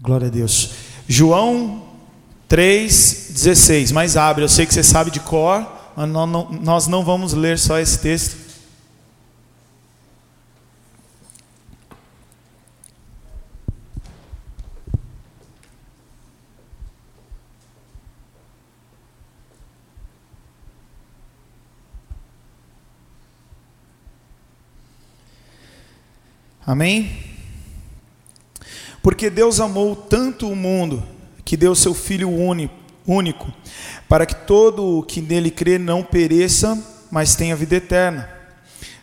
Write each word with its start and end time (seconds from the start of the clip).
Glória 0.00 0.28
a 0.28 0.30
Deus. 0.30 0.70
João 1.08 1.82
3,16. 2.48 3.92
Mas 3.92 4.16
abre, 4.16 4.44
eu 4.44 4.48
sei 4.48 4.66
que 4.66 4.74
você 4.74 4.82
sabe 4.82 5.10
de 5.10 5.20
cor, 5.20 5.66
mas 5.96 6.08
nós 6.08 6.86
não 6.86 7.04
vamos 7.04 7.32
ler 7.32 7.58
só 7.58 7.78
esse 7.78 7.98
texto. 7.98 8.46
Amém? 26.66 27.35
Porque 29.06 29.30
Deus 29.30 29.60
amou 29.60 29.94
tanto 29.94 30.50
o 30.50 30.56
mundo 30.56 31.00
que 31.44 31.56
deu 31.56 31.76
seu 31.76 31.94
Filho 31.94 32.28
único, 33.06 33.52
para 34.08 34.26
que 34.26 34.34
todo 34.34 34.98
o 34.98 35.02
que 35.04 35.22
nele 35.22 35.48
crê 35.48 35.78
não 35.78 36.02
pereça, 36.02 36.76
mas 37.08 37.36
tenha 37.36 37.54
vida 37.54 37.76
eterna. 37.76 38.28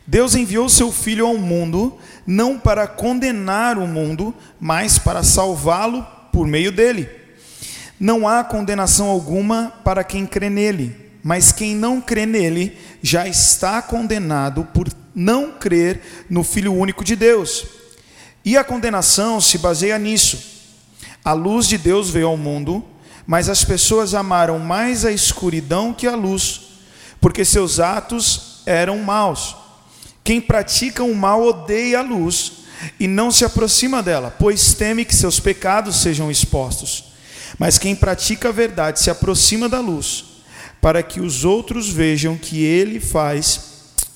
Deus 0.05 0.35
enviou 0.35 0.67
seu 0.67 0.91
Filho 0.91 1.25
ao 1.25 1.37
mundo, 1.37 1.97
não 2.27 2.59
para 2.59 2.85
condenar 2.85 3.77
o 3.77 3.87
mundo, 3.87 4.35
mas 4.59 4.99
para 4.99 5.23
salvá-lo 5.23 6.05
por 6.33 6.47
meio 6.47 6.73
dele. 6.73 7.07
Não 7.97 8.27
há 8.27 8.43
condenação 8.43 9.07
alguma 9.07 9.71
para 9.85 10.03
quem 10.03 10.25
crê 10.25 10.49
nele, 10.49 10.93
mas 11.23 11.53
quem 11.53 11.77
não 11.77 12.01
crê 12.01 12.25
nele 12.25 12.77
já 13.01 13.25
está 13.25 13.81
condenado 13.81 14.67
por 14.73 14.89
não 15.15 15.53
crer 15.53 16.01
no 16.29 16.43
Filho 16.43 16.73
único 16.73 17.05
de 17.05 17.15
Deus. 17.15 17.82
E 18.45 18.57
a 18.57 18.63
condenação 18.63 19.39
se 19.39 19.57
baseia 19.57 19.97
nisso. 19.97 20.37
A 21.23 21.33
luz 21.33 21.67
de 21.67 21.77
Deus 21.77 22.09
veio 22.09 22.27
ao 22.27 22.37
mundo, 22.37 22.83
mas 23.25 23.47
as 23.47 23.63
pessoas 23.63 24.13
amaram 24.13 24.59
mais 24.59 25.05
a 25.05 25.11
escuridão 25.11 25.93
que 25.93 26.05
a 26.05 26.15
luz, 26.15 26.61
porque 27.21 27.45
seus 27.45 27.79
atos 27.79 28.61
eram 28.65 28.99
maus. 28.99 29.55
Quem 30.23 30.41
pratica 30.41 31.03
o 31.03 31.15
mal 31.15 31.43
odeia 31.43 31.99
a 31.99 32.01
luz 32.01 32.63
e 32.99 33.07
não 33.07 33.31
se 33.31 33.45
aproxima 33.45 34.03
dela, 34.03 34.35
pois 34.37 34.73
teme 34.73 35.05
que 35.05 35.15
seus 35.15 35.39
pecados 35.39 36.01
sejam 36.01 36.29
expostos. 36.29 37.05
Mas 37.57 37.77
quem 37.77 37.95
pratica 37.95 38.49
a 38.49 38.51
verdade 38.51 38.99
se 38.99 39.09
aproxima 39.09 39.69
da 39.69 39.79
luz, 39.79 40.25
para 40.81 41.01
que 41.01 41.21
os 41.21 41.45
outros 41.45 41.89
vejam 41.89 42.37
que 42.37 42.61
ele 42.63 42.99
faz 42.99 43.61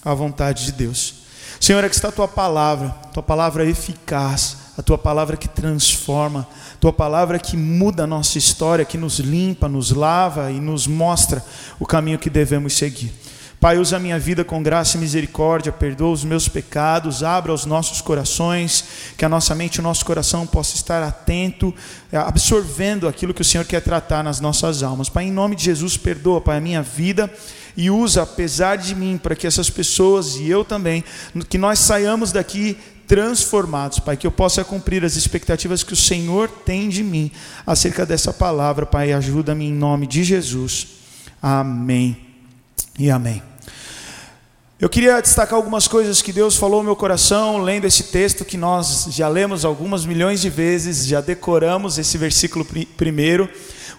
a 0.04 0.14
vontade 0.14 0.66
de 0.66 0.72
Deus. 0.74 1.17
Senhor, 1.60 1.84
aqui 1.84 1.96
está 1.96 2.10
a 2.10 2.12
tua 2.12 2.28
palavra, 2.28 2.90
tua 3.14 3.24
palavra 3.24 3.66
eficaz, 3.66 4.58
a 4.78 4.82
tua 4.82 4.98
palavra 4.98 5.36
que 5.36 5.48
transforma, 5.48 6.48
tua 6.80 6.94
palavra 6.94 7.40
que 7.40 7.58
muda 7.58 8.04
a 8.04 8.08
nossa 8.08 8.38
história, 8.38 8.86
que 8.86 8.98
nos 8.98 9.20
limpa, 9.20 9.68
nos 9.68 9.92
lava 9.92 10.52
e 10.52 10.60
nos 10.60 10.86
mostra 10.86 11.44
o 11.80 11.86
caminho 11.86 12.20
que 12.20 12.30
devemos 12.30 12.74
seguir. 12.74 13.12
Pai, 13.60 13.80
usa 13.80 13.98
a 13.98 14.00
minha 14.00 14.20
vida 14.20 14.46
com 14.46 14.62
graça 14.62 14.98
e 14.98 15.00
misericórdia, 15.00 15.72
perdoa 15.72 16.12
os 16.12 16.24
meus 16.24 16.48
pecados, 16.48 17.24
abra 17.24 17.52
os 17.52 17.66
nossos 17.66 18.02
corações, 18.02 18.84
que 19.18 19.26
a 19.26 19.30
nossa 19.30 19.56
mente 19.56 19.78
e 19.78 19.80
o 19.80 19.84
nosso 19.84 20.06
coração 20.06 20.46
possa 20.46 20.76
estar 20.76 21.02
atento, 21.02 21.74
eh, 22.12 22.18
absorvendo 22.18 23.08
aquilo 23.08 23.34
que 23.34 23.42
o 23.42 23.46
Senhor 23.46 23.66
quer 23.66 23.82
tratar 23.82 24.24
nas 24.24 24.40
nossas 24.40 24.84
almas. 24.84 25.10
Pai, 25.10 25.24
em 25.24 25.32
nome 25.32 25.56
de 25.56 25.64
Jesus, 25.64 25.98
perdoa, 25.98 26.40
Pai, 26.40 26.58
a 26.58 26.62
minha 26.62 26.84
vida 26.84 27.34
e 27.78 27.92
usa, 27.92 28.24
apesar 28.24 28.76
de 28.76 28.96
mim, 28.96 29.20
para 29.22 29.36
que 29.36 29.46
essas 29.46 29.70
pessoas 29.70 30.36
e 30.36 30.50
eu 30.50 30.66
também, 30.66 31.04
que 31.48 31.60
nós 31.60 31.78
saiamos 31.78 32.32
daqui 32.32 32.76
transformados, 33.08 34.00
Pai, 34.00 34.18
que 34.18 34.26
eu 34.26 34.32
possa 34.32 34.66
cumprir 34.66 35.06
as 35.06 35.16
expectativas 35.16 35.84
que 35.84 35.94
o 35.94 35.96
Senhor 35.96 36.50
tem 36.50 36.90
de 36.90 37.04
mim 37.04 37.32
acerca 37.66 38.04
dessa 38.04 38.34
palavra, 38.34 38.86
Pai, 38.86 39.14
ajuda-me 39.14 39.66
em 39.66 39.72
nome 39.72 40.08
de 40.08 40.24
Jesus. 40.24 40.88
Amém 41.40 42.18
e 42.98 43.12
amém. 43.12 43.44
Eu 44.80 44.90
queria 44.90 45.22
destacar 45.22 45.56
algumas 45.56 45.88
coisas 45.88 46.22
que 46.22 46.34
Deus 46.34 46.56
falou 46.56 46.80
no 46.80 46.86
meu 46.86 46.96
coração, 46.96 47.60
lendo 47.60 47.86
esse 47.86 48.06
texto 48.06 48.44
que 48.44 48.58
nós 48.58 49.08
já 49.12 49.28
lemos 49.28 49.64
algumas 49.64 50.04
milhões 50.04 50.42
de 50.42 50.50
vezes, 50.50 51.06
já 51.06 51.22
decoramos 51.22 51.98
esse 51.98 52.18
versículo 52.18 52.66
primeiro 52.98 53.48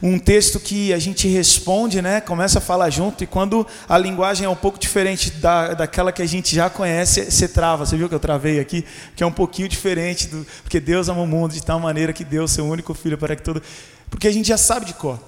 um 0.03 0.19
texto 0.19 0.60
que 0.60 0.92
a 0.92 0.98
gente 0.98 1.26
responde, 1.26 2.00
né? 2.00 2.20
Começa 2.20 2.59
a 2.59 2.62
falar 2.62 2.88
junto, 2.91 3.25
e 3.25 3.26
quando 3.26 3.66
a 3.88 3.98
linguagem 3.98 4.47
é 4.47 4.48
um 4.48 4.56
pouco 4.56 4.78
diferente 4.78 5.31
da, 5.32 5.75
daquela 5.75 6.12
que 6.12 6.22
a 6.22 6.26
gente 6.26 6.54
já 6.54 6.70
conhece, 6.70 7.31
você 7.31 7.48
trava. 7.48 7.84
Você 7.84 7.97
viu 7.97 8.08
que 8.08 8.14
eu 8.14 8.20
travei 8.20 8.60
aqui? 8.60 8.84
Que 9.16 9.22
é 9.22 9.26
um 9.26 9.32
pouquinho 9.32 9.69
diferente, 9.69 10.28
do, 10.28 10.47
porque 10.62 10.78
Deus 10.78 11.08
ama 11.08 11.22
o 11.22 11.26
mundo 11.26 11.53
de 11.53 11.62
tal 11.62 11.81
maneira 11.81 12.12
que 12.12 12.25
deu 12.25 12.47
seu 12.47 12.64
único 12.64 12.94
filho 12.94 13.19
para 13.19 13.34
que 13.34 13.42
todo. 13.42 13.62
Porque 14.08 14.28
a 14.28 14.32
gente 14.32 14.48
já 14.48 14.56
sabe 14.56 14.87
de 14.87 14.94
cor. 14.94 15.19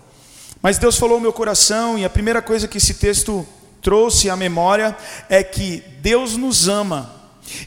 Mas 0.63 0.79
Deus 0.79 0.97
falou 0.97 1.17
no 1.17 1.23
meu 1.23 1.33
coração, 1.33 1.99
e 1.99 2.05
a 2.05 2.11
primeira 2.11 2.41
coisa 2.41 2.69
que 2.69 2.79
esse 2.79 2.95
texto 2.95 3.47
trouxe 3.83 4.31
à 4.31 4.37
memória 4.37 4.97
é 5.29 5.43
que 5.43 5.83
Deus 6.01 6.37
nos 6.37 6.69
ama, 6.69 7.13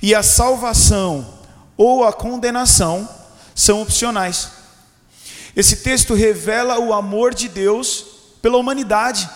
e 0.02 0.16
a 0.16 0.24
salvação 0.24 1.28
ou 1.76 2.06
a 2.06 2.14
condenação 2.14 3.10
são 3.54 3.82
opcionais. 3.82 4.63
Esse 5.56 5.78
texto 5.78 6.14
revela 6.14 6.80
o 6.80 6.94
amor 6.94 7.34
de 7.34 7.48
Deus 7.48 8.06
pela 8.42 8.58
humanidade. 8.58 9.30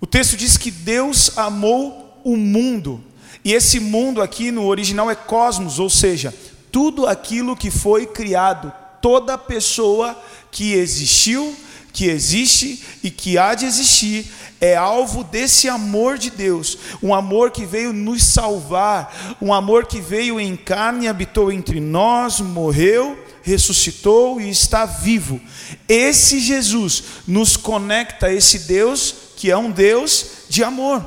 O 0.00 0.06
texto 0.06 0.36
diz 0.36 0.56
que 0.56 0.70
Deus 0.70 1.36
amou 1.38 2.20
o 2.22 2.36
mundo. 2.36 3.02
E 3.44 3.52
esse 3.54 3.80
mundo 3.80 4.20
aqui 4.20 4.50
no 4.50 4.66
original 4.66 5.10
é 5.10 5.14
cosmos, 5.14 5.78
ou 5.78 5.88
seja, 5.88 6.34
tudo 6.70 7.06
aquilo 7.06 7.56
que 7.56 7.70
foi 7.70 8.06
criado, 8.06 8.72
toda 9.00 9.38
pessoa 9.38 10.20
que 10.50 10.74
existiu, 10.74 11.56
que 11.92 12.06
existe 12.06 12.82
e 13.02 13.10
que 13.10 13.36
há 13.36 13.54
de 13.54 13.64
existir, 13.64 14.30
é 14.60 14.76
alvo 14.76 15.24
desse 15.24 15.68
amor 15.68 16.16
de 16.16 16.30
Deus, 16.30 16.78
um 17.02 17.12
amor 17.12 17.50
que 17.50 17.66
veio 17.66 17.92
nos 17.92 18.22
salvar, 18.22 19.36
um 19.40 19.52
amor 19.52 19.86
que 19.86 20.00
veio 20.00 20.38
em 20.38 20.56
carne, 20.56 21.08
habitou 21.08 21.50
entre 21.50 21.80
nós, 21.80 22.38
morreu 22.38 23.18
ressuscitou 23.42 24.40
e 24.40 24.48
está 24.48 24.86
vivo. 24.86 25.40
Esse 25.88 26.40
Jesus 26.40 27.02
nos 27.26 27.56
conecta 27.56 28.26
a 28.26 28.32
esse 28.32 28.60
Deus 28.60 29.14
que 29.36 29.50
é 29.50 29.56
um 29.56 29.70
Deus 29.70 30.26
de 30.48 30.62
amor. 30.62 31.04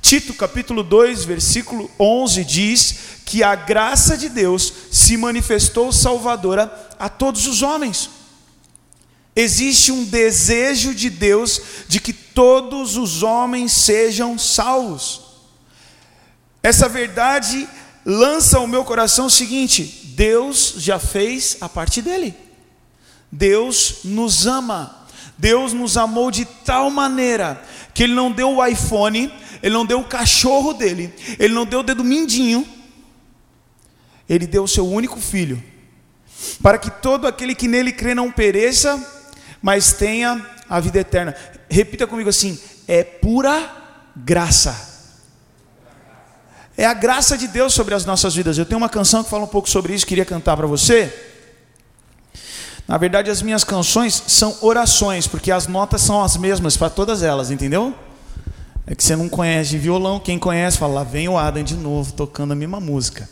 Tito 0.00 0.34
capítulo 0.34 0.82
2, 0.82 1.24
versículo 1.24 1.90
11 1.98 2.44
diz 2.44 2.94
que 3.24 3.42
a 3.42 3.54
graça 3.54 4.18
de 4.18 4.28
Deus 4.28 4.72
se 4.90 5.16
manifestou 5.16 5.90
salvadora 5.90 6.70
a 6.98 7.08
todos 7.08 7.46
os 7.46 7.62
homens. 7.62 8.10
Existe 9.34 9.90
um 9.90 10.04
desejo 10.04 10.94
de 10.94 11.10
Deus 11.10 11.60
de 11.88 11.98
que 11.98 12.12
todos 12.12 12.96
os 12.96 13.22
homens 13.22 13.72
sejam 13.72 14.38
salvos. 14.38 15.22
Essa 16.62 16.88
verdade 16.88 17.68
lança 18.04 18.58
ao 18.58 18.66
meu 18.66 18.84
coração 18.84 19.26
o 19.26 19.30
seguinte: 19.30 20.03
Deus 20.14 20.74
já 20.78 20.98
fez 20.98 21.56
a 21.60 21.68
parte 21.68 22.00
dele. 22.00 22.34
Deus 23.30 24.00
nos 24.04 24.46
ama. 24.46 25.06
Deus 25.36 25.72
nos 25.72 25.96
amou 25.96 26.30
de 26.30 26.44
tal 26.44 26.90
maneira 26.90 27.60
que 27.92 28.04
Ele 28.04 28.14
não 28.14 28.30
deu 28.30 28.56
o 28.56 28.64
iPhone, 28.64 29.32
Ele 29.62 29.74
não 29.74 29.84
deu 29.84 30.00
o 30.00 30.04
cachorro 30.04 30.72
dele, 30.72 31.12
Ele 31.38 31.52
não 31.52 31.66
deu 31.66 31.80
o 31.80 31.82
dedo 31.82 32.04
mindinho, 32.04 32.66
Ele 34.28 34.46
deu 34.46 34.62
o 34.62 34.68
seu 34.68 34.86
único 34.86 35.20
filho, 35.20 35.62
para 36.62 36.78
que 36.78 36.90
todo 36.90 37.26
aquele 37.26 37.54
que 37.54 37.66
nele 37.66 37.90
crê 37.90 38.14
não 38.14 38.30
pereça, 38.30 39.04
mas 39.60 39.92
tenha 39.92 40.44
a 40.68 40.78
vida 40.78 41.00
eterna. 41.00 41.34
Repita 41.68 42.06
comigo 42.06 42.30
assim: 42.30 42.58
é 42.86 43.02
pura 43.02 43.74
graça. 44.14 44.93
É 46.76 46.84
a 46.84 46.94
graça 46.94 47.38
de 47.38 47.46
Deus 47.46 47.72
sobre 47.72 47.94
as 47.94 48.04
nossas 48.04 48.34
vidas. 48.34 48.58
Eu 48.58 48.66
tenho 48.66 48.78
uma 48.78 48.88
canção 48.88 49.22
que 49.22 49.30
fala 49.30 49.44
um 49.44 49.48
pouco 49.48 49.68
sobre 49.68 49.94
isso, 49.94 50.06
queria 50.06 50.24
cantar 50.24 50.56
para 50.56 50.66
você. 50.66 51.12
Na 52.86 52.98
verdade, 52.98 53.30
as 53.30 53.40
minhas 53.40 53.64
canções 53.64 54.22
são 54.26 54.56
orações, 54.60 55.26
porque 55.26 55.50
as 55.50 55.66
notas 55.66 56.02
são 56.02 56.22
as 56.22 56.36
mesmas 56.36 56.76
para 56.76 56.90
todas 56.90 57.22
elas, 57.22 57.50
entendeu? 57.50 57.94
É 58.86 58.94
que 58.94 59.02
você 59.02 59.16
não 59.16 59.28
conhece 59.28 59.78
violão, 59.78 60.20
quem 60.20 60.38
conhece 60.38 60.76
fala, 60.76 60.94
lá 60.94 61.04
vem 61.04 61.28
o 61.28 61.38
Adam 61.38 61.62
de 61.62 61.74
novo 61.74 62.12
tocando 62.12 62.52
a 62.52 62.56
mesma 62.56 62.80
música. 62.80 63.28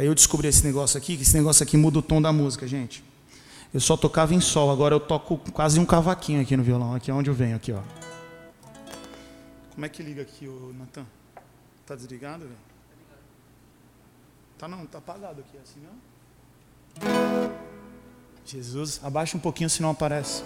Aí 0.00 0.06
eu 0.06 0.14
descobri 0.14 0.48
esse 0.48 0.64
negócio 0.64 0.96
aqui, 0.96 1.14
que 1.14 1.24
esse 1.24 1.36
negócio 1.36 1.62
aqui 1.62 1.76
muda 1.76 1.98
o 1.98 2.02
tom 2.02 2.22
da 2.22 2.32
música, 2.32 2.66
gente. 2.66 3.04
Eu 3.72 3.80
só 3.80 3.98
tocava 3.98 4.34
em 4.34 4.40
sol, 4.40 4.70
agora 4.70 4.94
eu 4.94 4.98
toco 4.98 5.36
quase 5.52 5.78
um 5.78 5.84
cavaquinho 5.84 6.40
aqui 6.40 6.56
no 6.56 6.62
violão, 6.62 6.94
aqui 6.94 7.10
é 7.10 7.14
onde 7.14 7.28
eu 7.28 7.34
venho, 7.34 7.54
aqui, 7.54 7.70
ó. 7.70 7.82
Como 9.74 9.84
é 9.84 9.90
que 9.90 10.02
liga 10.02 10.22
aqui, 10.22 10.48
o 10.48 10.74
Natan? 10.78 11.04
Tá 11.84 11.94
desligado, 11.94 12.44
velho? 12.44 12.56
Tá 14.56 14.66
não, 14.66 14.86
tá 14.86 14.96
apagado 14.96 15.42
aqui, 15.42 15.58
assim 15.62 15.80
não? 15.82 17.52
Jesus, 18.46 19.00
abaixa 19.02 19.36
um 19.36 19.40
pouquinho 19.40 19.68
se 19.68 19.82
não 19.82 19.90
aparece. 19.90 20.42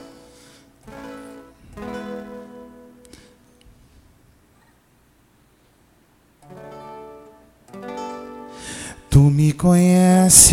Tu 9.14 9.20
me 9.20 9.52
conheces, 9.52 10.50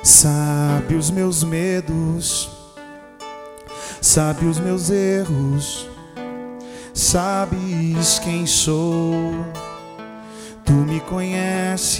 sabe 0.00 0.94
os 0.94 1.10
meus 1.10 1.42
medos, 1.42 2.48
sabe 4.00 4.46
os 4.46 4.60
meus 4.60 4.90
erros, 4.90 5.90
sabes 6.94 8.20
quem 8.20 8.46
sou. 8.46 9.44
Tu 10.64 10.72
me 10.72 11.00
conheces, 11.00 11.98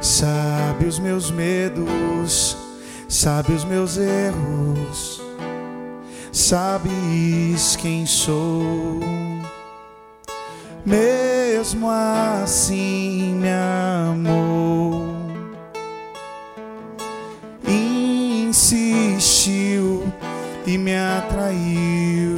sabe 0.00 0.86
os 0.86 0.98
meus 0.98 1.30
medos, 1.30 2.56
sabe 3.08 3.52
os 3.52 3.62
meus 3.64 3.96
erros, 3.96 5.22
sabes 6.32 7.76
quem 7.76 8.04
sou 8.04 8.98
mesmo 11.56 11.88
assim 11.88 13.34
me 13.40 13.48
amou, 13.48 15.06
insistiu 18.46 19.32
e 20.66 20.76
me 20.76 20.94
atraiu. 20.94 22.36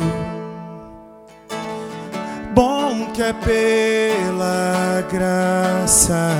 Bom 2.54 3.06
que 3.12 3.22
é 3.22 3.32
pela 3.32 5.04
graça, 5.10 6.30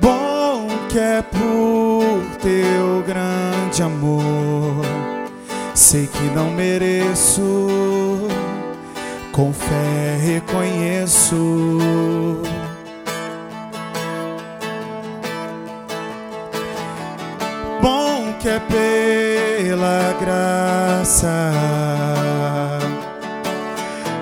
bom 0.00 0.66
que 0.88 0.98
é 0.98 1.22
por 1.22 2.36
teu 2.40 3.04
grande 3.06 3.80
amor. 3.80 4.84
Sei 5.72 6.08
que 6.08 6.22
não 6.34 6.50
mereço 6.50 8.09
com 9.40 9.54
fé 9.54 10.18
reconheço. 10.20 11.78
Bom 17.80 18.34
que 18.38 18.48
é 18.50 18.60
pela 18.60 20.14
graça, 20.20 21.52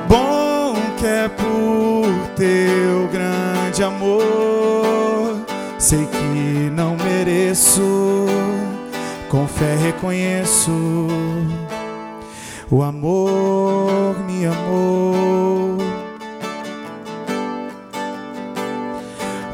bom 0.09 0.76
que 0.99 1.06
é 1.06 1.29
por 1.29 2.29
teu 2.37 3.09
grande 3.11 3.82
amor. 3.82 5.41
Sei 5.81 6.06
que 6.06 6.71
não 6.71 6.97
mereço, 6.97 8.26
com 9.29 9.49
fé 9.49 9.75
reconheço 9.75 11.09
o 12.70 12.82
amor 12.82 14.19
me 14.26 14.44
amou. 14.44 15.79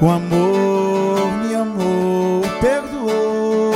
O 0.00 0.10
amor 0.10 1.32
me 1.38 1.54
amou, 1.54 2.42
perdoou. 2.60 3.74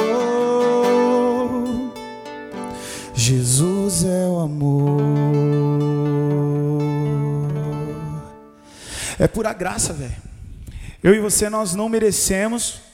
Jesus 3.15 4.05
é 4.05 4.27
o 4.27 4.41
amor. 4.41 4.99
É 9.19 9.29
pura 9.29 9.53
graça, 9.53 9.93
velho. 9.93 10.13
Eu 11.03 11.15
e 11.15 11.21
você 11.21 11.49
nós 11.49 11.75
não 11.75 11.89
merecemos 11.89 12.88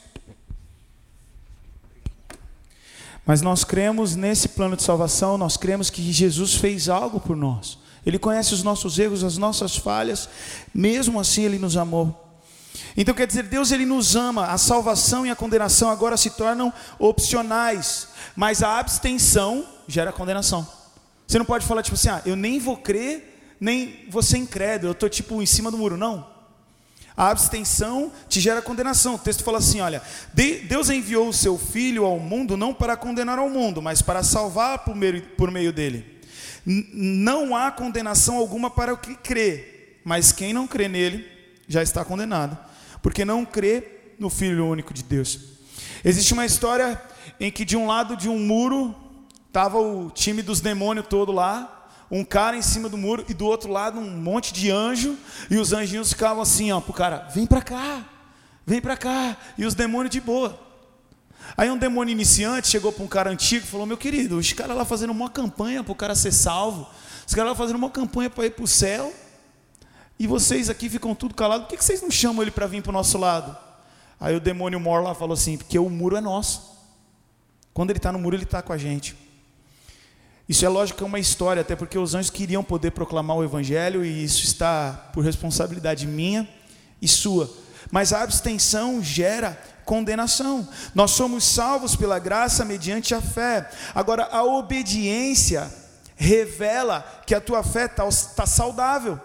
Mas 3.26 3.40
nós 3.40 3.64
cremos 3.64 4.14
nesse 4.14 4.48
plano 4.48 4.76
de 4.76 4.82
salvação, 4.82 5.38
nós 5.38 5.56
cremos 5.56 5.88
que 5.88 6.12
Jesus 6.12 6.54
fez 6.54 6.88
algo 6.88 7.18
por 7.18 7.36
nós. 7.36 7.78
Ele 8.04 8.18
conhece 8.18 8.52
os 8.52 8.62
nossos 8.62 8.98
erros, 8.98 9.24
as 9.24 9.38
nossas 9.38 9.76
falhas, 9.76 10.28
mesmo 10.74 11.18
assim 11.18 11.42
ele 11.42 11.58
nos 11.58 11.76
amou. 11.76 12.20
Então 12.96 13.14
quer 13.14 13.26
dizer, 13.26 13.44
Deus 13.44 13.72
ele 13.72 13.86
nos 13.86 14.14
ama, 14.14 14.46
a 14.46 14.58
salvação 14.58 15.24
e 15.24 15.30
a 15.30 15.36
condenação 15.36 15.88
agora 15.88 16.16
se 16.16 16.30
tornam 16.30 16.72
opcionais, 16.98 18.08
mas 18.36 18.62
a 18.62 18.78
abstenção 18.78 19.64
gera 19.88 20.12
condenação. 20.12 20.66
Você 21.26 21.38
não 21.38 21.46
pode 21.46 21.66
falar 21.66 21.82
tipo 21.82 21.94
assim, 21.94 22.08
ah, 22.08 22.22
eu 22.26 22.36
nem 22.36 22.58
vou 22.58 22.76
crer, 22.76 23.56
nem 23.58 24.06
ser 24.22 24.38
incrédulo, 24.38 24.90
eu 24.90 24.92
estou 24.92 25.08
tipo 25.08 25.40
em 25.40 25.46
cima 25.46 25.70
do 25.70 25.78
muro, 25.78 25.96
não. 25.96 26.33
A 27.16 27.30
abstenção 27.30 28.10
te 28.28 28.40
gera 28.40 28.60
condenação. 28.60 29.14
O 29.14 29.18
texto 29.18 29.44
fala 29.44 29.58
assim: 29.58 29.80
olha, 29.80 30.02
Deus 30.68 30.90
enviou 30.90 31.28
o 31.28 31.32
seu 31.32 31.56
Filho 31.56 32.04
ao 32.04 32.18
mundo 32.18 32.56
não 32.56 32.74
para 32.74 32.96
condenar 32.96 33.38
ao 33.38 33.48
mundo, 33.48 33.80
mas 33.80 34.02
para 34.02 34.22
salvar 34.22 34.80
por 34.80 34.96
meio, 34.96 35.22
por 35.36 35.50
meio 35.50 35.72
dele. 35.72 36.20
Não 36.66 37.54
há 37.54 37.70
condenação 37.70 38.36
alguma 38.36 38.70
para 38.70 38.92
o 38.92 38.96
que 38.96 39.14
crê, 39.14 39.98
mas 40.04 40.32
quem 40.32 40.52
não 40.52 40.66
crê 40.66 40.88
nele 40.88 41.24
já 41.68 41.82
está 41.82 42.04
condenado, 42.04 42.58
porque 43.02 43.24
não 43.24 43.44
crê 43.44 44.14
no 44.18 44.30
Filho 44.30 44.66
único 44.66 44.92
de 44.92 45.02
Deus. 45.02 45.40
Existe 46.04 46.32
uma 46.32 46.46
história 46.46 47.00
em 47.38 47.50
que 47.50 47.64
de 47.64 47.76
um 47.76 47.86
lado 47.86 48.16
de 48.16 48.28
um 48.28 48.38
muro 48.38 48.94
estava 49.46 49.78
o 49.78 50.10
time 50.10 50.42
dos 50.42 50.60
demônios 50.60 51.06
todo 51.08 51.30
lá, 51.30 51.73
um 52.14 52.24
cara 52.24 52.56
em 52.56 52.62
cima 52.62 52.88
do 52.88 52.96
muro 52.96 53.24
e 53.28 53.34
do 53.34 53.44
outro 53.44 53.72
lado 53.72 53.98
um 53.98 54.08
monte 54.08 54.52
de 54.54 54.70
anjo, 54.70 55.18
e 55.50 55.56
os 55.56 55.72
anjinhos 55.72 56.10
ficavam 56.10 56.40
assim, 56.40 56.70
ó, 56.70 56.80
pro 56.80 56.92
cara, 56.92 57.28
vem 57.34 57.44
para 57.44 57.60
cá, 57.60 58.04
vem 58.64 58.80
para 58.80 58.96
cá, 58.96 59.36
e 59.58 59.64
os 59.64 59.74
demônios 59.74 60.12
de 60.12 60.20
boa. 60.20 60.56
Aí 61.56 61.68
um 61.68 61.76
demônio 61.76 62.12
iniciante 62.12 62.68
chegou 62.68 62.92
para 62.92 63.02
um 63.02 63.08
cara 63.08 63.30
antigo 63.30 63.64
e 63.64 63.68
falou: 63.68 63.84
Meu 63.84 63.98
querido, 63.98 64.38
os 64.38 64.52
caras 64.52 64.76
lá 64.76 64.84
fazendo 64.84 65.10
uma 65.10 65.28
campanha 65.28 65.82
para 65.82 65.92
o 65.92 65.96
cara 65.96 66.14
ser 66.14 66.30
salvo, 66.30 66.88
os 67.26 67.34
caras 67.34 67.50
lá 67.50 67.56
fazendo 67.56 67.76
uma 67.76 67.90
campanha 67.90 68.30
para 68.30 68.46
ir 68.46 68.50
para 68.50 68.64
o 68.64 68.68
céu, 68.68 69.12
e 70.16 70.28
vocês 70.28 70.70
aqui 70.70 70.88
ficam 70.88 71.16
tudo 71.16 71.34
calados, 71.34 71.66
por 71.66 71.76
que, 71.76 71.84
vocês 71.84 72.00
não 72.00 72.12
chamam 72.12 72.42
ele 72.42 72.52
para 72.52 72.68
vir 72.68 72.80
para 72.80 72.90
o 72.90 72.92
nosso 72.92 73.18
lado? 73.18 73.56
Aí 74.20 74.36
o 74.36 74.40
demônio 74.40 74.78
mor 74.78 75.02
lá 75.02 75.16
falou 75.16 75.34
assim: 75.34 75.58
Porque 75.58 75.80
o 75.80 75.90
muro 75.90 76.16
é 76.16 76.20
nosso. 76.20 76.72
Quando 77.74 77.90
ele 77.90 77.98
está 77.98 78.12
no 78.12 78.20
muro, 78.20 78.36
ele 78.36 78.44
está 78.44 78.62
com 78.62 78.72
a 78.72 78.78
gente. 78.78 79.23
Isso 80.48 80.64
é 80.64 80.68
lógico 80.68 80.98
que 80.98 81.04
é 81.04 81.06
uma 81.06 81.18
história, 81.18 81.62
até 81.62 81.74
porque 81.74 81.98
os 81.98 82.14
anjos 82.14 82.30
queriam 82.30 82.62
poder 82.62 82.90
proclamar 82.90 83.36
o 83.36 83.44
Evangelho 83.44 84.04
e 84.04 84.24
isso 84.24 84.44
está 84.44 85.08
por 85.12 85.24
responsabilidade 85.24 86.06
minha 86.06 86.46
e 87.00 87.08
sua. 87.08 87.50
Mas 87.90 88.12
a 88.12 88.22
abstenção 88.22 89.02
gera 89.02 89.58
condenação. 89.84 90.68
Nós 90.94 91.12
somos 91.12 91.44
salvos 91.44 91.96
pela 91.96 92.18
graça 92.18 92.64
mediante 92.64 93.14
a 93.14 93.22
fé. 93.22 93.68
Agora, 93.94 94.28
a 94.30 94.44
obediência 94.44 95.72
revela 96.16 97.22
que 97.26 97.34
a 97.34 97.40
tua 97.40 97.62
fé 97.62 97.86
está 97.86 98.06
tá 98.36 98.46
saudável. 98.46 99.18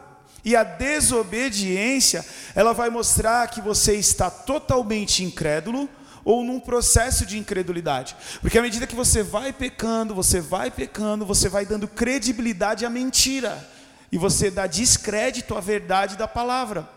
E 0.44 0.56
a 0.56 0.64
desobediência, 0.64 2.26
ela 2.56 2.74
vai 2.74 2.90
mostrar 2.90 3.48
que 3.50 3.60
você 3.60 3.96
está 3.96 4.30
totalmente 4.30 5.24
incrédulo 5.24 5.90
ou 6.24 6.44
num 6.44 6.60
processo 6.60 7.26
de 7.26 7.38
incredulidade. 7.38 8.16
Porque 8.42 8.58
à 8.58 8.62
medida 8.62 8.88
que 8.88 8.96
você 8.96 9.24
vai 9.24 9.54
pecando, 9.54 10.14
você 10.14 10.40
vai 10.40 10.70
pecando, 10.70 11.26
você 11.26 11.50
vai 11.50 11.66
dando 11.66 11.88
credibilidade 11.88 12.86
à 12.86 12.90
mentira. 12.90 13.68
E 14.12 14.18
você 14.18 14.50
dá 14.50 14.68
descrédito 14.68 15.56
à 15.56 15.62
verdade 15.62 16.18
da 16.18 16.28
palavra. 16.28 16.88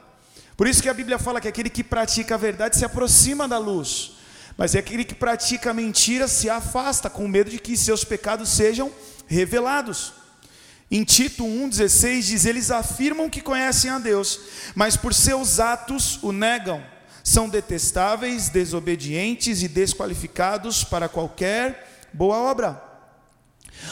Por 0.57 0.67
isso 0.67 0.83
que 0.83 0.89
a 0.89 0.95
Bíblia 0.95 1.19
fala 1.19 1.41
que 1.41 1.49
aquele 1.49 1.71
que 1.71 1.85
pratica 1.85 2.35
a 2.35 2.39
verdade 2.39 2.77
se 2.77 2.85
aproxima 2.85 3.47
da 3.47 3.59
luz. 3.59 4.13
Mas 4.57 4.75
é 4.75 4.79
aquele 4.79 5.05
que 5.05 5.15
pratica 5.15 5.71
a 5.71 5.75
mentira 5.75 6.29
se 6.29 6.49
afasta, 6.51 7.09
com 7.09 7.27
medo 7.27 7.51
de 7.51 7.59
que 7.59 7.77
seus 7.77 8.05
pecados 8.05 8.49
sejam 8.51 8.91
revelados. 9.27 10.13
Em 10.91 11.05
Tito 11.05 11.45
1,16 11.45 12.21
diz: 12.23 12.45
Eles 12.45 12.71
afirmam 12.71 13.31
que 13.31 13.41
conhecem 13.41 13.91
a 13.91 13.99
Deus, 13.99 14.39
mas 14.75 14.97
por 14.97 15.15
seus 15.15 15.59
atos 15.59 16.23
o 16.23 16.33
negam 16.33 16.92
são 17.23 17.49
detestáveis, 17.49 18.49
desobedientes 18.49 19.63
e 19.63 19.69
desqualificados 19.69 20.85
para 20.85 21.09
qualquer 21.09 22.09
boa 22.13 22.37
obra. 22.39 22.83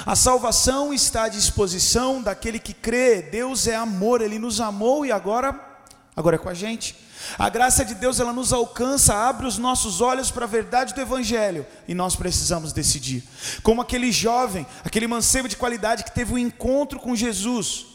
A 0.05 0.15
salvação 0.15 0.93
está 0.93 1.25
à 1.25 1.29
disposição 1.29 2.23
daquele 2.23 2.59
que 2.59 2.75
crê. 2.75 3.23
Deus 3.23 3.67
é 3.67 3.75
amor, 3.75 4.21
ele 4.21 4.39
nos 4.39 4.61
amou 4.61 5.05
e 5.05 5.13
agora 5.13 5.69
agora 6.15 6.37
é 6.37 6.39
com 6.39 6.49
a 6.49 6.55
gente. 6.55 6.97
A 7.39 7.49
graça 7.49 7.85
de 7.85 7.95
Deus 7.95 8.19
ela 8.19 8.33
nos 8.33 8.53
alcança, 8.53 9.15
abre 9.15 9.47
os 9.47 9.59
nossos 9.59 10.01
olhos 10.01 10.31
para 10.31 10.45
a 10.45 10.49
verdade 10.49 10.95
do 10.95 11.01
evangelho 11.01 11.67
e 11.87 11.95
nós 11.95 12.17
precisamos 12.17 12.73
decidir. 12.73 13.23
Como 13.63 13.81
aquele 13.81 14.11
jovem, 14.11 14.67
aquele 14.85 15.07
mancebo 15.07 15.49
de 15.49 15.57
qualidade 15.57 16.05
que 16.05 16.13
teve 16.13 16.33
um 16.33 16.39
encontro 16.39 16.99
com 16.99 17.15
Jesus, 17.15 17.87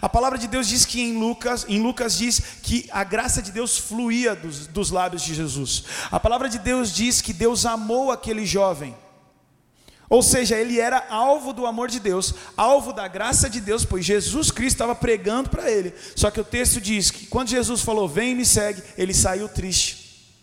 a 0.00 0.08
palavra 0.08 0.38
de 0.38 0.46
Deus 0.46 0.68
diz 0.68 0.84
que 0.84 1.00
em 1.00 1.18
Lucas, 1.18 1.66
em 1.68 1.80
Lucas 1.80 2.16
diz 2.16 2.40
que 2.62 2.88
a 2.90 3.04
graça 3.04 3.42
de 3.42 3.50
Deus 3.50 3.78
fluía 3.78 4.34
dos, 4.34 4.66
dos 4.66 4.90
lábios 4.90 5.22
de 5.22 5.34
Jesus. 5.34 5.84
A 6.10 6.18
palavra 6.20 6.48
de 6.48 6.58
Deus 6.58 6.92
diz 6.92 7.20
que 7.20 7.32
Deus 7.32 7.66
amou 7.66 8.10
aquele 8.10 8.46
jovem. 8.46 8.96
Ou 10.08 10.22
seja, 10.22 10.56
ele 10.56 10.78
era 10.78 11.06
alvo 11.08 11.54
do 11.54 11.66
amor 11.66 11.88
de 11.88 11.98
Deus, 11.98 12.34
alvo 12.54 12.92
da 12.92 13.08
graça 13.08 13.48
de 13.48 13.60
Deus, 13.60 13.82
pois 13.84 14.04
Jesus 14.04 14.50
Cristo 14.50 14.74
estava 14.74 14.94
pregando 14.94 15.48
para 15.48 15.70
ele. 15.70 15.94
Só 16.14 16.30
que 16.30 16.40
o 16.40 16.44
texto 16.44 16.80
diz 16.80 17.10
que 17.10 17.26
quando 17.26 17.48
Jesus 17.48 17.80
falou, 17.80 18.06
vem 18.06 18.32
e 18.32 18.34
me 18.34 18.44
segue, 18.44 18.82
ele 18.98 19.14
saiu 19.14 19.48
triste. 19.48 20.36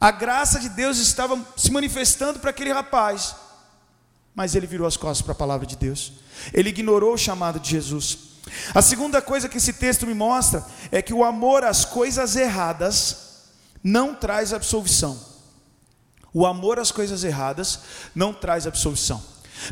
A 0.00 0.10
graça 0.10 0.58
de 0.58 0.70
Deus 0.70 0.98
estava 0.98 1.38
se 1.54 1.70
manifestando 1.70 2.38
para 2.40 2.50
aquele 2.50 2.72
rapaz, 2.72 3.36
mas 4.34 4.54
ele 4.54 4.66
virou 4.66 4.86
as 4.86 4.96
costas 4.96 5.22
para 5.22 5.32
a 5.32 5.36
palavra 5.36 5.66
de 5.66 5.76
Deus, 5.76 6.14
ele 6.52 6.70
ignorou 6.70 7.12
o 7.12 7.18
chamado 7.18 7.60
de 7.60 7.70
Jesus. 7.70 8.31
A 8.74 8.82
segunda 8.82 9.20
coisa 9.22 9.48
que 9.48 9.58
esse 9.58 9.72
texto 9.72 10.06
me 10.06 10.14
mostra 10.14 10.64
é 10.90 11.00
que 11.02 11.14
o 11.14 11.24
amor 11.24 11.64
às 11.64 11.84
coisas 11.84 12.36
erradas 12.36 13.42
não 13.82 14.14
traz 14.14 14.52
absolvição. 14.52 15.18
O 16.32 16.46
amor 16.46 16.78
às 16.78 16.90
coisas 16.90 17.24
erradas 17.24 17.80
não 18.14 18.32
traz 18.32 18.66
absolvição. 18.66 19.22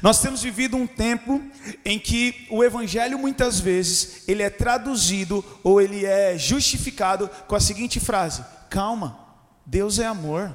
Nós 0.03 0.21
temos 0.21 0.43
vivido 0.43 0.77
um 0.77 0.87
tempo 0.87 1.43
em 1.85 1.99
que 1.99 2.47
o 2.51 2.63
evangelho 2.63 3.19
muitas 3.19 3.59
vezes 3.59 4.23
ele 4.29 4.43
é 4.43 4.51
traduzido 4.51 5.45
ou 5.65 5.81
ele 5.81 6.05
é 6.05 6.39
justificado 6.39 7.29
com 7.49 7.57
a 7.57 7.61
seguinte 7.61 7.99
frase: 7.99 8.45
calma, 8.69 9.19
Deus 9.67 9.99
é 9.99 10.07
amor. 10.07 10.55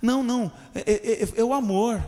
Não, 0.00 0.22
não, 0.22 0.50
é, 0.74 0.80
é, 0.80 1.22
é, 1.22 1.28
é 1.36 1.44
o 1.44 1.52
amor. 1.52 2.02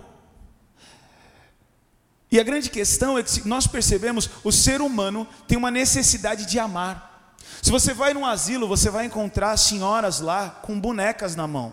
E 2.35 2.41
a 2.41 2.43
grande 2.43 2.69
questão 2.69 3.17
é 3.17 3.23
que 3.23 3.47
nós 3.47 3.64
percebemos 3.64 4.29
o 4.43 4.50
ser 4.50 4.81
humano 4.81 5.25
tem 5.47 5.57
uma 5.57 5.71
necessidade 5.71 6.47
de 6.47 6.59
amar. 6.59 7.37
Se 7.62 7.71
você 7.71 7.95
vai 7.95 8.12
num 8.12 8.26
asilo, 8.26 8.67
você 8.67 8.91
vai 8.91 9.07
encontrar 9.07 9.57
senhoras 9.57 10.19
lá 10.19 10.50
com 10.50 10.81
bonecas 10.81 11.37
na 11.37 11.47
mão. 11.47 11.73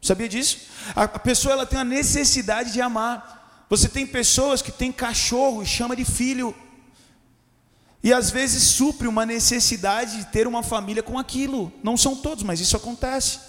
Sabia 0.00 0.26
disso? 0.30 0.60
A 0.96 1.06
pessoa 1.18 1.52
ela 1.52 1.66
tem 1.66 1.78
a 1.78 1.84
necessidade 1.84 2.72
de 2.72 2.80
amar. 2.80 3.66
Você 3.68 3.86
tem 3.86 4.06
pessoas 4.06 4.62
que 4.62 4.72
têm 4.72 4.90
cachorro 4.90 5.62
e 5.62 5.66
chama 5.66 5.94
de 5.94 6.06
filho. 6.06 6.54
E 8.02 8.14
às 8.14 8.30
vezes 8.30 8.62
supre 8.62 9.06
uma 9.06 9.26
necessidade 9.26 10.16
de 10.16 10.24
ter 10.28 10.46
uma 10.46 10.62
família 10.62 11.02
com 11.02 11.18
aquilo. 11.18 11.70
Não 11.84 11.98
são 11.98 12.16
todos, 12.16 12.44
mas 12.44 12.60
isso 12.60 12.78
acontece. 12.78 13.40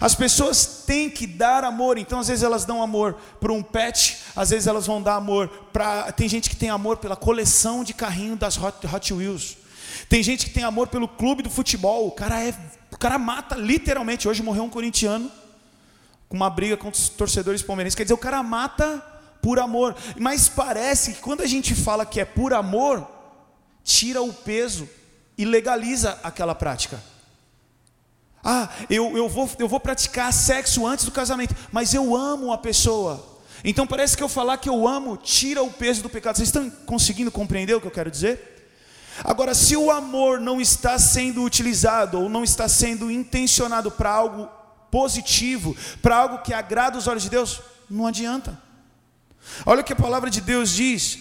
As 0.00 0.14
pessoas 0.14 0.84
têm 0.86 1.10
que 1.10 1.26
dar 1.26 1.64
amor, 1.64 1.98
então 1.98 2.18
às 2.18 2.28
vezes 2.28 2.42
elas 2.42 2.64
dão 2.64 2.82
amor 2.82 3.16
para 3.40 3.52
um 3.52 3.62
pet, 3.62 4.18
às 4.34 4.50
vezes 4.50 4.66
elas 4.66 4.86
vão 4.86 5.02
dar 5.02 5.14
amor 5.14 5.48
para. 5.72 6.12
Tem 6.12 6.28
gente 6.28 6.50
que 6.50 6.56
tem 6.56 6.70
amor 6.70 6.96
pela 6.96 7.16
coleção 7.16 7.84
de 7.84 7.94
carrinho 7.94 8.36
das 8.36 8.56
Hot, 8.56 8.86
Hot 8.86 9.14
Wheels. 9.14 9.56
Tem 10.08 10.22
gente 10.22 10.46
que 10.46 10.52
tem 10.52 10.64
amor 10.64 10.88
pelo 10.88 11.08
clube 11.08 11.42
do 11.42 11.50
futebol. 11.50 12.06
O 12.06 12.12
cara 12.12 12.42
é, 12.42 12.54
o 12.90 12.98
cara 12.98 13.18
mata 13.18 13.54
literalmente. 13.56 14.28
Hoje 14.28 14.42
morreu 14.42 14.64
um 14.64 14.70
corintiano 14.70 15.30
com 16.28 16.36
uma 16.36 16.48
briga 16.48 16.76
com 16.76 16.88
os 16.88 17.08
torcedores 17.08 17.62
palmeirenses. 17.62 17.94
Quer 17.94 18.04
dizer, 18.04 18.14
o 18.14 18.18
cara 18.18 18.42
mata 18.42 19.04
por 19.42 19.58
amor. 19.58 19.94
Mas 20.18 20.48
parece 20.48 21.14
que 21.14 21.20
quando 21.20 21.42
a 21.42 21.46
gente 21.46 21.74
fala 21.74 22.06
que 22.06 22.20
é 22.20 22.24
por 22.24 22.54
amor, 22.54 23.06
tira 23.84 24.22
o 24.22 24.32
peso 24.32 24.88
e 25.36 25.44
legaliza 25.44 26.18
aquela 26.22 26.54
prática. 26.54 27.02
Ah, 28.44 28.68
eu, 28.90 29.16
eu, 29.16 29.28
vou, 29.28 29.48
eu 29.58 29.68
vou 29.68 29.78
praticar 29.78 30.32
sexo 30.32 30.86
antes 30.86 31.04
do 31.04 31.12
casamento, 31.12 31.54
mas 31.70 31.94
eu 31.94 32.16
amo 32.16 32.52
a 32.52 32.58
pessoa. 32.58 33.32
Então 33.64 33.86
parece 33.86 34.16
que 34.16 34.22
eu 34.22 34.28
falar 34.28 34.56
que 34.56 34.68
eu 34.68 34.88
amo 34.88 35.16
tira 35.16 35.62
o 35.62 35.70
peso 35.70 36.02
do 36.02 36.10
pecado. 36.10 36.36
Vocês 36.36 36.48
estão 36.48 36.68
conseguindo 36.84 37.30
compreender 37.30 37.74
o 37.74 37.80
que 37.80 37.86
eu 37.86 37.92
quero 37.92 38.10
dizer? 38.10 38.50
Agora, 39.22 39.54
se 39.54 39.76
o 39.76 39.90
amor 39.90 40.40
não 40.40 40.60
está 40.60 40.98
sendo 40.98 41.44
utilizado 41.44 42.18
ou 42.18 42.28
não 42.28 42.42
está 42.42 42.68
sendo 42.68 43.10
intencionado 43.10 43.90
para 43.90 44.10
algo 44.10 44.48
positivo, 44.90 45.76
para 46.00 46.16
algo 46.16 46.38
que 46.38 46.52
agrada 46.52 46.98
os 46.98 47.06
olhos 47.06 47.22
de 47.22 47.30
Deus, 47.30 47.60
não 47.88 48.06
adianta. 48.06 48.58
Olha 49.64 49.82
o 49.82 49.84
que 49.84 49.92
a 49.92 49.96
palavra 49.96 50.30
de 50.30 50.40
Deus 50.40 50.70
diz. 50.70 51.18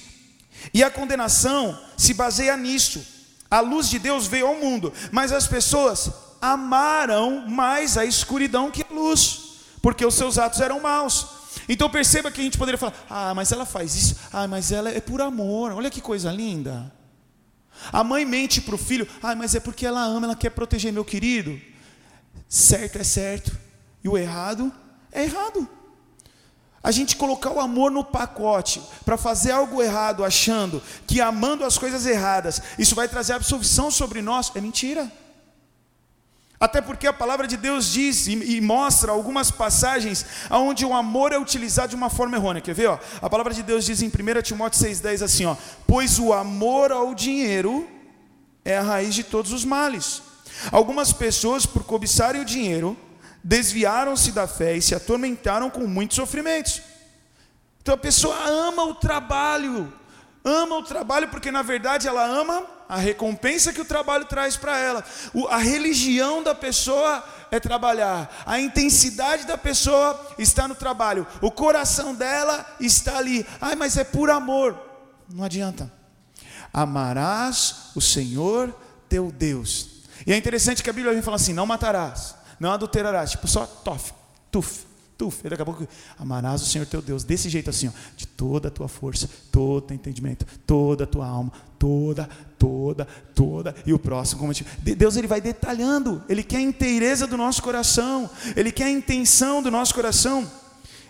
E 0.74 0.84
a 0.84 0.90
condenação 0.90 1.78
se 1.98 2.13
baseia 2.13 2.56
nisso. 2.58 3.06
A 3.50 3.60
luz 3.60 3.90
de 3.90 4.00
Deus 4.00 4.25
veio 4.25 4.48
ao 4.48 4.56
mundo, 4.56 4.94
mas 5.12 5.32
as 5.32 5.46
pessoas 5.48 6.10
amaram 6.41 7.48
mais 7.48 7.98
a 7.98 8.05
escuridão 8.05 8.71
que 8.71 8.83
a 8.83 8.93
luz, 8.93 9.60
porque 9.81 10.05
os 10.05 10.15
seus 10.15 10.38
atos 10.38 10.60
eram 10.60 10.79
maus. 10.79 11.27
Então 11.69 11.89
perceba 11.89 12.31
que 12.31 12.41
a 12.41 12.43
gente 12.43 12.57
poderia 12.57 12.77
falar: 12.77 12.93
ah, 13.10 13.33
mas 13.33 13.51
ela 13.51 13.65
faz 13.65 13.95
isso, 13.95 14.15
ah, 14.33 14.48
mas 14.48 14.71
ela 14.71 14.89
é 14.89 15.00
por 15.00 15.21
amor, 15.21 15.71
olha 15.71 15.91
que 15.91 16.01
coisa 16.01 16.31
linda. 16.31 16.91
A 17.91 18.03
mãe 18.03 18.25
mente 18.25 18.62
para 18.62 18.75
o 18.75 18.77
filho, 18.77 19.07
ah, 19.21 19.36
mas 19.36 19.55
é 19.55 19.60
porque 19.60 19.86
ela 19.86 20.01
ama, 20.03 20.27
ela 20.27 20.36
quer 20.36 20.50
proteger 20.50 20.91
meu 20.91 21.05
querido. 21.05 21.60
Certo 22.48 22.98
é 22.98 23.03
certo 23.03 23.57
e 24.03 24.10
o 24.10 24.17
errado 24.17 24.71
é 25.12 25.24
errado. 25.24 25.67
A 26.83 26.89
gente 26.89 27.15
colocar 27.15 27.51
o 27.51 27.60
amor 27.60 27.91
no 27.91 28.03
pacote 28.03 28.81
para 29.05 29.15
fazer 29.15 29.51
algo 29.51 29.81
errado, 29.83 30.25
achando 30.25 30.81
que 31.05 31.21
amando 31.21 31.63
as 31.63 31.77
coisas 31.77 32.05
erradas, 32.07 32.62
isso 32.77 32.95
vai 32.95 33.07
trazer 33.07 33.33
absolvição 33.33 33.91
sobre 33.91 34.21
nós, 34.21 34.51
é 34.55 34.62
mentira. 34.62 35.12
Até 36.62 36.80
porque 36.80 37.08
a 37.08 37.13
palavra 37.13 37.48
de 37.48 37.58
Deus 37.58 37.91
diz 37.91 38.27
e, 38.27 38.34
e, 38.34 38.62
mostra 38.62 39.12
algumas 39.12 39.50
passagens 39.50 40.24
onde 40.51 40.86
o 40.86 40.94
amor 40.94 41.34
é 41.34 41.39
utilizado 41.39 41.89
de 41.89 41.96
uma 41.96 42.08
forma 42.08 42.38
errônea. 42.38 42.62
Quer 42.62 42.75
ver? 42.75 42.88
Ó? 42.88 43.00
A 43.20 43.27
palavra 43.27 43.51
de 43.51 43.63
Deus 43.63 43.84
diz 43.84 44.03
em 44.03 44.10
1 44.10 44.41
Timóteo 44.44 44.80
6,10 44.80 45.24
assim: 45.24 45.46
ó, 45.46 45.56
Pois 45.88 46.20
o 46.20 46.32
amor 46.32 46.91
ao 46.91 47.15
dinheiro 47.15 47.89
é 48.63 48.77
a 48.77 48.84
raiz 48.84 49.15
de 49.15 49.24
todos 49.24 49.51
os 49.51 49.65
males. 49.65 50.22
Algumas 50.72 51.12
pessoas, 51.12 51.65
por 51.65 51.84
cobiçarem 51.84 52.41
o 52.41 52.46
dinheiro, 52.46 52.96
desviaram-se 53.44 54.32
da 54.32 54.48
fé 54.48 54.77
e 54.77 54.84
se 54.84 54.94
atormentaram 54.94 55.68
com 55.68 55.88
muitos 55.88 56.15
sofrimentos. 56.15 56.80
Então 57.82 57.96
a 57.96 57.98
pessoa 57.98 58.38
ama 58.38 58.84
o 58.84 58.94
trabalho, 58.94 59.91
ama 60.44 60.77
o 60.77 60.84
trabalho 60.84 61.27
porque 61.30 61.50
na 61.51 61.63
verdade 61.63 62.08
ela 62.08 62.24
ama 62.24 62.63
a 62.91 62.98
recompensa 62.98 63.71
que 63.71 63.79
o 63.79 63.86
trabalho 63.86 64.25
traz 64.25 64.57
para 64.57 64.77
ela. 64.77 65.03
a 65.50 65.57
religião 65.57 66.43
da 66.43 66.53
pessoa 66.53 67.24
é 67.50 67.57
trabalhar, 67.60 68.43
a 68.45 68.60
intensidade 68.60 69.45
da 69.45 69.57
pessoa 69.57 70.36
está 70.38 70.67
no 70.67 70.75
trabalho, 70.75 71.25
o 71.41 71.50
coração 71.50 72.13
dela 72.13 72.65
está 72.81 73.17
ali. 73.17 73.45
Ai, 73.62 73.75
mas 73.75 73.95
é 73.95 74.03
por 74.03 74.29
amor. 74.29 74.77
Não 75.33 75.45
adianta. 75.45 75.91
Amarás 76.74 77.91
o 77.95 78.01
Senhor 78.01 78.75
teu 79.07 79.31
Deus 79.31 79.91
e 80.25 80.33
é 80.33 80.38
interessante 80.38 80.83
que 80.83 80.89
a 80.89 80.93
Bíblia 80.93 81.13
vem 81.13 81.21
falar 81.21 81.38
assim: 81.38 81.53
não 81.53 81.65
matarás, 81.65 82.36
não 82.60 82.71
adulterarás, 82.71 83.31
tipo 83.31 83.48
só 83.48 83.65
tof, 83.65 84.12
tuf, 84.51 84.86
tuf. 85.22 85.48
Daqui 85.48 85.62
a 85.62 85.66
pouco 85.66 85.88
amarás 86.18 86.63
o 86.63 86.66
Senhor 86.66 86.88
teu 86.88 87.01
Deus, 87.01 87.24
desse 87.24 87.48
jeito 87.48 87.70
assim, 87.70 87.88
ó, 87.88 87.92
de 88.18 88.25
toda 88.25 88.70
a 88.70 88.72
tua 88.72 88.88
força, 88.88 89.30
todo 89.51 89.94
entendimento, 89.94 90.46
toda 90.66 91.04
a 91.04 91.08
tua 91.08 91.28
alma, 91.28 91.51
toda, 91.78 92.28
toda, 92.58 93.06
toda, 93.36 93.75
e 93.86 93.94
o 93.94 94.00
próximo, 94.00 94.40
como 94.42 94.54
Deus 94.80 95.16
ele 95.16 95.28
vai 95.28 95.40
detalhando, 95.40 96.24
Ele 96.28 96.44
quer 96.44 96.58
a 96.58 96.62
inteireza 96.62 97.28
do 97.28 97.38
nosso 97.38 97.62
coração, 97.62 98.28
Ele 98.56 98.72
quer 98.72 98.86
a 98.86 98.92
intenção 98.92 99.62
do 99.62 99.70
nosso 99.70 99.94
coração. 99.94 100.50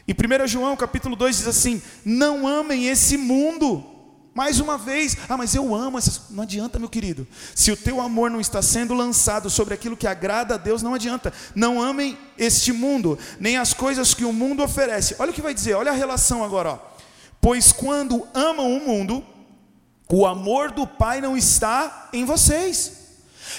Em 0.08 0.14
1 0.14 0.48
João 0.48 0.76
capítulo 0.76 1.16
2 1.16 1.38
diz 1.38 1.48
assim: 1.48 1.82
Não 2.04 2.46
amem 2.48 2.88
esse 2.88 3.16
mundo, 3.16 3.86
mais 4.34 4.62
uma 4.62 4.78
vez, 4.78 5.18
ah, 5.28 5.36
mas 5.36 5.54
eu 5.54 5.76
amo 5.76 5.98
essas. 5.98 6.30
Não 6.30 6.44
adianta, 6.44 6.80
meu 6.80 6.88
querido. 6.88 7.28
Se 7.54 7.70
o 7.72 7.76
teu 7.76 8.00
amor 8.00 8.32
não 8.32 8.40
está 8.40 8.62
sendo 8.62 8.94
lançado 8.94 9.50
sobre 9.50 9.74
aquilo 9.74 9.98
que 9.98 10.08
agrada 10.08 10.56
a 10.56 10.58
Deus, 10.58 10.82
não 10.82 10.94
adianta. 10.94 11.34
Não 11.54 11.82
amem 11.82 12.18
este 12.38 12.72
mundo, 12.72 13.20
nem 13.40 13.58
as 13.58 13.74
coisas 13.74 14.14
que 14.14 14.24
o 14.24 14.32
mundo 14.32 14.64
oferece. 14.64 15.16
Olha 15.20 15.32
o 15.32 15.34
que 15.34 15.42
vai 15.42 15.54
dizer, 15.54 15.74
olha 15.74 15.92
a 15.92 15.96
relação 15.96 16.44
agora. 16.44 16.72
Ó. 16.72 16.80
Pois 17.42 17.74
quando 17.74 18.26
amam 18.34 18.74
o 18.74 18.80
mundo, 18.80 19.26
o 20.10 20.26
amor 20.26 20.72
do 20.72 20.88
Pai 20.88 21.20
não 21.20 21.36
está 21.36 22.10
em 22.14 22.24
vocês. 22.24 23.00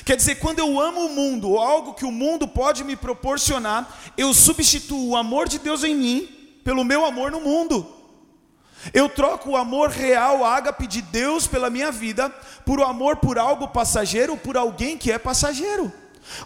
Quer 0.06 0.16
dizer, 0.16 0.36
quando 0.36 0.58
eu 0.58 0.80
amo 0.80 1.06
o 1.06 1.14
mundo, 1.14 1.50
ou 1.50 1.58
algo 1.58 1.92
que 1.92 2.04
o 2.04 2.10
mundo 2.10 2.48
pode 2.48 2.82
me 2.82 2.96
proporcionar, 2.96 4.12
eu 4.16 4.32
substituo 4.32 5.10
o 5.10 5.16
amor 5.16 5.48
de 5.48 5.58
Deus 5.58 5.84
em 5.84 5.94
mim 5.94 6.28
pelo 6.64 6.82
meu 6.82 7.04
amor 7.04 7.30
no 7.30 7.40
mundo. 7.40 8.01
Eu 8.92 9.08
troco 9.08 9.50
o 9.50 9.56
amor 9.56 9.90
real, 9.90 10.44
a 10.44 10.56
ágape 10.56 10.86
de 10.86 11.02
Deus 11.02 11.46
pela 11.46 11.70
minha 11.70 11.92
vida, 11.92 12.28
por 12.64 12.80
o 12.80 12.84
amor 12.84 13.16
por 13.16 13.38
algo 13.38 13.68
passageiro, 13.68 14.36
por 14.36 14.56
alguém 14.56 14.98
que 14.98 15.12
é 15.12 15.18
passageiro. 15.18 15.92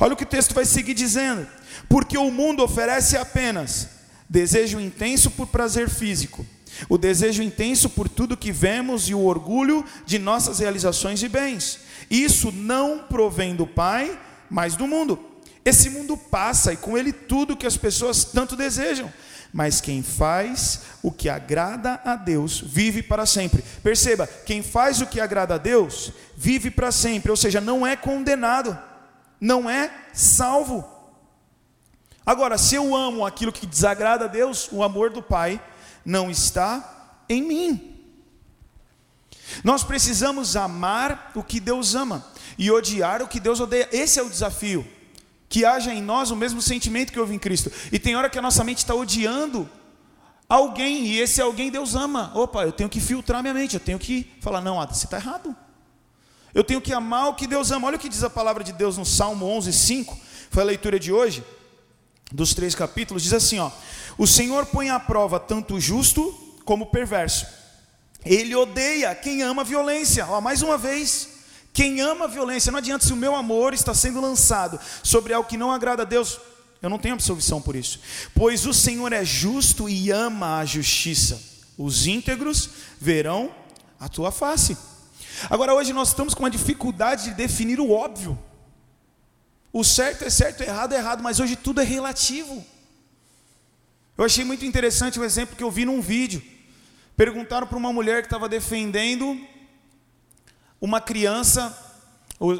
Olha 0.00 0.12
o 0.12 0.16
que 0.16 0.24
o 0.24 0.26
texto 0.26 0.54
vai 0.54 0.64
seguir 0.64 0.94
dizendo: 0.94 1.46
porque 1.88 2.18
o 2.18 2.30
mundo 2.30 2.62
oferece 2.62 3.16
apenas 3.16 3.88
desejo 4.28 4.80
intenso 4.80 5.30
por 5.30 5.46
prazer 5.46 5.88
físico, 5.88 6.44
o 6.88 6.98
desejo 6.98 7.42
intenso 7.42 7.88
por 7.88 8.08
tudo 8.08 8.36
que 8.36 8.52
vemos 8.52 9.08
e 9.08 9.14
o 9.14 9.24
orgulho 9.24 9.84
de 10.04 10.18
nossas 10.18 10.58
realizações 10.58 11.22
e 11.22 11.28
bens. 11.28 11.80
Isso 12.10 12.52
não 12.52 12.98
provém 12.98 13.54
do 13.54 13.66
Pai, 13.66 14.18
mas 14.50 14.76
do 14.76 14.86
mundo. 14.86 15.18
Esse 15.64 15.90
mundo 15.90 16.16
passa 16.16 16.72
e 16.72 16.76
com 16.76 16.96
ele 16.96 17.12
tudo 17.12 17.56
que 17.56 17.66
as 17.66 17.76
pessoas 17.76 18.24
tanto 18.24 18.54
desejam 18.54 19.12
mas 19.52 19.80
quem 19.80 20.02
faz 20.02 20.82
o 21.02 21.10
que 21.10 21.28
agrada 21.28 22.00
a 22.04 22.16
Deus 22.16 22.60
vive 22.60 23.02
para 23.02 23.26
sempre. 23.26 23.62
Perceba, 23.82 24.26
quem 24.26 24.62
faz 24.62 25.00
o 25.00 25.06
que 25.06 25.20
agrada 25.20 25.54
a 25.54 25.58
Deus 25.58 26.12
vive 26.36 26.70
para 26.70 26.92
sempre, 26.92 27.30
ou 27.30 27.36
seja, 27.36 27.60
não 27.60 27.86
é 27.86 27.96
condenado, 27.96 28.78
não 29.40 29.68
é 29.68 29.90
salvo. 30.12 30.84
Agora, 32.24 32.58
se 32.58 32.74
eu 32.74 32.94
amo 32.94 33.24
aquilo 33.24 33.52
que 33.52 33.66
desagrada 33.66 34.24
a 34.24 34.28
Deus, 34.28 34.68
o 34.72 34.82
amor 34.82 35.10
do 35.10 35.22
Pai 35.22 35.60
não 36.04 36.30
está 36.30 37.22
em 37.28 37.42
mim. 37.42 37.96
Nós 39.62 39.84
precisamos 39.84 40.56
amar 40.56 41.32
o 41.34 41.42
que 41.42 41.60
Deus 41.60 41.94
ama 41.94 42.26
e 42.58 42.70
odiar 42.70 43.22
o 43.22 43.28
que 43.28 43.40
Deus 43.40 43.60
odeia. 43.60 43.88
Esse 43.92 44.18
é 44.18 44.22
o 44.22 44.30
desafio. 44.30 44.86
Que 45.56 45.64
haja 45.64 45.90
em 45.90 46.02
nós 46.02 46.30
o 46.30 46.36
mesmo 46.36 46.60
sentimento 46.60 47.10
que 47.10 47.18
houve 47.18 47.34
em 47.34 47.38
Cristo. 47.38 47.72
E 47.90 47.98
tem 47.98 48.14
hora 48.14 48.28
que 48.28 48.38
a 48.38 48.42
nossa 48.42 48.62
mente 48.62 48.76
está 48.76 48.94
odiando 48.94 49.66
alguém, 50.46 51.06
e 51.06 51.18
esse 51.18 51.40
alguém 51.40 51.70
Deus 51.70 51.94
ama. 51.94 52.30
Opa, 52.34 52.64
eu 52.64 52.72
tenho 52.72 52.90
que 52.90 53.00
filtrar 53.00 53.40
minha 53.40 53.54
mente, 53.54 53.72
eu 53.72 53.80
tenho 53.80 53.98
que 53.98 54.30
falar: 54.42 54.60
não, 54.60 54.78
Ada, 54.78 54.92
você 54.92 55.06
está 55.06 55.16
errado. 55.16 55.56
Eu 56.52 56.62
tenho 56.62 56.78
que 56.78 56.92
amar 56.92 57.30
o 57.30 57.34
que 57.34 57.46
Deus 57.46 57.70
ama. 57.70 57.86
Olha 57.86 57.96
o 57.96 57.98
que 57.98 58.10
diz 58.10 58.22
a 58.22 58.28
palavra 58.28 58.62
de 58.62 58.70
Deus 58.70 58.98
no 58.98 59.06
Salmo 59.06 59.46
11, 59.46 59.72
5. 59.72 60.18
Foi 60.50 60.62
a 60.62 60.66
leitura 60.66 61.00
de 61.00 61.10
hoje, 61.10 61.42
dos 62.30 62.52
três 62.52 62.74
capítulos. 62.74 63.22
Diz 63.22 63.32
assim: 63.32 63.58
ó, 63.58 63.70
O 64.18 64.26
Senhor 64.26 64.66
põe 64.66 64.90
à 64.90 65.00
prova 65.00 65.40
tanto 65.40 65.76
o 65.76 65.80
justo 65.80 66.34
como 66.66 66.84
o 66.84 66.88
perverso. 66.88 67.46
Ele 68.26 68.54
odeia 68.54 69.14
quem 69.14 69.40
ama 69.40 69.64
violência. 69.64 70.26
Ó, 70.28 70.38
mais 70.38 70.60
uma 70.60 70.76
vez, 70.76 71.35
quem 71.76 72.00
ama 72.00 72.26
violência, 72.26 72.72
não 72.72 72.78
adianta 72.78 73.04
se 73.04 73.12
o 73.12 73.16
meu 73.16 73.36
amor 73.36 73.74
está 73.74 73.92
sendo 73.92 74.18
lançado 74.18 74.80
sobre 75.02 75.34
algo 75.34 75.46
que 75.46 75.58
não 75.58 75.70
agrada 75.70 76.04
a 76.04 76.06
Deus, 76.06 76.40
eu 76.80 76.88
não 76.88 76.98
tenho 76.98 77.12
absolvição 77.12 77.60
por 77.60 77.76
isso. 77.76 78.00
Pois 78.34 78.64
o 78.64 78.72
Senhor 78.72 79.12
é 79.12 79.22
justo 79.22 79.86
e 79.86 80.10
ama 80.10 80.56
a 80.56 80.64
justiça. 80.64 81.38
Os 81.76 82.06
íntegros 82.06 82.70
verão 82.98 83.54
a 84.00 84.08
tua 84.08 84.32
face. 84.32 84.74
Agora, 85.50 85.74
hoje 85.74 85.92
nós 85.92 86.08
estamos 86.08 86.32
com 86.32 86.44
uma 86.44 86.50
dificuldade 86.50 87.24
de 87.24 87.34
definir 87.34 87.78
o 87.78 87.90
óbvio. 87.90 88.38
O 89.70 89.84
certo 89.84 90.24
é 90.24 90.30
certo, 90.30 90.60
o 90.60 90.62
errado 90.62 90.94
é 90.94 90.96
errado, 90.96 91.22
mas 91.22 91.40
hoje 91.40 91.56
tudo 91.56 91.82
é 91.82 91.84
relativo. 91.84 92.64
Eu 94.16 94.24
achei 94.24 94.46
muito 94.46 94.64
interessante 94.64 95.20
o 95.20 95.24
exemplo 95.24 95.54
que 95.54 95.62
eu 95.62 95.70
vi 95.70 95.84
num 95.84 96.00
vídeo. 96.00 96.42
Perguntaram 97.18 97.66
para 97.66 97.76
uma 97.76 97.92
mulher 97.92 98.22
que 98.22 98.28
estava 98.28 98.48
defendendo 98.48 99.38
uma 100.86 101.00
criança, 101.00 101.76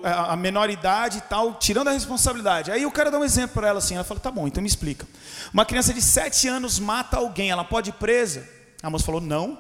a 0.05 0.37
menor 0.37 0.69
idade 0.69 1.19
e 1.19 1.21
tal, 1.23 1.55
tirando 1.55 1.89
a 1.89 1.93
responsabilidade. 1.93 2.71
Aí 2.71 2.85
o 2.85 2.91
cara 2.91 3.11
dá 3.11 3.19
um 3.19 3.25
exemplo 3.25 3.55
para 3.55 3.69
ela 3.69 3.79
assim, 3.79 3.95
ela 3.95 4.05
fala, 4.05 4.21
tá 4.21 4.31
bom, 4.31 4.47
então 4.47 4.61
me 4.61 4.69
explica. 4.69 5.07
Uma 5.53 5.65
criança 5.65 5.95
de 5.95 6.03
7 6.03 6.49
anos 6.49 6.79
mata 6.79 7.17
alguém, 7.17 7.51
ela 7.51 7.65
pode 7.65 7.91
ir 7.91 7.95
presa? 7.95 8.47
A 8.83 8.91
moça 8.91 9.05
falou, 9.05 9.21
não. 9.21 9.59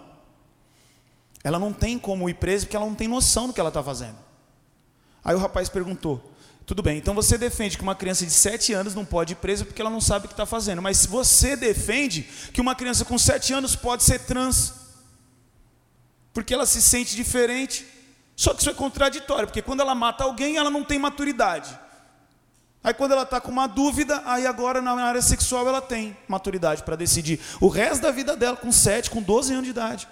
Ela 1.44 1.58
não 1.58 1.72
tem 1.72 1.98
como 1.98 2.28
ir 2.28 2.34
presa 2.34 2.66
porque 2.66 2.76
ela 2.76 2.86
não 2.86 2.94
tem 2.94 3.06
noção 3.06 3.46
do 3.46 3.52
que 3.52 3.60
ela 3.60 3.68
está 3.68 3.82
fazendo. 3.82 4.16
Aí 5.24 5.34
o 5.34 5.38
rapaz 5.38 5.68
perguntou, 5.68 6.32
tudo 6.64 6.82
bem, 6.82 6.98
então 6.98 7.14
você 7.14 7.38
defende 7.38 7.76
que 7.76 7.82
uma 7.82 7.94
criança 7.94 8.24
de 8.26 8.32
7 8.32 8.72
anos 8.72 8.94
não 8.94 9.04
pode 9.04 9.34
ir 9.34 9.36
presa 9.36 9.64
porque 9.64 9.80
ela 9.80 9.90
não 9.90 10.00
sabe 10.00 10.24
o 10.24 10.28
que 10.28 10.34
está 10.34 10.46
fazendo. 10.46 10.82
Mas 10.82 11.06
você 11.06 11.54
defende 11.54 12.22
que 12.52 12.60
uma 12.60 12.74
criança 12.74 13.04
com 13.04 13.16
7 13.16 13.52
anos 13.52 13.76
pode 13.76 14.02
ser 14.02 14.18
trans 14.20 14.74
porque 16.34 16.52
ela 16.52 16.66
se 16.66 16.82
sente 16.82 17.16
diferente. 17.16 17.86
Só 18.36 18.52
que 18.52 18.60
isso 18.60 18.68
é 18.68 18.74
contraditório, 18.74 19.46
porque 19.46 19.62
quando 19.62 19.80
ela 19.80 19.94
mata 19.94 20.22
alguém, 20.22 20.58
ela 20.58 20.70
não 20.70 20.84
tem 20.84 20.98
maturidade. 20.98 21.76
Aí 22.84 22.94
quando 22.94 23.12
ela 23.12 23.22
está 23.22 23.40
com 23.40 23.50
uma 23.50 23.66
dúvida, 23.66 24.22
aí 24.26 24.46
agora 24.46 24.80
na 24.82 24.92
área 24.92 25.22
sexual 25.22 25.66
ela 25.66 25.80
tem 25.80 26.16
maturidade 26.28 26.82
para 26.82 26.94
decidir. 26.94 27.40
O 27.60 27.66
resto 27.66 28.02
da 28.02 28.10
vida 28.10 28.36
dela, 28.36 28.56
com 28.56 28.70
7, 28.70 29.10
com 29.10 29.22
12 29.22 29.52
anos 29.52 29.64
de 29.64 29.70
idade. 29.70 30.06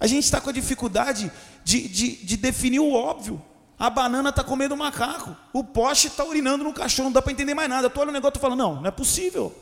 A 0.00 0.06
gente 0.06 0.24
está 0.24 0.40
com 0.40 0.50
a 0.50 0.52
dificuldade 0.52 1.30
de, 1.62 1.86
de, 1.86 2.16
de, 2.16 2.36
definir 2.36 2.80
o 2.80 2.92
óbvio. 2.92 3.40
A 3.78 3.88
banana 3.88 4.30
está 4.30 4.42
comendo 4.42 4.74
o 4.74 4.76
macaco. 4.76 5.36
O 5.52 5.62
poste 5.62 6.08
está 6.08 6.24
urinando 6.24 6.64
no 6.64 6.72
cachorro. 6.72 7.08
Não 7.08 7.12
dá 7.12 7.22
para 7.22 7.32
entender 7.32 7.54
mais 7.54 7.68
nada. 7.68 7.88
Tu 7.88 8.00
olha 8.00 8.10
o 8.10 8.12
negócio 8.12 8.38
e 8.38 8.40
fala, 8.40 8.56
não, 8.56 8.76
não 8.76 8.86
é 8.86 8.90
possível. 8.90 9.54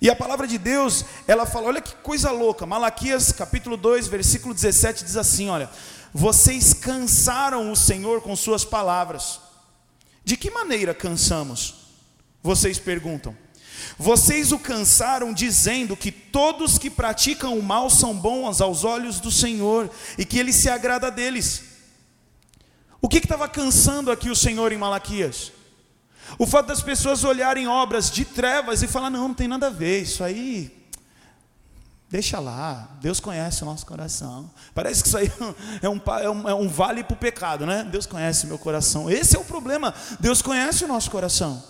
E 0.00 0.08
a 0.08 0.16
palavra 0.16 0.46
de 0.46 0.56
Deus, 0.56 1.04
ela 1.28 1.44
fala, 1.44 1.68
olha 1.68 1.80
que 1.80 1.94
coisa 1.96 2.30
louca. 2.30 2.64
Malaquias 2.64 3.32
capítulo 3.32 3.76
2, 3.76 4.06
versículo 4.06 4.54
17 4.54 5.04
diz 5.04 5.16
assim, 5.16 5.48
olha: 5.50 5.68
Vocês 6.14 6.72
cansaram 6.72 7.70
o 7.70 7.76
Senhor 7.76 8.22
com 8.22 8.34
suas 8.34 8.64
palavras. 8.64 9.40
De 10.24 10.36
que 10.36 10.50
maneira 10.50 10.94
cansamos? 10.94 11.74
Vocês 12.42 12.78
perguntam. 12.78 13.36
Vocês 13.98 14.52
o 14.52 14.58
cansaram 14.58 15.32
dizendo 15.32 15.96
que 15.96 16.10
todos 16.10 16.78
que 16.78 16.88
praticam 16.88 17.58
o 17.58 17.62
mal 17.62 17.90
são 17.90 18.14
bons 18.14 18.60
aos 18.60 18.84
olhos 18.84 19.20
do 19.20 19.30
Senhor 19.30 19.90
e 20.16 20.24
que 20.24 20.38
ele 20.38 20.52
se 20.52 20.68
agrada 20.68 21.10
deles. 21.10 21.62
O 23.02 23.08
que 23.08 23.18
estava 23.18 23.48
cansando 23.48 24.10
aqui 24.10 24.30
o 24.30 24.36
Senhor 24.36 24.72
em 24.72 24.78
Malaquias? 24.78 25.52
O 26.38 26.46
fato 26.46 26.66
das 26.66 26.82
pessoas 26.82 27.24
olharem 27.24 27.66
obras 27.66 28.10
de 28.10 28.24
trevas 28.24 28.82
e 28.82 28.88
falar: 28.88 29.10
não, 29.10 29.28
não 29.28 29.34
tem 29.34 29.48
nada 29.48 29.68
a 29.68 29.70
ver, 29.70 30.02
isso 30.02 30.22
aí. 30.22 30.80
Deixa 32.10 32.40
lá, 32.40 32.90
Deus 33.00 33.20
conhece 33.20 33.62
o 33.62 33.66
nosso 33.66 33.86
coração. 33.86 34.50
Parece 34.74 35.00
que 35.00 35.08
isso 35.08 35.16
aí 35.16 35.30
é 35.80 35.88
um, 35.88 36.00
é 36.20 36.30
um, 36.30 36.48
é 36.48 36.54
um 36.54 36.68
vale 36.68 37.04
para 37.04 37.14
o 37.14 37.16
pecado, 37.16 37.64
né? 37.64 37.86
Deus 37.88 38.04
conhece 38.04 38.48
meu 38.48 38.58
coração. 38.58 39.08
Esse 39.08 39.36
é 39.36 39.38
o 39.38 39.44
problema. 39.44 39.94
Deus 40.18 40.42
conhece 40.42 40.84
o 40.84 40.88
nosso 40.88 41.08
coração. 41.08 41.62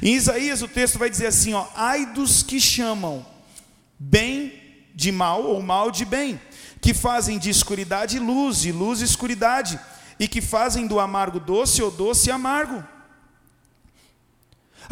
Em 0.00 0.14
Isaías 0.14 0.62
o 0.62 0.68
texto 0.68 0.96
vai 0.98 1.10
dizer 1.10 1.26
assim: 1.26 1.54
ó, 1.54 1.66
ai 1.74 2.06
dos 2.06 2.44
que 2.44 2.60
chamam 2.60 3.26
bem 3.98 4.60
de 4.94 5.10
mal 5.10 5.42
ou 5.42 5.60
mal 5.60 5.90
de 5.90 6.04
bem, 6.04 6.40
que 6.80 6.94
fazem 6.94 7.38
de 7.38 7.50
escuridade 7.50 8.18
luz 8.18 8.64
e 8.64 8.70
luz 8.70 9.00
escuridade, 9.00 9.78
e 10.20 10.28
que 10.28 10.40
fazem 10.40 10.86
do 10.86 11.00
amargo 11.00 11.40
doce 11.40 11.82
ou 11.82 11.90
doce 11.90 12.30
amargo. 12.30 12.84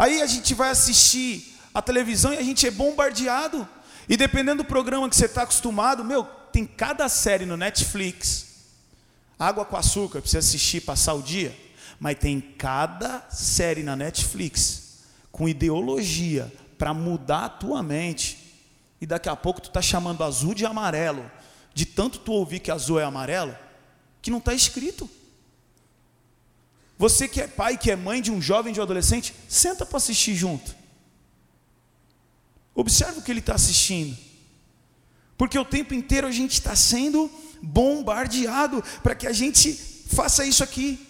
Aí 0.00 0.22
a 0.22 0.26
gente 0.26 0.54
vai 0.54 0.70
assistir 0.70 1.58
a 1.74 1.82
televisão 1.82 2.32
e 2.32 2.38
a 2.38 2.42
gente 2.42 2.66
é 2.66 2.70
bombardeado. 2.70 3.68
E 4.08 4.16
dependendo 4.16 4.62
do 4.62 4.66
programa 4.66 5.06
que 5.10 5.14
você 5.14 5.26
está 5.26 5.42
acostumado, 5.42 6.02
meu, 6.02 6.24
tem 6.24 6.64
cada 6.64 7.06
série 7.06 7.44
no 7.44 7.54
Netflix. 7.54 8.46
Água 9.38 9.62
com 9.62 9.76
açúcar, 9.76 10.20
você 10.20 10.38
assistir, 10.38 10.80
passar 10.80 11.12
o 11.12 11.20
dia. 11.20 11.54
Mas 11.98 12.18
tem 12.18 12.40
cada 12.40 13.26
série 13.28 13.82
na 13.82 13.94
Netflix 13.94 15.00
com 15.30 15.46
ideologia 15.46 16.50
para 16.78 16.94
mudar 16.94 17.44
a 17.44 17.50
tua 17.50 17.82
mente. 17.82 18.38
E 19.02 19.04
daqui 19.04 19.28
a 19.28 19.36
pouco 19.36 19.60
tu 19.60 19.68
está 19.68 19.82
chamando 19.82 20.24
azul 20.24 20.54
de 20.54 20.64
amarelo. 20.64 21.30
De 21.74 21.84
tanto 21.84 22.20
tu 22.20 22.32
ouvir 22.32 22.60
que 22.60 22.70
azul 22.70 22.98
é 22.98 23.04
amarelo, 23.04 23.54
que 24.22 24.30
não 24.30 24.38
está 24.38 24.54
escrito. 24.54 25.10
Você 27.00 27.26
que 27.26 27.40
é 27.40 27.46
pai, 27.46 27.78
que 27.78 27.90
é 27.90 27.96
mãe 27.96 28.20
de 28.20 28.30
um 28.30 28.42
jovem, 28.42 28.74
de 28.74 28.78
um 28.78 28.82
adolescente, 28.82 29.34
senta 29.48 29.86
para 29.86 29.96
assistir 29.96 30.34
junto. 30.34 30.76
Observe 32.74 33.20
o 33.20 33.22
que 33.22 33.30
ele 33.30 33.40
está 33.40 33.54
assistindo. 33.54 34.14
Porque 35.38 35.58
o 35.58 35.64
tempo 35.64 35.94
inteiro 35.94 36.26
a 36.26 36.30
gente 36.30 36.52
está 36.52 36.76
sendo 36.76 37.30
bombardeado 37.62 38.84
para 39.02 39.14
que 39.14 39.26
a 39.26 39.32
gente 39.32 39.72
faça 39.72 40.44
isso 40.44 40.62
aqui. 40.62 41.00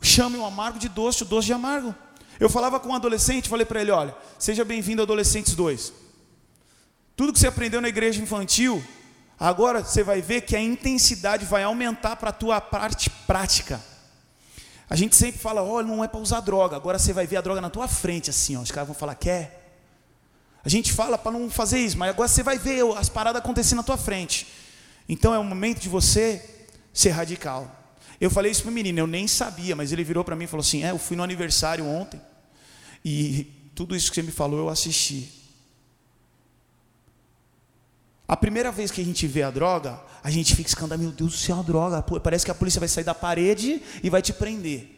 Chame 0.00 0.36
o 0.36 0.44
amargo 0.44 0.78
de 0.78 0.88
doce, 0.88 1.24
o 1.24 1.26
doce 1.26 1.46
de 1.46 1.52
amargo. 1.52 1.92
Eu 2.38 2.48
falava 2.48 2.78
com 2.78 2.90
um 2.90 2.94
adolescente, 2.94 3.48
falei 3.48 3.66
para 3.66 3.80
ele: 3.80 3.90
olha, 3.90 4.14
seja 4.38 4.64
bem-vindo, 4.64 5.02
Adolescentes 5.02 5.56
2. 5.56 5.92
Tudo 7.16 7.32
que 7.32 7.40
você 7.40 7.48
aprendeu 7.48 7.80
na 7.80 7.88
igreja 7.88 8.22
infantil, 8.22 8.80
agora 9.36 9.82
você 9.82 10.04
vai 10.04 10.22
ver 10.22 10.42
que 10.42 10.54
a 10.54 10.60
intensidade 10.60 11.44
vai 11.44 11.64
aumentar 11.64 12.14
para 12.14 12.30
a 12.30 12.32
tua 12.32 12.60
parte 12.60 13.10
prática. 13.10 13.82
A 14.90 14.96
gente 14.96 15.14
sempre 15.14 15.38
fala, 15.38 15.62
olha, 15.62 15.86
não 15.86 16.02
é 16.02 16.08
para 16.08 16.18
usar 16.18 16.40
droga. 16.40 16.76
Agora 16.76 16.98
você 16.98 17.12
vai 17.12 17.26
ver 17.26 17.36
a 17.36 17.40
droga 17.40 17.60
na 17.60 17.68
tua 17.68 17.86
frente, 17.86 18.30
assim, 18.30 18.56
ó. 18.56 18.60
Os 18.60 18.70
caras 18.70 18.88
vão 18.88 18.96
falar, 18.96 19.14
quer? 19.14 19.58
A 20.64 20.68
gente 20.68 20.92
fala 20.92 21.18
para 21.18 21.32
não 21.32 21.50
fazer 21.50 21.78
isso, 21.78 21.96
mas 21.98 22.10
agora 22.10 22.28
você 22.28 22.42
vai 22.42 22.58
ver 22.58 22.84
as 22.96 23.08
paradas 23.08 23.40
acontecendo 23.40 23.78
na 23.78 23.82
tua 23.82 23.96
frente. 23.96 24.46
Então 25.08 25.34
é 25.34 25.38
o 25.38 25.44
momento 25.44 25.80
de 25.80 25.88
você 25.88 26.42
ser 26.92 27.10
radical. 27.10 27.74
Eu 28.20 28.30
falei 28.30 28.50
isso 28.50 28.62
para 28.62 28.70
o 28.70 28.74
menino, 28.74 28.98
eu 28.98 29.06
nem 29.06 29.28
sabia, 29.28 29.76
mas 29.76 29.92
ele 29.92 30.02
virou 30.02 30.24
para 30.24 30.34
mim 30.34 30.44
e 30.44 30.46
falou 30.48 30.62
assim: 30.62 30.84
É, 30.84 30.90
eu 30.90 30.98
fui 30.98 31.16
no 31.16 31.22
aniversário 31.22 31.86
ontem 31.86 32.20
e 33.04 33.70
tudo 33.74 33.94
isso 33.94 34.10
que 34.10 34.16
você 34.16 34.22
me 34.22 34.32
falou 34.32 34.58
eu 34.58 34.68
assisti. 34.68 35.37
A 38.28 38.36
primeira 38.36 38.70
vez 38.70 38.90
que 38.90 39.00
a 39.00 39.04
gente 39.04 39.26
vê 39.26 39.42
a 39.42 39.50
droga, 39.50 39.98
a 40.22 40.30
gente 40.30 40.54
fica 40.54 40.68
escandalizado, 40.68 41.08
meu 41.08 41.16
Deus 41.16 41.32
do 41.32 41.38
céu, 41.38 41.58
a 41.58 41.62
droga, 41.62 42.02
parece 42.20 42.44
que 42.44 42.50
a 42.50 42.54
polícia 42.54 42.78
vai 42.78 42.88
sair 42.88 43.04
da 43.04 43.14
parede 43.14 43.82
e 44.02 44.10
vai 44.10 44.20
te 44.20 44.34
prender. 44.34 44.96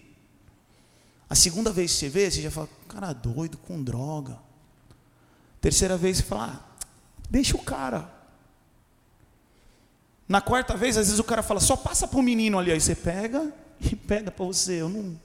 A 1.28 1.36
segunda 1.36 1.70
vez 1.70 1.92
que 1.92 1.98
você 1.98 2.08
vê, 2.08 2.28
você 2.28 2.42
já 2.42 2.50
fala, 2.50 2.68
cara 2.88 3.12
doido 3.12 3.56
com 3.56 3.80
droga. 3.80 4.36
Terceira 5.60 5.96
vez 5.96 6.16
você 6.16 6.22
fala, 6.24 6.60
ah, 6.60 6.82
deixa 7.30 7.56
o 7.56 7.62
cara. 7.62 8.12
Na 10.28 10.40
quarta 10.40 10.76
vez, 10.76 10.96
às 10.96 11.06
vezes 11.06 11.20
o 11.20 11.24
cara 11.24 11.42
fala, 11.42 11.60
só 11.60 11.76
passa 11.76 12.08
para 12.08 12.18
o 12.18 12.22
menino 12.22 12.58
ali, 12.58 12.72
aí 12.72 12.80
você 12.80 12.96
pega 12.96 13.52
e 13.80 13.94
pega 13.94 14.32
para 14.32 14.44
você. 14.44 14.80
Eu 14.80 14.88
não. 14.88 15.16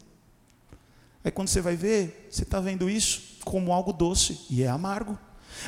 Aí 1.23 1.31
quando 1.31 1.47
você 1.47 1.59
vai 1.59 1.75
ver, 1.75 2.27
você 2.29 2.43
está 2.43 2.59
vendo 2.59 2.87
isso 2.87 3.39
como 3.43 3.73
algo 3.73 3.91
doce 3.91 4.45
e 4.47 4.61
é 4.61 4.67
amargo. 4.67 5.17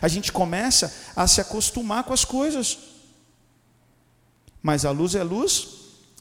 A 0.02 0.08
gente 0.08 0.32
começa 0.32 0.94
a 1.16 1.28
se 1.28 1.42
acostumar 1.42 2.04
com 2.04 2.14
as 2.14 2.26
coisas. 2.26 2.78
Mas 4.62 4.86
a 4.86 4.92
luz 4.92 5.16
é 5.16 5.24
luz 5.24 5.68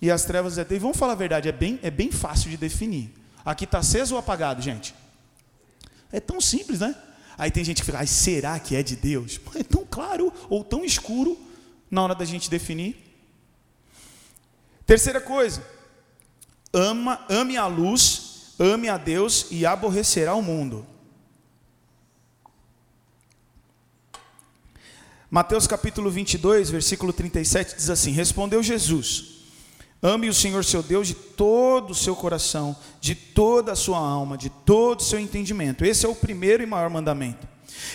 e 0.01 0.11
as 0.11 0.25
trevas 0.25 0.59
é 0.59 0.65
trevas. 0.65 0.79
E 0.79 0.83
vamos 0.83 0.97
falar 0.97 1.13
a 1.13 1.17
verdade, 1.17 1.49
é 1.49 1.53
bem, 1.53 1.79
é 1.83 1.91
bem 1.91 2.11
fácil 2.11 2.51
de 2.51 2.57
definir. 2.57 3.13
Aqui 3.45 3.65
está 3.65 3.79
aceso 3.79 4.15
ou 4.15 4.19
apagado, 4.19 4.61
gente? 4.63 4.95
É 6.13 6.21
tão 6.21 6.41
simples, 6.41 6.81
né? 6.81 6.95
Aí 7.39 7.51
tem 7.51 7.65
gente 7.65 7.83
que 7.83 7.87
fica, 7.87 8.05
será 8.07 8.59
que 8.59 8.75
é 8.75 8.83
de 8.83 8.97
Deus? 8.97 9.41
É 9.55 9.63
tão 9.63 9.85
claro 9.85 10.33
ou 10.49 10.65
tão 10.65 10.85
escuro 10.85 11.39
na 11.91 12.03
hora 12.03 12.15
da 12.15 12.25
gente 12.25 12.49
definir. 12.49 12.97
Terceira 14.87 15.21
coisa, 15.21 15.63
ama, 16.73 17.25
ame 17.29 17.57
a 17.57 17.67
luz, 17.67 18.55
ame 18.59 18.89
a 18.89 18.97
Deus 18.97 19.47
e 19.51 19.67
aborrecerá 19.67 20.35
o 20.35 20.43
mundo. 20.43 20.87
Mateus 25.29 25.67
capítulo 25.67 26.09
22, 26.09 26.71
versículo 26.71 27.13
37 27.13 27.75
diz 27.77 27.91
assim: 27.91 28.13
Respondeu 28.13 28.63
Jesus: 28.63 29.25
Ame 30.01 30.29
o 30.29 30.35
Senhor 30.35 30.65
seu 30.65 30.85
Deus 30.85 31.09
de 31.09 31.15
todo 31.15 31.91
o 31.91 31.95
seu 31.95 32.15
coração, 32.15 32.77
de 33.01 33.17
toda 33.17 33.73
a 33.73 33.77
sua 33.77 33.99
alma, 33.99 34.39
de 34.39 34.49
todo 34.49 35.01
o 35.01 35.03
seu 35.03 35.19
entendimento. 35.19 35.85
Esse 35.85 36.07
é 36.07 36.09
o 36.09 36.15
primeiro 36.15 36.63
e 36.63 36.67
maior 36.67 36.89
mandamento. 36.89 37.47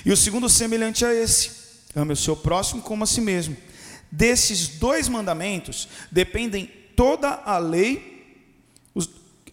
E 0.06 0.12
o 0.12 0.18
segundo, 0.18 0.50
semelhante 0.50 1.06
a 1.06 1.14
esse: 1.14 1.52
ame 1.96 2.12
o 2.12 2.18
seu 2.18 2.36
próximo 2.36 2.82
como 2.82 3.06
a 3.06 3.08
si 3.08 3.22
mesmo. 3.22 3.56
Desses 4.12 4.68
dois 4.68 5.08
mandamentos 5.08 5.88
dependem 6.12 6.70
toda 6.98 7.30
a 7.46 7.58
lei, 7.58 8.44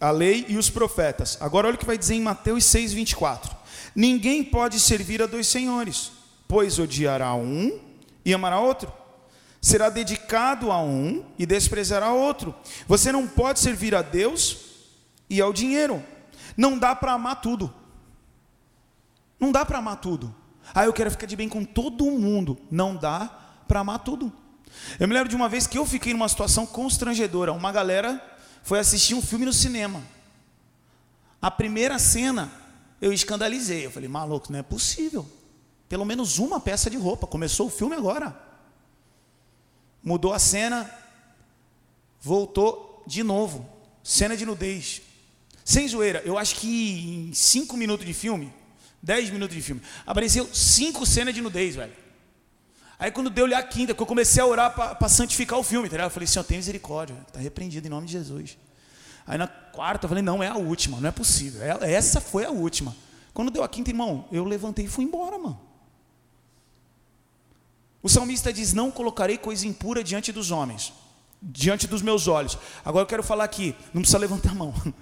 a 0.01 0.11
lei 0.11 0.45
e 0.49 0.57
os 0.57 0.69
profetas. 0.69 1.37
Agora 1.39 1.67
olha 1.67 1.75
o 1.75 1.79
que 1.79 1.85
vai 1.85 1.97
dizer 1.97 2.15
em 2.15 2.21
Mateus 2.21 2.65
6, 2.65 2.91
24. 2.91 3.55
Ninguém 3.95 4.43
pode 4.43 4.81
servir 4.81 5.21
a 5.21 5.25
dois 5.25 5.47
senhores, 5.47 6.11
pois 6.49 6.79
odiará 6.79 7.33
um 7.33 7.79
e 8.25 8.33
amará 8.33 8.59
outro 8.59 8.99
será 9.61 9.89
dedicado 9.89 10.71
a 10.71 10.81
um 10.81 11.23
e 11.37 11.45
desprezará 11.45 12.13
outro. 12.13 12.55
Você 12.87 13.11
não 13.11 13.27
pode 13.27 13.59
servir 13.59 13.93
a 13.93 14.01
Deus 14.01 14.57
e 15.29 15.41
ao 15.41 15.51
dinheiro. 15.51 16.03
Não 16.55 16.77
dá 16.77 16.95
para 16.95 17.13
amar 17.13 17.41
tudo. 17.41 17.73
Não 19.39 19.51
dá 19.51 19.65
para 19.65 19.79
amar 19.79 19.97
tudo. 19.97 20.33
Ah, 20.73 20.85
eu 20.85 20.93
quero 20.93 21.11
ficar 21.11 21.25
de 21.25 21.35
bem 21.35 21.49
com 21.49 21.63
todo 21.63 22.05
mundo. 22.05 22.57
Não 22.69 22.95
dá 22.95 23.29
para 23.67 23.79
amar 23.79 23.99
tudo. 23.99 24.31
Eu 24.99 25.07
me 25.07 25.13
lembro 25.13 25.29
de 25.29 25.35
uma 25.35 25.49
vez 25.49 25.65
que 25.67 25.77
eu 25.77 25.85
fiquei 25.85 26.13
numa 26.13 26.29
situação 26.29 26.65
constrangedora. 26.65 27.51
Uma 27.51 27.71
galera 27.71 28.23
foi 28.63 28.79
assistir 28.79 29.15
um 29.15 29.21
filme 29.21 29.45
no 29.45 29.53
cinema. 29.53 30.01
A 31.41 31.49
primeira 31.49 31.97
cena 31.97 32.51
eu 33.01 33.11
escandalizei. 33.11 33.85
Eu 33.85 33.91
falei, 33.91 34.09
maluco, 34.09 34.51
não 34.51 34.59
é 34.59 34.63
possível. 34.63 35.29
Pelo 35.89 36.05
menos 36.05 36.37
uma 36.37 36.59
peça 36.59 36.89
de 36.89 36.95
roupa. 36.95 37.27
Começou 37.27 37.67
o 37.67 37.69
filme 37.69 37.95
agora 37.95 38.47
mudou 40.03 40.33
a 40.33 40.39
cena, 40.39 40.89
voltou 42.21 43.03
de 43.05 43.23
novo. 43.23 43.67
Cena 44.03 44.35
de 44.35 44.45
nudez. 44.45 45.01
Sem 45.63 45.87
zoeira, 45.87 46.21
eu 46.25 46.37
acho 46.37 46.55
que 46.55 47.29
em 47.29 47.33
5 47.33 47.77
minutos 47.77 48.05
de 48.05 48.13
filme, 48.13 48.51
10 49.03 49.29
minutos 49.29 49.55
de 49.55 49.61
filme, 49.61 49.81
apareceu 50.05 50.49
cinco 50.51 51.05
cenas 51.05 51.33
de 51.33 51.41
nudez, 51.41 51.75
velho. 51.75 51.93
Aí 52.97 53.11
quando 53.11 53.29
deu-lhe 53.29 53.53
a 53.53 53.61
quinta, 53.61 53.93
que 53.93 54.01
eu 54.01 54.05
comecei 54.05 54.41
a 54.41 54.45
orar 54.45 54.73
para 54.73 55.07
santificar 55.07 55.59
o 55.59 55.63
filme, 55.63 55.87
entendeu? 55.87 56.05
Eu 56.05 56.09
falei, 56.09 56.27
Senhor, 56.27 56.43
tem 56.43 56.57
misericórdia, 56.57 57.15
está 57.27 57.39
repreendido 57.39 57.85
em 57.85 57.89
nome 57.89 58.07
de 58.07 58.13
Jesus. 58.13 58.57
Aí 59.27 59.37
na 59.37 59.47
quarta 59.47 60.05
eu 60.05 60.09
falei, 60.09 60.23
não, 60.23 60.41
é 60.41 60.47
a 60.47 60.57
última, 60.57 60.99
não 60.99 61.07
é 61.07 61.11
possível. 61.11 61.61
Essa 61.81 62.19
foi 62.19 62.45
a 62.45 62.49
última. 62.49 62.95
Quando 63.31 63.51
deu 63.51 63.63
a 63.63 63.69
quinta, 63.69 63.91
irmão, 63.91 64.27
eu 64.31 64.43
levantei 64.43 64.85
e 64.85 64.87
fui 64.87 65.05
embora, 65.05 65.37
mano. 65.37 65.68
O 68.01 68.09
salmista 68.09 68.51
diz: 68.51 68.73
Não 68.73 68.91
colocarei 68.91 69.37
coisa 69.37 69.67
impura 69.67 70.03
diante 70.03 70.31
dos 70.31 70.51
homens, 70.51 70.93
diante 71.41 71.87
dos 71.87 72.01
meus 72.01 72.27
olhos. 72.27 72.57
Agora 72.83 73.03
eu 73.03 73.07
quero 73.07 73.23
falar 73.23 73.43
aqui, 73.43 73.75
não 73.93 74.01
precisa 74.01 74.17
levantar 74.17 74.51
a 74.51 74.55
mão. 74.55 74.73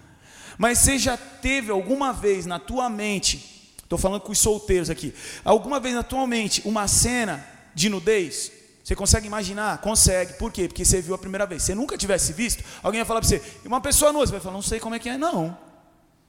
Mas 0.57 0.79
você 0.79 0.97
já 0.97 1.15
teve 1.15 1.71
alguma 1.71 2.11
vez 2.11 2.45
na 2.45 2.57
tua 2.57 2.89
mente, 2.89 3.73
estou 3.83 3.97
falando 3.97 4.21
com 4.21 4.31
os 4.31 4.39
solteiros 4.39 4.89
aqui, 4.89 5.13
alguma 5.45 5.79
vez 5.79 5.93
na 5.93 6.01
tua 6.01 6.25
mente 6.25 6.63
uma 6.65 6.87
cena 6.87 7.45
de 7.75 7.89
nudez? 7.89 8.51
Você 8.83 8.95
consegue 8.95 9.27
imaginar? 9.27 9.79
Consegue. 9.79 10.33
Por 10.33 10.51
quê? 10.51 10.67
Porque 10.67 10.85
você 10.85 11.01
viu 11.01 11.13
a 11.13 11.17
primeira 11.17 11.45
vez. 11.45 11.61
Se 11.61 11.67
você 11.67 11.75
nunca 11.75 11.97
tivesse 11.97 12.31
visto, 12.31 12.63
alguém 12.81 13.01
vai 13.01 13.05
falar 13.05 13.19
para 13.19 13.27
você, 13.27 13.41
uma 13.65 13.81
pessoa 13.81 14.13
nua, 14.13 14.25
você 14.25 14.31
vai 14.31 14.39
falar, 14.39 14.53
não 14.53 14.61
sei 14.61 14.79
como 14.79 14.95
é 14.95 14.99
que 14.99 15.09
é. 15.09 15.17
Não. 15.17 15.57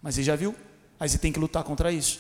Mas 0.03 0.17
você 0.17 0.25
já 0.25 0.35
viu? 0.35 0.55
Aí 0.99 1.09
você 1.09 1.19
tem 1.19 1.33
que 1.33 1.39
lutar 1.39 1.63
contra 1.63 1.93
isso. 1.93 2.19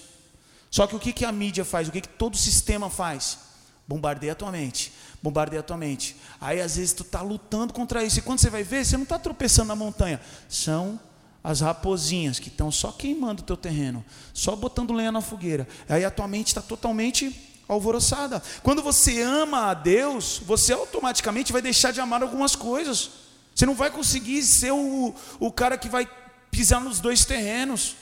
Só 0.71 0.87
que 0.87 0.95
o 0.95 0.99
que, 1.01 1.13
que 1.13 1.25
a 1.25 1.33
mídia 1.33 1.65
faz? 1.65 1.89
O 1.89 1.91
que, 1.91 2.01
que 2.01 2.09
todo 2.09 2.37
sistema 2.37 2.89
faz? 2.89 3.48
Bombardeia 3.89 4.33
a 4.33 4.37
tua 4.37 4.53
mente. 4.53 4.93
Bombardeia 5.23 5.61
a 5.61 5.63
tua 5.63 5.79
mente. 5.79 6.15
Aí 6.39 6.61
às 6.61 6.77
vezes 6.77 6.93
tu 6.93 7.03
está 7.03 7.23
lutando 7.23 7.73
contra 7.73 8.05
isso. 8.05 8.19
E 8.19 8.23
quando 8.23 8.39
você 8.39 8.51
vai 8.51 8.63
ver, 8.63 8.85
você 8.85 8.99
não 8.99 9.05
está 9.05 9.19
tropeçando 9.19 9.69
na 9.69 9.75
montanha. 9.75 10.21
São 10.47 11.01
as 11.43 11.63
raposinhas 11.63 12.39
que 12.39 12.49
estão 12.49 12.71
só 12.71 12.93
queimando 12.93 13.43
o 13.43 13.45
teu 13.45 13.57
terreno, 13.57 14.05
só 14.35 14.55
botando 14.55 14.93
lenha 14.93 15.11
na 15.11 15.23
fogueira. 15.23 15.67
Aí 15.89 16.05
a 16.05 16.11
tua 16.11 16.29
mente 16.29 16.49
está 16.49 16.61
totalmente 16.61 17.35
alvoroçada. 17.67 18.43
Quando 18.63 18.83
você 18.83 19.23
ama 19.23 19.71
a 19.71 19.75
Deus, 19.75 20.43
você 20.45 20.75
automaticamente 20.75 21.51
vai 21.51 21.63
deixar 21.63 21.91
de 21.91 22.01
amar 22.01 22.23
algumas 22.23 22.55
coisas. 22.55 23.11
Você 23.55 23.65
não 23.65 23.75
vai 23.75 23.91
conseguir 23.91 24.43
ser 24.43 24.73
o, 24.73 25.15
o 25.41 25.51
cara 25.51 25.79
que 25.79 25.89
vai 25.89 26.07
pisar 26.51 26.81
nos 26.81 27.01
dois 27.01 27.25
terrenos. 27.25 27.97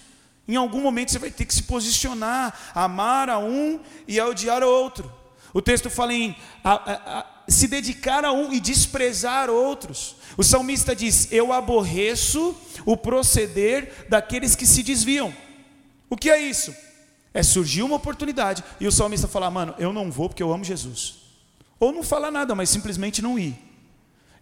Em 0.48 0.56
algum 0.56 0.80
momento 0.80 1.12
você 1.12 1.18
vai 1.18 1.30
ter 1.30 1.44
que 1.44 1.54
se 1.54 1.62
posicionar, 1.62 2.72
amar 2.74 3.30
a 3.30 3.38
um 3.38 3.78
e 4.08 4.20
odiar 4.20 4.64
o 4.64 4.68
outro. 4.68 5.12
O 5.56 5.62
texto 5.62 5.88
fala 5.88 6.12
em 6.12 6.36
a, 6.62 6.72
a, 6.72 7.20
a, 7.20 7.26
se 7.48 7.66
dedicar 7.66 8.26
a 8.26 8.30
um 8.30 8.52
e 8.52 8.60
desprezar 8.60 9.48
outros. 9.48 10.16
O 10.36 10.44
salmista 10.44 10.94
diz: 10.94 11.32
Eu 11.32 11.50
aborreço 11.50 12.54
o 12.84 12.94
proceder 12.94 14.04
daqueles 14.06 14.54
que 14.54 14.66
se 14.66 14.82
desviam. 14.82 15.34
O 16.10 16.16
que 16.16 16.28
é 16.28 16.38
isso? 16.38 16.76
É 17.32 17.42
surgir 17.42 17.82
uma 17.82 17.96
oportunidade 17.96 18.62
e 18.78 18.86
o 18.86 18.92
salmista 18.92 19.26
fala: 19.26 19.50
Mano, 19.50 19.74
eu 19.78 19.94
não 19.94 20.10
vou 20.12 20.28
porque 20.28 20.42
eu 20.42 20.52
amo 20.52 20.62
Jesus. 20.62 21.22
Ou 21.80 21.90
não 21.90 22.02
fala 22.02 22.30
nada, 22.30 22.54
mas 22.54 22.68
simplesmente 22.68 23.22
não 23.22 23.38
ir. 23.38 23.58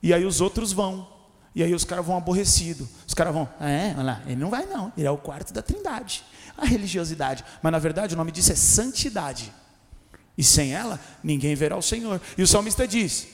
E 0.02 0.12
aí 0.12 0.24
os 0.24 0.40
outros 0.40 0.72
vão. 0.72 1.06
E 1.54 1.62
aí 1.62 1.72
os 1.72 1.84
caras 1.84 2.04
vão 2.04 2.16
aborrecidos. 2.16 2.88
Os 3.06 3.14
caras 3.14 3.32
vão, 3.32 3.48
é, 3.60 3.94
olha 3.94 4.02
lá, 4.02 4.22
ele 4.26 4.40
não 4.40 4.50
vai 4.50 4.66
não. 4.66 4.92
Ele 4.98 5.06
é 5.06 5.10
o 5.12 5.16
quarto 5.16 5.54
da 5.54 5.62
trindade. 5.62 6.24
A 6.58 6.64
religiosidade. 6.64 7.44
Mas 7.62 7.70
na 7.70 7.78
verdade 7.78 8.14
o 8.14 8.16
nome 8.16 8.32
disso 8.32 8.50
é 8.50 8.56
santidade. 8.56 9.52
E 10.36 10.42
sem 10.42 10.72
ela, 10.72 11.00
ninguém 11.22 11.54
verá 11.54 11.76
o 11.76 11.82
Senhor. 11.82 12.20
E 12.36 12.42
o 12.42 12.46
salmista 12.46 12.86
diz: 12.86 13.26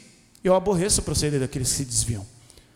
Eu 0.45 0.55
aborreço 0.55 1.01
o 1.01 1.05
proceder 1.05 1.41
daqueles 1.41 1.71
que 1.71 1.77
se 1.77 1.85
desviam. 1.85 2.27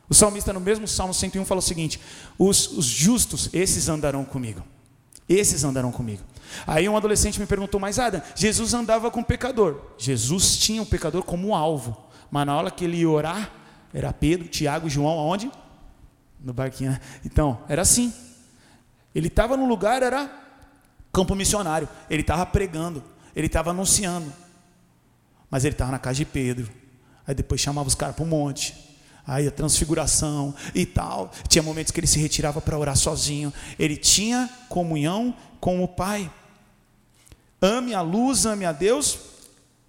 O 0.09 0.15
salmista, 0.15 0.53
no 0.53 0.61
mesmo 0.61 0.87
Salmo 0.87 1.15
101, 1.15 1.45
fala 1.45 1.59
o 1.59 1.63
seguinte: 1.63 2.01
os, 2.39 2.67
os 2.71 2.87
justos, 2.87 3.49
esses 3.53 3.89
andarão 3.89 4.25
comigo. 4.25 4.63
Esses 5.29 5.65
andarão 5.65 5.91
comigo. 5.91 6.23
Aí 6.67 6.89
um 6.89 6.97
adolescente 6.97 7.41
me 7.41 7.47
perguntou, 7.47 7.81
mas 7.81 7.99
Adam, 7.99 8.23
Jesus 8.35 8.75
andava 8.75 9.11
com 9.11 9.21
o 9.21 9.25
pecador. 9.25 9.81
Jesus 9.99 10.59
tinha 10.59 10.83
o 10.83 10.87
pecador 10.87 11.23
como 11.23 11.55
alvo. 11.55 11.97
Mas 12.31 12.47
na 12.47 12.57
hora 12.57 12.71
que 12.71 12.85
ele 12.85 12.99
ia 12.99 13.09
orar, 13.09 13.51
era 13.93 14.13
Pedro, 14.13 14.49
Tiago, 14.49 14.89
João, 14.89 15.19
aonde? 15.19 15.51
No 16.39 16.53
barquinho. 16.53 16.91
Né? 16.91 17.01
Então, 17.25 17.61
era 17.69 17.83
assim. 17.83 18.13
Ele 19.15 19.29
estava 19.29 19.57
no 19.57 19.67
lugar, 19.67 20.03
era 20.03 20.31
campo 21.13 21.35
missionário. 21.35 21.89
Ele 22.11 22.21
estava 22.21 22.45
pregando. 22.45 23.03
Ele 23.35 23.47
estava 23.47 23.71
anunciando. 23.71 24.33
Mas 25.51 25.65
ele 25.65 25.75
estava 25.75 25.91
na 25.91 25.99
casa 25.99 26.17
de 26.17 26.25
Pedro. 26.25 26.71
Aí 27.27 27.35
depois 27.35 27.61
chamava 27.61 27.89
os 27.89 27.95
caras 27.95 28.15
para 28.15 28.25
o 28.25 28.29
monte. 28.29 28.75
Aí 29.27 29.47
a 29.47 29.51
transfiguração 29.51 30.55
e 30.75 30.85
tal. 30.85 31.31
Tinha 31.49 31.63
momentos 31.63 31.91
que 31.91 32.01
ele 32.01 32.07
se 32.07 32.19
retirava 32.19 32.61
para 32.61 32.79
orar 32.79 32.97
sozinho. 32.97 33.53
Ele 33.79 33.97
tinha 33.97 34.51
comunhão 34.69 35.35
com 35.61 35.83
o 35.83 35.89
Pai. 35.89 36.31
Ame 37.61 37.95
a 37.95 38.03
luz, 38.03 38.45
ame 38.45 38.65
a 38.65 38.73
Deus 38.73 39.19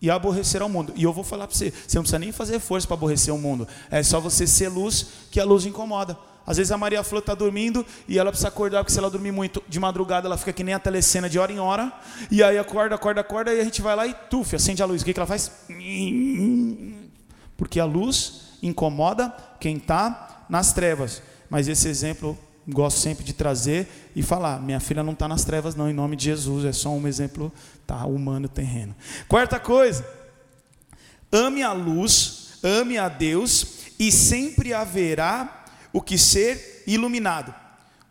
e 0.01 0.09
aborrecerá 0.09 0.65
o 0.65 0.69
mundo. 0.69 0.93
E 0.95 1.03
eu 1.03 1.11
vou 1.11 1.23
falar 1.23 1.47
para 1.47 1.55
você: 1.55 1.71
você 1.71 1.97
não 1.97 2.03
precisa 2.03 2.19
nem 2.19 2.31
fazer 2.31 2.59
força 2.59 2.87
para 2.87 2.95
aborrecer 2.95 3.33
o 3.33 3.37
mundo. 3.37 3.67
É 3.89 4.01
só 4.03 4.19
você 4.19 4.45
ser 4.47 4.69
luz 4.69 5.07
que 5.31 5.39
a 5.39 5.45
luz 5.45 5.65
incomoda. 5.65 6.17
Às 6.45 6.57
vezes 6.57 6.71
a 6.71 6.77
Maria 6.77 7.03
Flor 7.03 7.19
está 7.19 7.33
dormindo 7.33 7.85
e 8.07 8.19
ela 8.19 8.29
precisa 8.29 8.49
acordar, 8.49 8.83
porque 8.83 8.93
se 8.93 8.99
ela 8.99 9.09
dormir 9.09 9.31
muito 9.31 9.63
de 9.67 9.79
madrugada, 9.79 10.27
ela 10.27 10.37
fica 10.37 10.53
que 10.53 10.63
nem 10.63 10.73
a 10.73 10.79
telecena 10.79 11.29
de 11.29 11.39
hora 11.39 11.51
em 11.51 11.59
hora. 11.59 11.91
E 12.29 12.43
aí 12.43 12.57
acorda, 12.57 12.95
acorda, 12.95 13.21
acorda, 13.21 13.53
e 13.53 13.59
a 13.59 13.63
gente 13.63 13.81
vai 13.81 13.95
lá 13.95 14.05
e 14.05 14.13
tuf, 14.13 14.55
acende 14.55 14.83
a 14.83 14.85
luz. 14.85 15.01
O 15.01 15.05
que, 15.05 15.13
que 15.13 15.19
ela 15.19 15.27
faz? 15.27 15.51
Porque 17.57 17.79
a 17.79 17.85
luz 17.85 18.57
incomoda 18.61 19.33
quem 19.59 19.77
está 19.77 20.45
nas 20.47 20.71
trevas. 20.71 21.21
Mas 21.49 21.67
esse 21.67 21.87
exemplo 21.87 22.37
gosto 22.67 22.99
sempre 22.99 23.23
de 23.23 23.33
trazer 23.33 23.87
e 24.15 24.23
falar: 24.23 24.61
minha 24.61 24.79
filha 24.79 25.03
não 25.03 25.13
está 25.13 25.27
nas 25.27 25.43
trevas, 25.43 25.75
não, 25.75 25.89
em 25.89 25.93
nome 25.93 26.15
de 26.15 26.25
Jesus, 26.25 26.65
é 26.65 26.71
só 26.71 26.89
um 26.89 27.07
exemplo 27.07 27.51
tá, 27.85 28.05
humano 28.05 28.47
terreno. 28.47 28.95
Quarta 29.27 29.59
coisa, 29.59 30.05
ame 31.31 31.61
a 31.61 31.73
luz, 31.73 32.59
ame 32.63 32.97
a 32.97 33.09
Deus, 33.09 33.93
e 33.99 34.11
sempre 34.11 34.73
haverá 34.73 35.64
o 35.95 36.01
que 36.01 36.17
ser 36.17 36.83
iluminado. 36.85 37.55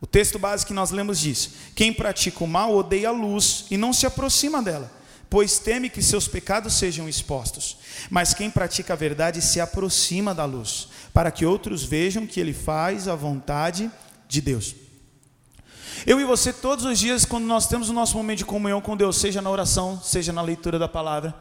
O 0.01 0.07
texto 0.07 0.39
básico 0.39 0.69
que 0.69 0.75
nós 0.75 0.91
lemos 0.91 1.21
diz: 1.21 1.51
Quem 1.75 1.93
pratica 1.93 2.43
o 2.43 2.49
mal 2.49 2.75
odeia 2.75 3.11
a 3.11 3.13
luz 3.13 3.67
e 3.71 3.77
não 3.77 3.93
se 3.93 4.07
aproxima 4.07 4.63
dela, 4.63 4.91
pois 5.29 5.59
teme 5.59 5.91
que 5.91 6.03
seus 6.03 6.27
pecados 6.27 6.73
sejam 6.73 7.07
expostos. 7.07 7.77
Mas 8.09 8.33
quem 8.33 8.51
pratica 8.51 8.95
a 8.95 8.97
verdade 8.97 9.43
se 9.43 9.61
aproxima 9.61 10.35
da 10.35 10.47
luz, 10.47 10.89
para 11.13 11.31
que 11.31 11.45
outros 11.45 11.85
vejam 11.85 12.27
que 12.27 12.41
ele 12.41 12.55
faz 12.55 13.07
a 13.07 13.15
vontade 13.15 13.91
de 14.27 14.41
Deus. 14.41 14.75
Eu 16.07 16.19
e 16.19 16.25
você, 16.25 16.55
todos 16.55 16.87
os 16.87 16.99
dias, 16.99 17.27
quando 17.27 17.45
nós 17.45 17.67
temos 17.67 17.91
o 17.91 17.93
nosso 17.93 18.17
momento 18.17 18.39
de 18.39 18.45
comunhão 18.47 18.81
com 18.81 18.97
Deus, 18.97 19.19
seja 19.19 19.43
na 19.43 19.51
oração, 19.51 20.01
seja 20.03 20.33
na 20.33 20.41
leitura 20.41 20.79
da 20.79 20.89
palavra, 20.89 21.35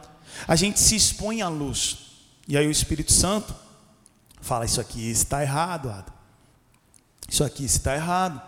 a 0.46 0.56
gente 0.56 0.78
se 0.78 0.94
expõe 0.94 1.40
à 1.40 1.48
luz. 1.48 1.98
E 2.46 2.58
aí 2.58 2.66
o 2.66 2.70
Espírito 2.70 3.14
Santo 3.14 3.54
fala: 4.42 4.66
Isso 4.66 4.80
aqui 4.80 5.10
está 5.10 5.42
errado, 5.42 5.88
Adam. 5.88 6.13
Isso 7.34 7.42
aqui 7.42 7.64
está 7.64 7.96
errado. 7.96 8.40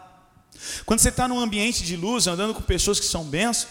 Quando 0.84 1.00
você 1.00 1.08
está 1.08 1.26
num 1.26 1.40
ambiente 1.40 1.82
de 1.82 1.96
luz, 1.96 2.28
andando 2.28 2.54
com 2.54 2.62
pessoas 2.62 3.00
que 3.00 3.06
são 3.06 3.24
bênçãos, 3.24 3.66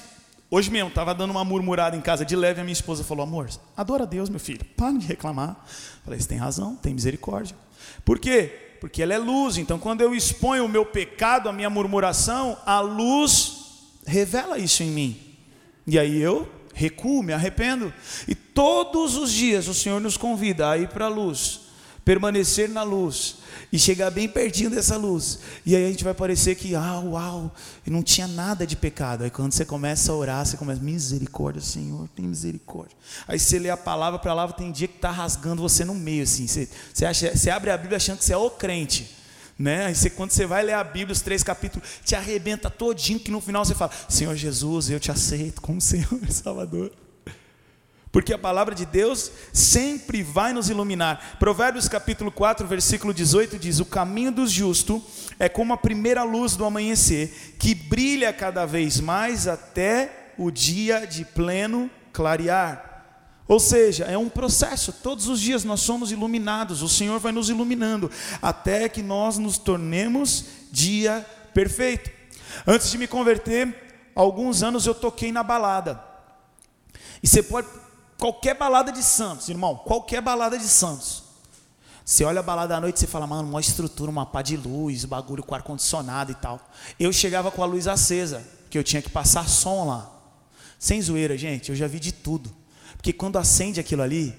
hoje 0.52 0.70
mesmo 0.70 0.90
estava 0.90 1.16
dando 1.16 1.32
uma 1.32 1.46
murmurada 1.46 1.96
em 1.96 2.02
casa 2.02 2.26
de 2.26 2.36
leve, 2.36 2.60
a 2.60 2.66
minha 2.66 2.74
esposa 2.74 3.02
falou: 3.02 3.24
Amor, 3.24 3.50
adora 3.78 4.06
Deus, 4.06 4.28
meu 4.28 4.42
filho, 4.42 4.66
para 4.76 4.92
de 4.92 5.08
reclamar. 5.08 5.56
falei: 6.04 6.20
Você 6.20 6.28
tem 6.28 6.38
razão, 6.38 6.76
tem 6.76 6.94
misericórdia. 6.94 7.56
Por 8.04 8.20
quê? 8.20 8.76
Porque 8.82 9.02
ela 9.02 9.14
é 9.14 9.18
luz, 9.18 9.58
então 9.58 9.80
quando 9.80 10.02
eu 10.02 10.14
exponho 10.14 10.66
o 10.66 10.70
meu 10.70 10.86
pecado, 10.86 11.48
a 11.48 11.54
minha 11.54 11.70
murmuração, 11.70 12.58
a 12.66 12.82
luz 12.82 13.94
revela 14.06 14.60
isso 14.60 14.84
em 14.84 14.90
mim. 14.90 15.18
E 15.88 15.98
aí 15.98 16.22
eu 16.22 16.46
recuo, 16.74 17.24
me 17.24 17.32
arrependo. 17.32 17.94
E 18.28 18.36
todos 18.36 19.16
os 19.16 19.32
dias 19.32 19.70
o 19.70 19.74
Senhor 19.74 20.02
nos 20.02 20.18
convida 20.18 20.70
a 20.70 20.78
ir 20.78 20.90
para 20.90 21.06
a 21.06 21.08
luz, 21.08 21.62
permanecer 22.06 22.70
na 22.70 22.84
luz 22.84 23.38
e 23.74 23.80
chegar 23.80 24.12
bem 24.12 24.30
pertinho 24.30 24.70
dessa 24.70 24.96
luz. 24.96 25.40
E 25.66 25.76
aí 25.76 25.84
a 25.84 25.90
gente 25.90 26.04
vai 26.04 26.14
parecer 26.14 26.56
que, 26.56 26.76
ah, 26.76 27.00
uau, 27.00 27.52
não 27.88 28.04
tinha 28.04 28.28
nada 28.28 28.66
de 28.66 28.76
pecado. 28.76 29.24
Aí 29.24 29.32
quando 29.32 29.52
você 29.52 29.66
começa 29.66 30.12
a 30.12 30.16
orar, 30.16 30.46
você 30.46 30.56
começa, 30.56 30.80
misericórdia, 30.82 31.62
Senhor, 31.62 32.08
tem 32.16 32.26
misericórdia. 32.26 32.96
Aí 33.28 33.40
você 33.40 33.58
lê 33.58 33.72
a 33.72 33.76
palavra, 33.76 34.18
a 34.18 34.24
palavra 34.24 34.56
tem 34.56 34.72
dia 34.72 34.88
que 34.88 34.96
está 34.96 35.10
rasgando 35.10 35.64
você 35.64 35.84
no 35.84 35.96
meio, 35.96 36.24
assim. 36.24 36.46
Você, 36.46 36.70
você, 36.94 37.06
acha, 37.06 37.36
você 37.36 37.50
abre 37.50 37.72
a 37.72 37.78
Bíblia 37.78 37.98
achando 37.98 38.20
que 38.20 38.26
você 38.26 38.34
é 38.34 38.38
o 38.38 38.52
crente. 38.52 39.12
Né? 39.58 39.88
Aí 39.88 39.96
você, 39.96 40.10
quando 40.10 40.32
você 40.32 40.46
vai 40.46 40.64
ler 40.64 40.74
a 40.74 40.84
Bíblia, 40.84 41.12
os 41.14 41.22
três 41.22 41.42
capítulos, 41.42 41.88
te 42.04 42.14
arrebenta 42.14 42.70
todinho, 42.70 43.20
que 43.20 43.32
no 43.32 43.42
final 43.42 43.66
você 43.66 43.74
fala, 43.74 43.92
Senhor 44.08 44.36
Jesus, 44.36 44.92
eu 44.92 45.00
te 45.00 45.10
aceito 45.10 45.60
como 45.60 45.82
Senhor 45.82 46.20
e 46.22 46.32
Salvador 46.32 46.92
porque 48.16 48.34
a 48.34 48.38
palavra 48.38 48.74
de 48.74 48.86
Deus 48.86 49.30
sempre 49.52 50.24
vai 50.24 50.54
nos 50.54 50.70
iluminar. 50.70 51.36
Provérbios 51.38 51.90
capítulo 51.90 52.32
4, 52.32 52.66
versículo 52.66 53.14
18 53.14 53.60
diz: 53.60 53.82
O 53.82 53.86
caminho 53.86 54.32
dos 54.32 54.54
justos 54.54 55.02
é 55.38 55.50
como 55.50 55.74
a 55.74 55.78
primeira 55.78 56.24
luz 56.24 56.56
do 56.56 56.64
amanhecer, 56.64 57.58
que 57.60 57.76
brilha 57.76 58.32
cada 58.32 58.66
vez 58.66 59.02
mais 59.02 59.50
até 59.50 60.32
o 60.38 60.50
dia 60.50 61.06
de 61.06 61.26
pleno 61.26 61.92
clarear. 62.14 63.04
Ou 63.50 63.60
seja, 63.60 64.06
é 64.06 64.18
um 64.18 64.30
processo, 64.30 64.94
todos 64.94 65.28
os 65.28 65.42
dias 65.42 65.66
nós 65.66 65.82
somos 65.82 66.10
iluminados, 66.10 66.82
o 66.82 66.88
Senhor 66.88 67.20
vai 67.20 67.34
nos 67.34 67.50
iluminando, 67.50 68.10
até 68.42 68.88
que 68.88 69.04
nós 69.04 69.38
nos 69.38 69.58
tornemos 69.58 70.46
dia 70.72 71.26
perfeito. 71.54 72.10
Antes 72.66 72.90
de 72.90 72.98
me 72.98 73.08
converter, 73.08 73.76
alguns 74.16 74.64
anos 74.64 74.86
eu 74.86 74.96
toquei 74.96 75.34
na 75.34 75.44
balada. 75.44 76.02
E 77.22 77.28
você 77.28 77.44
pode 77.44 77.68
qualquer 78.18 78.56
balada 78.56 78.92
de 78.92 79.04
Santos, 79.04 79.50
irmão, 79.50 79.76
qualquer 79.78 80.22
balada 80.22 80.58
de 80.58 80.68
Santos. 80.68 81.24
Você 82.06 82.24
olha 82.24 82.40
a 82.40 82.44
balada 82.44 82.78
à 82.78 82.80
noite 82.80 83.04
e 83.04 83.08
fala, 83.08 83.26
mano, 83.26 83.50
uma 83.50 83.60
estrutura, 83.60 84.12
uma 84.12 84.28
pá 84.28 84.44
de 84.44 84.56
luz, 84.56 85.06
bagulho 85.06 85.42
com 85.42 85.56
ar-condicionado 85.56 86.32
e 86.32 86.36
tal. 86.36 86.60
Eu 87.00 87.12
chegava 87.12 87.50
com 87.50 87.64
a 87.64 87.66
luz 87.66 87.88
acesa, 87.88 88.46
que 88.70 88.78
eu 88.78 88.84
tinha 88.84 89.02
que 89.02 89.10
passar 89.10 89.50
som 89.50 89.86
lá. 89.86 90.12
Sem 90.78 91.02
zoeira, 91.02 91.36
gente, 91.36 91.70
eu 91.70 91.76
já 91.76 91.88
vi 91.88 92.00
de 92.00 92.12
tudo. 92.12 92.54
Porque 92.96 93.12
quando 93.12 93.38
acende 93.38 93.80
aquilo 93.80 94.04
ali, 94.04 94.38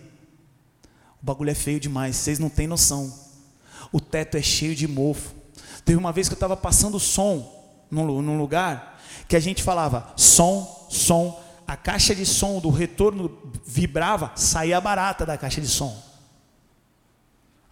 o 1.21 1.27
bagulho 1.27 1.51
é 1.51 1.55
feio 1.55 1.81
demais, 1.81 2.15
vocês 2.15 2.39
não 2.39 2.49
têm 2.49 2.69
noção. 2.69 3.12
O 3.91 4.01
teto 4.01 4.37
é 4.37 4.43
cheio 4.43 4.75
de 4.75 4.87
mofo. 4.87 5.35
Teve 5.85 5.99
uma 5.99 6.12
vez 6.12 6.29
que 6.29 6.35
eu 6.35 6.37
estava 6.37 6.57
passando 6.57 7.01
som 7.01 7.53
num, 7.91 8.23
num 8.23 8.39
lugar 8.39 9.01
que 9.27 9.35
a 9.35 9.41
gente 9.41 9.62
falava 9.62 10.12
som, 10.17 10.87
som, 10.89 11.41
a 11.66 11.76
caixa 11.76 12.14
de 12.14 12.24
som 12.24 12.61
do 12.61 12.70
retorno 12.70 13.37
vibrava, 13.64 14.31
saía 14.37 14.81
barata 14.81 15.26
da 15.26 15.37
caixa 15.37 15.61
de 15.61 15.68
som. 15.68 16.00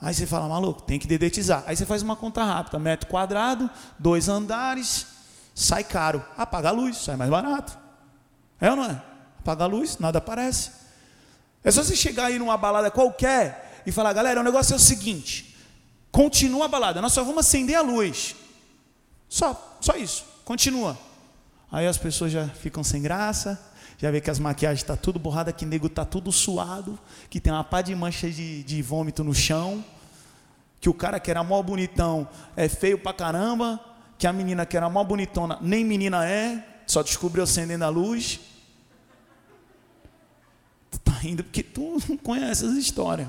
Aí 0.01 0.13
você 0.13 0.27
fala, 0.27 0.49
maluco, 0.49 0.83
tem 0.83 0.99
que 0.99 1.07
dedetizar. 1.07 1.63
Aí 1.67 1.77
você 1.77 1.87
faz 1.87 2.03
uma 2.03 2.17
conta 2.17 2.45
rápida, 2.45 2.79
metro 2.79 3.09
quadrado, 3.09 3.71
dois 3.99 4.29
andares, 4.29 5.07
sai 5.55 5.85
caro. 5.85 6.23
Apaga 6.37 6.69
a 6.69 6.73
luz, 6.73 6.99
sai 6.99 7.17
mais 7.17 7.31
barato. 7.31 7.79
É 8.61 8.71
ou 8.71 8.77
não 8.77 8.85
é? 8.85 9.03
Apaga 9.41 9.65
a 9.65 9.67
luz, 9.67 9.99
nada 9.99 10.19
aparece. 10.19 10.73
É 11.63 11.71
só 11.71 11.83
você 11.83 11.97
chegar 11.97 12.27
aí 12.27 12.39
numa 12.39 12.57
balada 12.57 12.91
qualquer 12.91 13.83
e 13.87 13.93
falar, 13.93 14.13
galera, 14.13 14.41
o 14.41 14.45
negócio 14.45 14.75
é 14.75 14.77
o 14.77 14.81
seguinte: 14.81 15.57
continua 16.11 16.67
a 16.67 16.69
balada, 16.69 17.01
nós 17.01 17.13
só 17.13 17.23
vamos 17.23 17.47
acender 17.47 17.77
a 17.77 17.81
luz. 17.81 18.35
Só, 19.29 19.79
só 19.81 19.97
isso, 19.97 20.25
continua. 20.45 20.99
Aí 21.73 21.87
as 21.87 21.99
pessoas 21.99 22.31
já 22.31 22.47
ficam 22.47 22.85
sem 22.85 23.01
graça, 23.01 23.61
já 24.05 24.11
vê 24.11 24.21
que 24.21 24.29
as 24.29 24.39
maquiagens 24.39 24.83
tá 24.83 24.99
tudo 24.99 25.19
borrada, 25.19 25.51
que 25.51 25.65
nego 25.65 25.87
está 25.87 26.05
tudo 26.05 26.31
suado, 26.31 26.99
que 27.31 27.41
tem 27.41 27.51
uma 27.51 27.65
pá 27.65 27.81
de 27.81 27.95
mancha 27.95 28.29
de, 28.29 28.63
de 28.63 28.83
vômito 28.83 29.25
no 29.25 29.33
chão, 29.33 29.83
que 30.79 30.91
o 30.91 30.93
cara 30.93 31.19
que 31.19 31.31
era 31.31 31.43
mó 31.43 31.63
bonitão 31.63 32.29
é 32.55 32.69
feio 32.69 32.99
pra 32.99 33.15
caramba, 33.15 33.81
que 34.19 34.27
a 34.27 34.33
menina 34.33 34.67
que 34.67 34.77
era 34.77 34.91
mó 34.91 35.03
bonitona 35.03 35.59
nem 35.63 35.83
menina 35.83 36.29
é, 36.29 36.83
só 36.87 37.03
descobriu 37.03 37.45
acendendo 37.45 37.83
a 37.83 37.89
luz. 37.89 38.41
Tu 40.91 40.99
tá 40.99 41.13
rindo 41.13 41.43
porque 41.43 41.63
tu 41.63 41.97
não 42.07 42.19
conhece 42.19 42.67
as 42.67 42.73
histórias. 42.73 43.29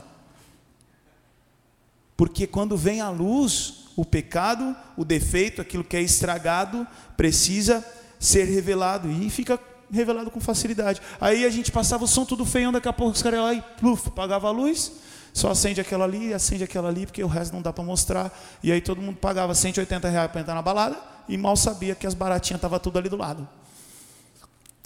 Porque 2.18 2.46
quando 2.46 2.76
vem 2.76 3.00
a 3.00 3.10
luz, 3.10 3.86
o 3.96 4.04
pecado, 4.04 4.76
o 4.98 5.06
defeito, 5.06 5.62
aquilo 5.62 5.86
que 5.86 5.96
é 5.96 6.02
estragado, 6.02 6.86
precisa 7.16 7.82
ser 8.20 8.44
revelado 8.44 9.10
e 9.10 9.30
fica 9.30 9.58
revelado 9.91 10.32
com 10.32 10.39
facilidade. 10.39 11.02
Aí 11.19 11.45
a 11.45 11.50
gente 11.50 11.71
passava 11.71 12.04
o 12.04 12.08
som 12.08 12.26
tudo 12.26 12.45
feião, 12.45 12.71
daqui 12.71 12.88
a 12.88 12.93
pouco 12.93 13.13
os 13.13 13.21
caras 13.21 13.39
lá 13.39 13.54
e 13.54 13.62
pluf, 13.80 14.08
apagava 14.08 14.48
a 14.48 14.52
luz, 14.52 14.91
só 15.34 15.52
acende 15.52 15.82
aquela 15.82 16.06
ali, 16.06 16.34
acende 16.34 16.63
aquela 16.63 16.89
ali, 16.89 17.06
porque 17.06 17.24
o 17.24 17.28
resto 17.28 17.54
não 17.54 17.62
dá 17.62 17.74
para 17.74 17.84
mostrar. 17.84 18.32
E 18.63 18.71
aí 18.71 18.82
todo 18.82 19.02
mundo 19.02 19.17
pagava 19.17 19.54
180 19.54 20.08
reais 20.10 20.32
para 20.32 20.41
entrar 20.41 20.56
na 20.56 20.62
balada 20.62 20.98
e 21.28 21.38
mal 21.38 21.56
sabia 21.56 21.93
que 21.93 22.08
as 22.08 22.13
baratinhas 22.13 22.60
estavam 22.60 22.80
tudo 22.80 22.98
ali 22.98 23.10
do 23.10 23.17
lado. 23.17 23.48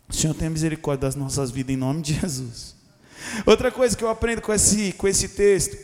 O 0.08 0.14
Senhor 0.14 0.34
tenha 0.34 0.50
misericórdia 0.50 1.08
das 1.08 1.16
nossas 1.16 1.52
vidas 1.52 1.76
em 1.76 1.78
nome 1.78 2.02
de 2.02 2.16
Jesus. 2.20 2.76
Outra 3.46 3.72
coisa 3.72 3.96
que 3.96 4.04
eu 4.04 4.10
aprendo 4.10 4.42
com 4.42 4.52
esse, 4.52 4.92
com 4.94 5.08
esse 5.08 5.30
texto, 5.30 5.78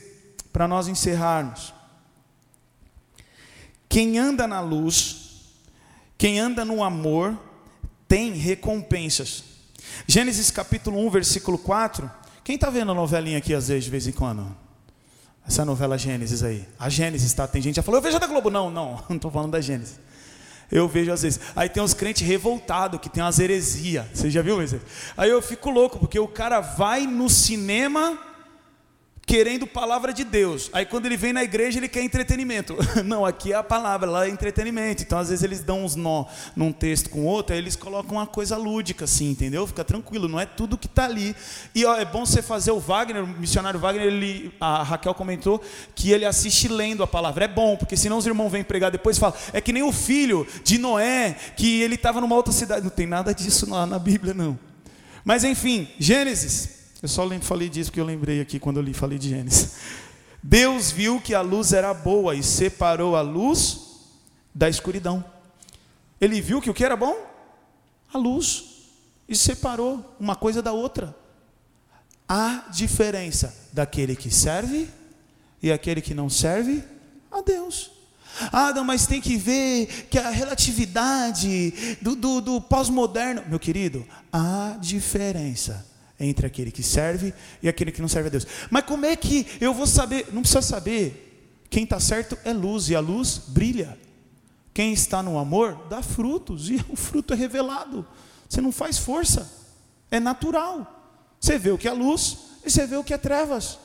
para 0.52 0.68
nós 0.68 0.88
encerrarmos. 0.88 1.74
Quem 3.88 4.18
anda 4.18 4.48
na 4.48 4.62
luz, 4.62 5.52
quem 6.18 6.40
anda 6.40 6.66
no 6.66 6.84
amor, 6.84 7.38
tem 8.08 8.34
recompensas. 8.34 9.44
Gênesis 10.08 10.52
capítulo 10.52 11.06
1, 11.06 11.10
versículo 11.10 11.58
4. 11.58 12.10
Quem 12.44 12.56
está 12.56 12.70
vendo 12.70 12.92
a 12.92 12.96
novelinha 12.96 13.38
aqui 13.38 13.54
às 13.54 13.68
vezes, 13.68 13.86
de 13.86 13.90
vez 13.90 14.08
em 14.08 14.12
quando? 14.12 14.56
Essa 15.48 15.64
novela 15.64 15.98
Gênesis 15.98 16.44
aí. 16.44 16.68
A 16.80 16.90
Gênesis, 16.90 17.34
tá? 17.34 17.48
Tem 17.48 17.62
gente 17.62 17.74
que 17.74 17.78
já 17.78 17.84
falou, 17.84 18.00
eu 18.00 18.04
vejo 18.04 18.20
da 18.20 18.28
Globo. 18.28 18.50
Não, 18.50 18.70
não, 18.70 19.04
não 19.10 19.16
estou 19.16 19.32
falando 19.32 19.52
da 19.52 19.62
Gênesis. 19.62 20.00
Eu 20.72 20.88
vejo 20.88 21.12
às 21.12 21.22
vezes. 21.22 21.40
Aí 21.56 21.70
tem 21.70 21.82
uns 21.82 21.94
crentes 21.94 22.28
revoltados 22.28 23.00
que 23.00 23.10
tem 23.10 23.24
umas 23.24 23.40
heresias. 23.40 24.06
Você 24.14 24.32
já 24.32 24.42
viu 24.42 24.62
isso? 24.62 24.80
Aí 25.16 25.30
eu 25.30 25.42
fico 25.42 25.70
louco, 25.70 26.00
porque 26.00 26.20
o 26.20 26.28
cara 26.28 26.60
vai 26.60 27.06
no 27.06 27.30
cinema 27.30 28.18
querendo 29.26 29.66
palavra 29.66 30.14
de 30.14 30.24
Deus. 30.24 30.70
Aí 30.72 30.86
quando 30.86 31.08
ele 31.08 31.18
vem 31.18 31.34
na 31.34 31.44
igreja, 31.44 31.80
ele 31.80 31.88
quer 31.88 32.04
entretenimento. 32.04 32.76
Não, 33.04 33.26
aqui 33.26 33.52
é 33.52 33.56
a 33.56 33.64
palavra, 33.64 34.10
lá 34.10 34.28
é 34.28 34.30
entretenimento. 34.30 35.02
Então 35.02 35.18
às 35.18 35.30
vezes 35.30 35.44
eles 35.44 35.62
dão 35.62 35.84
uns 35.84 35.96
nó 35.96 36.26
num 36.56 36.72
texto 36.72 37.10
com 37.10 37.26
outro, 37.26 37.54
aí 37.54 37.60
eles 37.60 37.76
colocam 37.76 38.18
uma 38.18 38.28
coisa 38.28 38.56
lúdica 38.56 39.06
assim, 39.06 39.32
entendeu? 39.32 39.66
Fica 39.66 39.84
tranquilo, 39.84 40.28
não 40.28 40.40
é 40.40 40.46
tudo 40.46 40.78
que 40.78 40.86
está 40.86 41.06
ali. 41.06 41.36
E 41.74 41.84
ó, 41.86 41.96
é 41.96 42.06
bom 42.06 42.26
você 42.26 42.42
fazer 42.42 42.72
o 42.72 42.80
Wagner, 42.80 43.24
o 43.24 43.28
missionário 43.28 43.80
Wagner, 43.80 44.06
ele, 44.06 44.54
a 44.60 44.84
Raquel 44.84 45.14
comentou 45.16 45.62
que 45.96 46.12
ele 46.12 46.26
assiste 46.26 46.68
lendo 46.68 47.02
a 47.02 47.08
palavra. 47.08 47.46
É 47.46 47.48
bom, 47.48 47.76
porque 47.76 47.98
senão 47.98 48.18
os 48.18 48.28
irmãos 48.28 48.50
vêm 48.50 48.64
pregar 48.64 48.92
depois 48.92 49.18
e 49.18 49.20
falam, 49.20 49.36
é 49.52 49.60
que 49.60 49.74
nem 49.74 49.82
o 49.82 49.92
filho 49.92 50.46
de 50.64 50.78
Noé, 50.78 51.36
que 51.58 51.82
ele 51.82 51.96
estava 51.96 52.22
numa 52.22 52.36
outra 52.36 52.54
cidade. 52.54 52.84
Não 52.84 52.92
tem 52.92 53.08
nada 53.08 53.34
disso 53.34 53.68
lá 53.70 53.88
na 53.88 53.98
Bíblia, 53.98 54.34
não. 54.34 54.58
Mas 55.24 55.44
enfim, 55.44 55.88
Gênesis 55.98 56.85
eu 57.06 57.10
só 57.10 57.30
falei 57.42 57.70
disso 57.70 57.92
porque 57.92 58.02
eu 58.02 58.06
lembrei 58.06 58.42
aqui 58.42 58.60
quando 58.60 58.78
eu 58.78 58.84
li, 58.84 58.92
falei 58.92 59.20
de 59.20 59.30
Gênesis. 59.30 59.76
Deus 60.42 60.92
viu 60.92 61.22
que 61.22 61.36
a 61.36 61.42
luz 61.42 61.72
era 61.72 61.94
boa 61.94 62.34
e 62.34 62.42
separou 62.42 63.16
a 63.16 63.22
luz 63.22 64.02
da 64.54 64.68
escuridão. 64.68 65.24
Ele 66.20 66.42
viu 66.42 66.60
que 66.60 66.70
o 66.70 66.74
que 66.74 66.84
era 66.84 66.98
bom? 66.98 67.16
A 68.12 68.18
luz. 68.18 68.88
E 69.30 69.36
separou 69.36 70.16
uma 70.20 70.36
coisa 70.36 70.64
da 70.64 70.72
outra. 70.72 71.16
Há 72.28 72.66
diferença 72.72 73.56
daquele 73.72 74.16
que 74.16 74.32
serve 74.32 74.90
e 75.62 75.72
aquele 75.72 76.02
que 76.02 76.16
não 76.16 76.28
serve 76.28 76.84
a 77.32 77.42
Deus. 77.42 77.92
Ah, 78.52 78.74
não, 78.74 78.84
mas 78.84 79.06
tem 79.06 79.22
que 79.22 79.38
ver 79.38 80.08
que 80.10 80.18
a 80.18 80.32
relatividade 80.32 81.98
do, 82.02 82.16
do, 82.16 82.42
do 82.42 82.62
pós-moderno. 82.62 83.44
Meu 83.48 83.60
querido, 83.60 84.04
há 84.34 84.76
diferença 84.82 85.94
entre 86.20 86.46
aquele 86.46 86.72
que 86.72 86.84
serve 86.84 87.34
e 87.62 87.68
aquele 87.68 87.92
que 87.92 88.02
não 88.02 88.08
serve 88.08 88.28
a 88.28 88.32
Deus. 88.32 88.48
Mas 88.70 88.86
como 88.86 89.06
é 89.06 89.16
que 89.16 89.46
eu 89.60 89.74
vou 89.74 89.88
saber? 89.88 90.28
Não 90.32 90.42
precisa 90.42 90.62
saber. 90.62 91.66
Quem 91.70 91.84
está 91.84 92.00
certo 92.00 92.38
é 92.46 92.54
luz, 92.54 92.90
e 92.90 92.96
a 92.96 93.00
luz 93.00 93.42
brilha. 93.48 93.98
Quem 94.74 94.94
está 94.94 95.24
no 95.24 95.38
amor 95.38 95.88
dá 95.90 96.02
frutos, 96.02 96.70
e 96.70 96.76
o 96.90 96.96
fruto 96.96 97.34
é 97.34 97.36
revelado. 97.36 98.06
Você 98.48 98.62
não 98.62 98.72
faz 98.72 98.98
força, 98.98 99.52
é 100.10 100.20
natural. 100.20 100.92
Você 101.40 101.58
vê 101.58 101.72
o 101.72 101.78
que 101.78 101.88
é 101.88 101.92
luz 101.92 102.38
e 102.66 102.72
você 102.72 102.88
vê 102.88 102.96
o 102.96 103.04
que 103.04 103.14
é 103.14 103.18
trevas. 103.18 103.78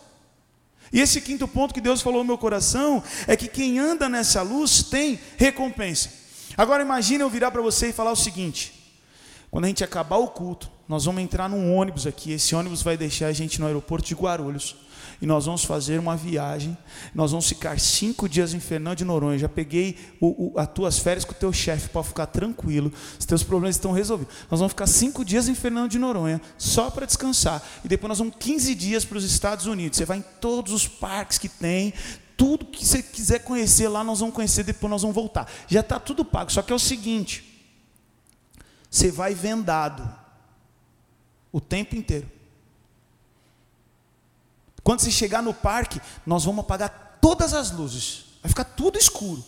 E 0.93 1.01
esse 1.01 1.21
quinto 1.21 1.47
ponto 1.47 1.75
que 1.75 1.81
Deus 1.81 2.01
falou 2.01 2.21
no 2.21 2.29
meu 2.29 2.39
coração 2.39 3.03
é 3.27 3.37
que 3.37 3.47
quem 3.47 3.79
anda 3.79 4.09
nessa 4.09 4.43
luz 4.43 4.83
tem 4.83 5.21
recompensa. 5.37 6.11
Agora 6.57 6.83
imagine 6.83 7.23
eu 7.23 7.31
virar 7.31 7.51
para 7.51 7.63
você 7.63 7.89
e 7.89 7.93
falar 7.93 8.13
o 8.13 8.17
seguinte: 8.17 8.80
quando 9.51 9.65
a 9.65 9.69
gente 9.69 9.83
acabar 9.83 10.17
o 10.19 10.29
culto, 10.29 10.71
nós 10.89 11.05
vamos 11.05 11.23
entrar 11.23 11.49
num 11.49 11.75
ônibus 11.75 12.07
aqui. 12.07 12.33
Esse 12.33 12.55
ônibus 12.55 12.83
vai 12.83 12.97
deixar 12.97 13.27
a 13.27 13.33
gente 13.33 13.61
no 13.61 13.67
aeroporto 13.67 14.07
de 14.07 14.15
Guarulhos 14.15 14.77
e 15.21 15.27
nós 15.27 15.45
vamos 15.45 15.65
fazer 15.65 15.99
uma 15.99 16.17
viagem. 16.17 16.77
Nós 17.15 17.31
vamos 17.33 17.49
ficar 17.49 17.79
cinco 17.79 18.29
dias 18.29 18.55
em 18.55 18.61
Fernando 18.61 18.99
de 18.99 19.05
Noronha. 19.05 19.39
Já 19.39 19.49
peguei 19.49 19.97
o, 20.21 20.53
o, 20.55 20.59
as 20.59 20.69
tuas 20.69 20.99
férias 20.99 21.25
com 21.25 21.33
o 21.33 21.35
teu 21.35 21.53
chefe 21.53 21.89
para 21.89 22.03
ficar 22.03 22.27
tranquilo. 22.27 22.93
Os 23.19 23.27
teus 23.27 23.43
problemas 23.43 23.77
estão 23.77 23.93
resolvidos. 23.93 24.35
Nós 24.51 24.61
vamos 24.61 24.73
ficar 24.73 24.87
cinco 24.87 25.25
dias 25.25 25.49
em 25.49 25.55
Fernando 25.55 25.91
de 25.91 25.99
Noronha 25.99 26.41
só 26.57 26.91
para 26.91 27.05
descansar. 27.05 27.63
E 27.85 27.89
depois 27.89 28.09
nós 28.09 28.19
vamos 28.19 28.37
15 28.39 28.75
dias 28.75 29.05
para 29.05 29.19
os 29.19 29.25
Estados 29.25 29.67
Unidos. 29.67 29.99
Você 29.99 30.05
vai 30.05 30.19
em 30.19 30.25
todos 30.41 30.73
os 30.73 30.87
parques 30.87 31.39
que 31.39 31.49
tem. 31.49 31.93
Tudo 32.37 32.65
que 32.65 32.87
você 32.87 33.03
quiser 33.03 33.41
conhecer 33.41 33.89
lá, 33.89 34.03
nós 34.03 34.21
vamos 34.21 34.35
conhecer, 34.35 34.63
depois 34.63 34.91
nós 34.91 35.03
vamos 35.03 35.15
voltar. 35.15 35.47
Já 35.69 35.81
está 35.81 35.99
tudo 35.99 36.25
pago. 36.25 36.51
Só 36.51 36.63
que 36.63 36.73
é 36.73 36.77
o 36.77 36.79
seguinte: 36.79 37.50
você 38.91 39.11
vai 39.11 39.35
vendado 39.35 40.13
o 41.53 41.61
tempo 41.61 41.95
inteiro. 41.95 42.29
Quando 44.83 45.01
você 45.01 45.11
chegar 45.11 45.43
no 45.43 45.55
parque, 45.55 46.01
nós 46.27 46.45
vamos 46.45 46.65
apagar 46.65 47.19
todas 47.21 47.55
as 47.55 47.71
luzes. 47.71 48.25
Vai 48.43 48.49
ficar 48.49 48.65
tudo 48.65 48.99
escuro. 48.99 49.45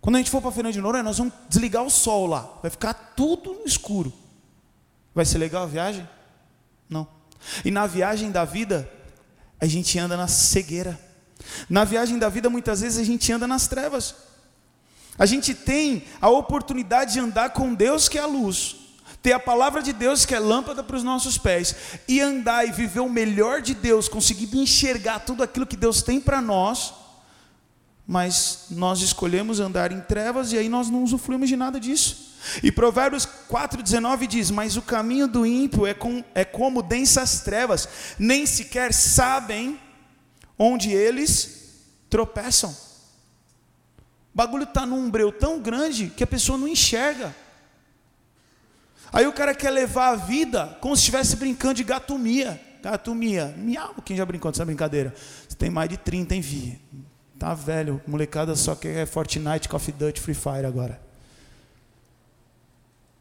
Quando 0.00 0.16
a 0.16 0.18
gente 0.18 0.30
for 0.30 0.40
para 0.40 0.50
Fernando 0.50 0.72
de 0.72 0.80
Noronha, 0.80 1.02
nós 1.02 1.18
vamos 1.18 1.34
desligar 1.48 1.84
o 1.84 1.90
sol 1.90 2.26
lá. 2.26 2.58
Vai 2.62 2.70
ficar 2.70 2.94
tudo 2.94 3.62
escuro. 3.64 4.12
Vai 5.14 5.24
ser 5.24 5.38
legal 5.38 5.64
a 5.64 5.66
viagem? 5.66 6.08
Não. 6.88 7.06
E 7.64 7.70
na 7.70 7.86
viagem 7.86 8.30
da 8.30 8.44
vida, 8.44 8.90
a 9.60 9.66
gente 9.66 9.98
anda 9.98 10.16
na 10.16 10.26
cegueira. 10.26 10.98
Na 11.68 11.84
viagem 11.84 12.18
da 12.18 12.28
vida, 12.28 12.48
muitas 12.48 12.80
vezes 12.80 12.98
a 12.98 13.04
gente 13.04 13.30
anda 13.30 13.46
nas 13.46 13.68
trevas. 13.68 14.14
A 15.20 15.26
gente 15.26 15.52
tem 15.52 16.04
a 16.18 16.30
oportunidade 16.30 17.12
de 17.12 17.20
andar 17.20 17.50
com 17.50 17.74
Deus, 17.74 18.08
que 18.08 18.16
é 18.16 18.22
a 18.22 18.26
luz, 18.26 18.76
ter 19.22 19.34
a 19.34 19.38
palavra 19.38 19.82
de 19.82 19.92
Deus 19.92 20.24
que 20.24 20.34
é 20.34 20.38
lâmpada 20.38 20.82
para 20.82 20.96
os 20.96 21.04
nossos 21.04 21.36
pés 21.36 21.76
e 22.08 22.22
andar 22.22 22.66
e 22.66 22.72
viver 22.72 23.00
o 23.00 23.08
melhor 23.08 23.60
de 23.60 23.74
Deus, 23.74 24.08
conseguir 24.08 24.56
enxergar 24.56 25.18
tudo 25.18 25.42
aquilo 25.42 25.66
que 25.66 25.76
Deus 25.76 26.00
tem 26.00 26.18
para 26.18 26.40
nós, 26.40 26.94
mas 28.06 28.68
nós 28.70 29.02
escolhemos 29.02 29.60
andar 29.60 29.92
em 29.92 30.00
trevas 30.00 30.54
e 30.54 30.56
aí 30.56 30.70
nós 30.70 30.88
não 30.88 31.04
usufruímos 31.04 31.50
de 31.50 31.54
nada 31.54 31.78
disso. 31.78 32.30
E 32.62 32.72
Provérbios 32.72 33.28
4,19 33.50 34.26
diz: 34.26 34.50
Mas 34.50 34.78
o 34.78 34.80
caminho 34.80 35.28
do 35.28 35.44
ímpio 35.44 35.86
é, 35.86 35.92
com, 35.92 36.24
é 36.34 36.46
como 36.46 36.82
densas 36.82 37.40
trevas, 37.40 37.86
nem 38.18 38.46
sequer 38.46 38.94
sabem 38.94 39.78
onde 40.58 40.90
eles 40.90 41.74
tropeçam. 42.08 42.74
O 44.32 44.36
bagulho 44.36 44.64
está 44.64 44.86
num 44.86 45.10
breu 45.10 45.32
tão 45.32 45.60
grande 45.60 46.08
que 46.08 46.22
a 46.22 46.26
pessoa 46.26 46.56
não 46.56 46.68
enxerga. 46.68 47.34
Aí 49.12 49.26
o 49.26 49.32
cara 49.32 49.54
quer 49.54 49.70
levar 49.70 50.10
a 50.10 50.16
vida 50.16 50.78
como 50.80 50.94
se 50.96 51.00
estivesse 51.00 51.36
brincando 51.36 51.74
de 51.74 51.84
gatomia. 51.84 52.60
Gatomia, 52.82 53.54
miau. 53.58 53.94
Quem 54.04 54.16
já 54.16 54.24
brincou 54.24 54.50
dessa 54.50 54.64
brincadeira? 54.64 55.14
Você 55.48 55.56
tem 55.56 55.68
mais 55.68 55.88
de 55.88 55.96
30, 55.96 56.34
hein, 56.34 56.40
Vi? 56.40 56.80
Tá 57.38 57.54
velho, 57.54 58.00
molecada 58.06 58.54
só 58.54 58.74
quer 58.74 59.06
Fortnite, 59.06 59.68
Call 59.68 59.78
of 59.78 59.92
Duty, 59.92 60.20
Free 60.20 60.34
Fire 60.34 60.66
agora. 60.66 61.00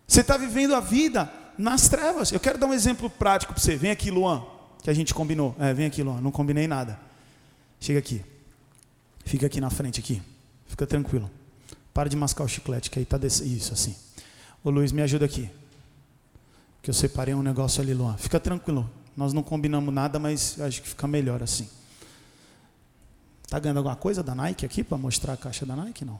Você 0.06 0.22
está 0.22 0.38
vivendo 0.38 0.76
a 0.76 0.80
vida 0.80 1.32
nas 1.58 1.88
trevas. 1.88 2.32
Eu 2.32 2.40
quero 2.40 2.58
dar 2.58 2.68
um 2.68 2.74
exemplo 2.74 3.10
prático 3.10 3.54
para 3.54 3.62
você. 3.62 3.76
Vem 3.76 3.92
aqui, 3.92 4.12
Luan, 4.12 4.44
que 4.84 4.90
a 4.90 4.94
gente 4.94 5.14
combinou. 5.14 5.56
É, 5.60 5.74
vem 5.74 5.86
aqui, 5.86 6.04
Luan, 6.04 6.20
não 6.20 6.32
combinei 6.32 6.68
nada. 6.68 7.00
Chega 7.80 8.00
aqui. 8.00 8.24
Fica 9.24 9.46
aqui 9.46 9.62
na 9.62 9.70
frente 9.70 10.00
aqui. 10.00 10.22
Fica 10.70 10.88
tranquilo. 10.88 11.30
Para 11.94 12.08
de 12.08 12.16
mascar 12.16 12.46
o 12.46 12.48
chiclete, 12.48 12.90
que 12.90 13.00
aí 13.00 13.06
tá 13.06 13.18
desse... 13.18 13.44
isso 13.44 13.74
assim. 13.74 13.94
Ô 14.64 14.70
Luiz, 14.70 14.94
me 14.94 15.02
ajuda 15.02 15.26
aqui 15.26 15.52
que 16.82 16.90
eu 16.90 16.94
separei 16.94 17.34
um 17.34 17.44
negócio 17.44 17.82
ali, 17.82 17.94
Luan. 17.94 18.16
Fica 18.18 18.40
tranquilo, 18.40 18.90
nós 19.16 19.34
não 19.34 19.44
combinamos 19.44 19.94
nada, 19.94 20.18
mas 20.18 20.60
acho 20.62 20.82
que 20.82 20.90
fica 20.90 21.08
melhor 21.08 21.44
assim. 21.44 21.68
Tá 23.48 23.60
ganhando 23.60 23.78
alguma 23.78 23.96
coisa 23.96 24.24
da 24.24 24.34
Nike 24.34 24.66
aqui 24.66 24.84
para 24.84 24.98
mostrar 24.98 25.34
a 25.34 25.38
caixa 25.38 25.66
da 25.66 25.76
Nike? 25.76 26.06
Não. 26.06 26.20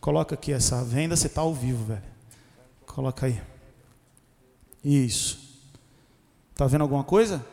Coloca 0.00 0.34
aqui 0.34 0.52
essa 0.52 0.82
venda, 0.82 1.14
você 1.16 1.28
tá 1.28 1.40
ao 1.40 1.54
vivo, 1.54 1.84
velho. 1.84 2.02
Coloca 2.86 3.26
aí. 3.26 3.40
Isso. 4.82 5.38
Tá 6.54 6.66
vendo 6.66 6.82
alguma 6.82 7.04
coisa? 7.04 7.44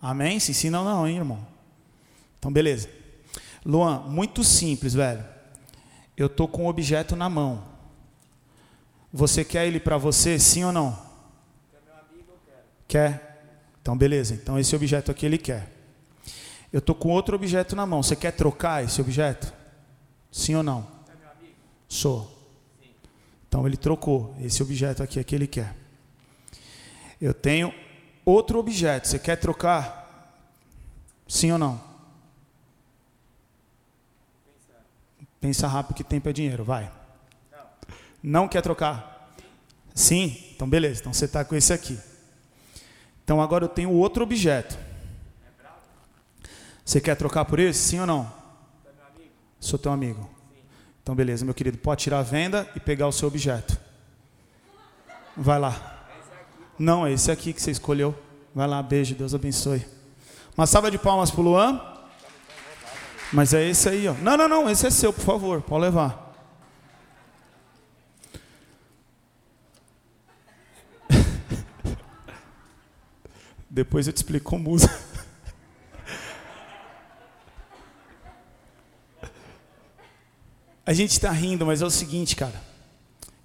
Amém? 0.00 0.40
Sim, 0.40 0.52
sim, 0.52 0.70
não, 0.70 0.84
não, 0.84 1.06
hein, 1.06 1.18
irmão. 1.18 1.46
Então, 2.38 2.52
beleza. 2.52 2.88
Luan, 3.64 4.00
muito 4.00 4.42
simples, 4.42 4.94
velho. 4.94 5.24
Eu 6.16 6.28
tô 6.28 6.46
com 6.46 6.64
um 6.64 6.68
objeto 6.68 7.16
na 7.16 7.28
mão. 7.28 7.64
Você 9.12 9.44
quer 9.44 9.66
ele 9.66 9.80
para 9.80 9.98
você, 9.98 10.38
sim 10.38 10.64
ou 10.64 10.72
não? 10.72 10.98
Quer? 12.88 13.32
Então, 13.80 13.96
beleza. 13.96 14.34
Então, 14.34 14.58
esse 14.58 14.74
objeto 14.76 15.10
aqui 15.10 15.26
ele 15.26 15.38
quer. 15.38 15.70
Eu 16.72 16.78
estou 16.78 16.94
com 16.94 17.10
outro 17.10 17.34
objeto 17.36 17.74
na 17.74 17.84
mão. 17.84 18.02
Você 18.02 18.16
quer 18.16 18.32
trocar 18.32 18.84
esse 18.84 19.00
objeto? 19.00 19.52
Sim 20.30 20.54
ou 20.54 20.62
não? 20.62 20.86
Sou. 21.88 22.30
Então, 23.48 23.66
ele 23.66 23.76
trocou. 23.76 24.34
Esse 24.40 24.62
objeto 24.62 25.02
aqui 25.02 25.18
é 25.20 25.24
que 25.24 25.34
ele 25.34 25.46
quer. 25.46 25.74
Eu 27.20 27.34
tenho 27.34 27.72
outro 28.24 28.58
objeto. 28.58 29.08
Você 29.08 29.18
quer 29.18 29.36
trocar? 29.36 30.38
Sim 31.28 31.52
ou 31.52 31.58
não? 31.58 31.91
Pensa 35.42 35.68
rápido 35.68 35.96
que 35.96 36.04
tempo 36.04 36.26
é 36.30 36.32
dinheiro. 36.32 36.64
Vai. 36.64 36.90
Não, 38.22 38.48
quer 38.48 38.62
trocar? 38.62 39.34
Sim. 39.94 40.30
Sim? 40.30 40.52
Então, 40.54 40.66
beleza. 40.66 41.00
Então, 41.00 41.12
você 41.12 41.26
está 41.26 41.44
com 41.44 41.54
esse 41.54 41.72
aqui. 41.72 41.98
Então 43.24 43.40
agora 43.40 43.64
eu 43.64 43.68
tenho 43.68 43.90
outro 43.90 44.22
objeto. 44.22 44.76
Você 46.84 47.00
quer 47.00 47.14
trocar 47.16 47.44
por 47.44 47.58
esse? 47.58 47.78
Sim 47.78 48.00
ou 48.00 48.06
não? 48.06 48.32
Sou 49.60 49.78
teu 49.78 49.92
amigo. 49.92 50.28
Então 51.02 51.14
beleza, 51.14 51.44
meu 51.44 51.54
querido, 51.54 51.78
pode 51.78 52.02
tirar 52.02 52.18
a 52.18 52.22
venda 52.22 52.68
e 52.74 52.80
pegar 52.80 53.06
o 53.08 53.12
seu 53.12 53.28
objeto. 53.28 53.78
Vai 55.36 55.58
lá. 55.58 56.06
Não, 56.78 57.06
é 57.06 57.12
esse 57.12 57.30
aqui 57.30 57.52
que 57.52 57.62
você 57.62 57.70
escolheu. 57.70 58.14
Vai 58.54 58.66
lá, 58.66 58.82
beijo, 58.82 59.14
Deus 59.14 59.34
abençoe. 59.34 59.84
Uma 60.56 60.66
salva 60.66 60.90
de 60.90 60.98
palmas 60.98 61.30
para 61.30 61.40
o 61.40 61.44
Luan. 61.44 61.80
Mas 63.32 63.54
é 63.54 63.66
esse 63.66 63.88
aí, 63.88 64.06
ó. 64.06 64.12
Não, 64.14 64.36
não, 64.36 64.46
não, 64.46 64.68
esse 64.68 64.86
é 64.86 64.90
seu, 64.90 65.10
por 65.10 65.24
favor, 65.24 65.62
pode 65.62 65.84
levar. 65.84 66.36
Depois 73.70 74.06
eu 74.06 74.12
te 74.12 74.18
explico 74.18 74.50
como 74.50 74.70
usa. 74.70 74.94
A 80.84 80.92
gente 80.92 81.12
está 81.12 81.30
rindo, 81.30 81.64
mas 81.64 81.80
é 81.80 81.86
o 81.86 81.90
seguinte, 81.90 82.36
cara. 82.36 82.60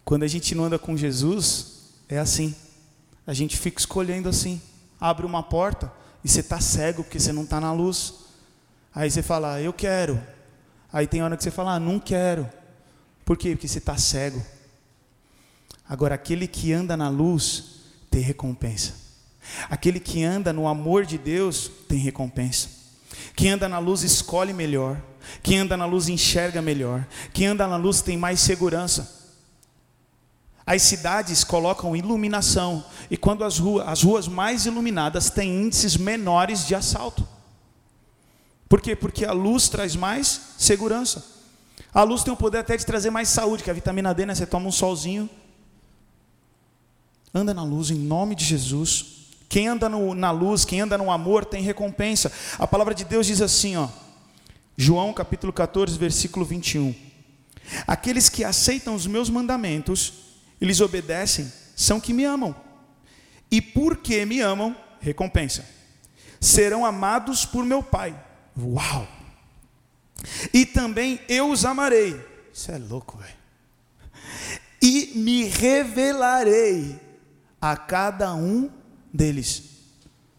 Quando 0.04 0.24
a 0.24 0.28
gente 0.28 0.54
não 0.54 0.66
anda 0.66 0.78
com 0.78 0.98
Jesus, 0.98 1.94
é 2.10 2.18
assim. 2.18 2.54
A 3.26 3.34
gente 3.34 3.56
fica 3.56 3.80
escolhendo 3.80 4.28
assim. 4.28 4.62
Abre 5.00 5.26
uma 5.26 5.42
porta 5.44 5.90
e 6.26 6.28
você 6.28 6.42
está 6.42 6.60
cego 6.60 7.04
porque 7.04 7.20
você 7.20 7.32
não 7.32 7.44
está 7.44 7.62
na 7.62 7.72
luz. 7.72 8.27
Aí 8.98 9.12
você 9.12 9.22
fala, 9.22 9.62
eu 9.62 9.72
quero. 9.72 10.20
Aí 10.92 11.06
tem 11.06 11.22
hora 11.22 11.38
que 11.38 11.44
você 11.44 11.52
fala, 11.52 11.76
ah, 11.76 11.80
não 11.80 12.00
quero. 12.00 12.50
Por 13.24 13.38
quê? 13.38 13.52
Porque 13.52 13.68
você 13.68 13.78
está 13.78 13.96
cego. 13.96 14.44
Agora, 15.88 16.16
aquele 16.16 16.48
que 16.48 16.74
anda 16.74 16.98
na 16.98 17.08
luz 17.08 17.76
tem 18.10 18.22
recompensa. 18.22 18.96
Aquele 19.70 20.00
que 20.00 20.24
anda 20.24 20.52
no 20.52 20.68
amor 20.68 21.06
de 21.06 21.16
Deus 21.16 21.70
tem 21.88 22.00
recompensa. 22.00 22.70
Quem 23.36 23.52
anda 23.52 23.70
na 23.70 23.78
luz 23.78 24.02
escolhe 24.02 24.52
melhor. 24.52 25.00
Quem 25.44 25.60
anda 25.60 25.78
na 25.78 25.86
luz 25.86 26.10
enxerga 26.10 26.60
melhor. 26.60 27.06
Quem 27.32 27.46
anda 27.46 27.68
na 27.68 27.78
luz 27.78 28.02
tem 28.02 28.18
mais 28.18 28.40
segurança. 28.40 29.16
As 30.66 30.82
cidades 30.82 31.44
colocam 31.44 31.96
iluminação, 31.96 32.84
e 33.12 33.16
quando 33.16 33.44
as 33.44 33.60
ruas, 33.60 33.88
as 33.88 34.02
ruas 34.02 34.28
mais 34.28 34.66
iluminadas 34.66 35.30
têm 35.30 35.66
índices 35.66 35.96
menores 35.96 36.66
de 36.66 36.74
assalto. 36.74 37.37
Por 38.68 38.82
quê? 38.82 38.96
Porque 38.96 39.26
a 39.26 39.32
luz 39.32 39.70
traz 39.70 39.96
mais 39.96 40.42
segurança. 40.58 41.26
A 41.94 42.04
luz 42.04 42.24
tem 42.24 42.34
o 42.34 42.38
poder 42.38 42.60
até 42.60 42.76
de 42.76 42.86
trazer 42.86 43.10
mais 43.10 43.30
saúde, 43.30 43.64
que 43.64 43.70
a 43.70 43.74
vitamina 43.74 44.14
D, 44.14 44.26
né? 44.26 44.36
Você 44.36 44.46
toma 44.46 44.68
um 44.68 44.72
solzinho. 44.72 45.30
Anda 47.34 47.54
na 47.54 47.64
luz 47.64 47.92
em 47.92 47.98
nome 47.98 48.36
de 48.36 48.44
Jesus. 48.44 49.18
Quem 49.50 49.68
anda 49.68 49.88
no, 49.88 50.14
na 50.14 50.32
luz, 50.32 50.66
quem 50.66 50.82
anda 50.82 50.98
no 50.98 51.10
amor, 51.10 51.46
tem 51.46 51.64
recompensa. 51.64 52.32
A 52.60 52.68
palavra 52.68 52.94
de 52.94 53.06
Deus 53.06 53.26
diz 53.26 53.42
assim, 53.42 53.78
ó, 53.78 53.88
João 54.76 55.14
capítulo 55.14 55.54
14, 55.54 55.98
versículo 55.98 56.46
21. 56.46 56.94
Aqueles 57.86 58.30
que 58.30 58.44
aceitam 58.44 58.94
os 58.94 59.08
meus 59.08 59.30
mandamentos 59.30 60.14
e 60.60 60.66
lhes 60.66 60.82
obedecem 60.82 61.52
são 61.76 62.00
que 62.00 62.14
me 62.14 62.26
amam. 62.26 62.56
E 63.50 63.62
porque 63.62 64.26
me 64.26 64.42
amam, 64.42 64.76
recompensa. 65.00 65.66
Serão 66.40 66.86
amados 66.86 67.46
por 67.46 67.64
meu 67.64 67.82
Pai. 67.82 68.27
Uau! 68.58 69.08
E 70.54 70.66
também 70.66 71.20
eu 71.30 71.52
os 71.52 71.64
amarei. 71.66 72.20
Isso 72.52 72.72
é 72.72 72.78
louco, 72.78 73.18
velho. 73.18 73.38
E 74.82 75.14
me 75.16 75.44
revelarei 75.44 77.00
a 77.62 77.76
cada 77.76 78.34
um 78.34 78.70
deles. 79.14 79.64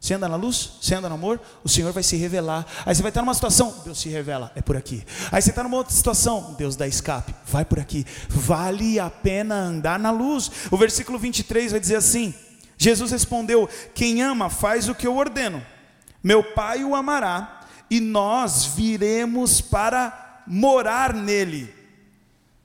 Você 0.01 0.15
anda 0.15 0.29
na 0.29 0.37
luz? 0.37 0.79
Você 0.81 0.95
anda 0.95 1.09
no 1.09 1.17
amor? 1.17 1.41
O 1.65 1.69
Senhor 1.69 1.93
vai 1.93 2.03
se 2.03 2.17
revelar. 2.17 2.65
Aí 2.87 2.95
você 2.95 3.03
vai 3.03 3.11
estar 3.11 3.21
numa 3.21 3.35
situação, 3.35 3.83
Deus 3.85 4.01
se 4.01 4.09
revela, 4.09 4.53
é 4.55 4.63
por 4.63 4.77
aqui. 4.77 5.05
Aí 5.33 5.43
você 5.43 5.51
está 5.51 5.63
numa 5.63 5.77
outra 5.77 5.93
situação, 5.93 6.55
Deus 6.57 6.77
dá 6.77 6.87
escape, 6.87 7.35
vai 7.47 7.65
por 7.65 7.81
aqui. 7.81 8.07
Vale 8.29 9.01
a 9.01 9.11
pena 9.11 9.57
andar 9.57 9.99
na 9.99 10.11
luz. 10.11 10.51
O 10.71 10.77
versículo 10.77 11.19
23 11.19 11.73
vai 11.73 11.81
dizer 11.81 11.97
assim: 11.97 12.33
Jesus 12.77 13.11
respondeu: 13.11 13.69
Quem 13.93 14.23
ama 14.23 14.49
faz 14.49 14.89
o 14.89 14.95
que 14.95 15.07
eu 15.07 15.17
ordeno. 15.17 15.63
Meu 16.23 16.43
Pai 16.43 16.85
o 16.85 16.95
amará, 16.95 17.58
e 17.91 18.01
nós 18.01 18.65
viremos 18.65 19.61
para 19.61 20.43
morar 20.47 21.13
nele. 21.15 21.75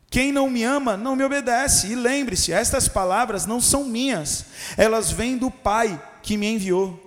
Quem 0.10 0.32
não 0.32 0.50
me 0.50 0.64
ama 0.64 0.96
não 0.96 1.16
me 1.16 1.24
obedece. 1.24 1.88
E 1.88 1.96
lembre-se, 1.96 2.54
estas 2.54 2.88
palavras 2.88 3.46
não 3.46 3.60
são 3.60 3.86
minhas, 3.86 4.46
elas 4.78 5.12
vêm 5.12 5.38
do 5.38 5.50
Pai 5.50 6.02
que 6.22 6.38
me 6.38 6.48
enviou. 6.48 7.00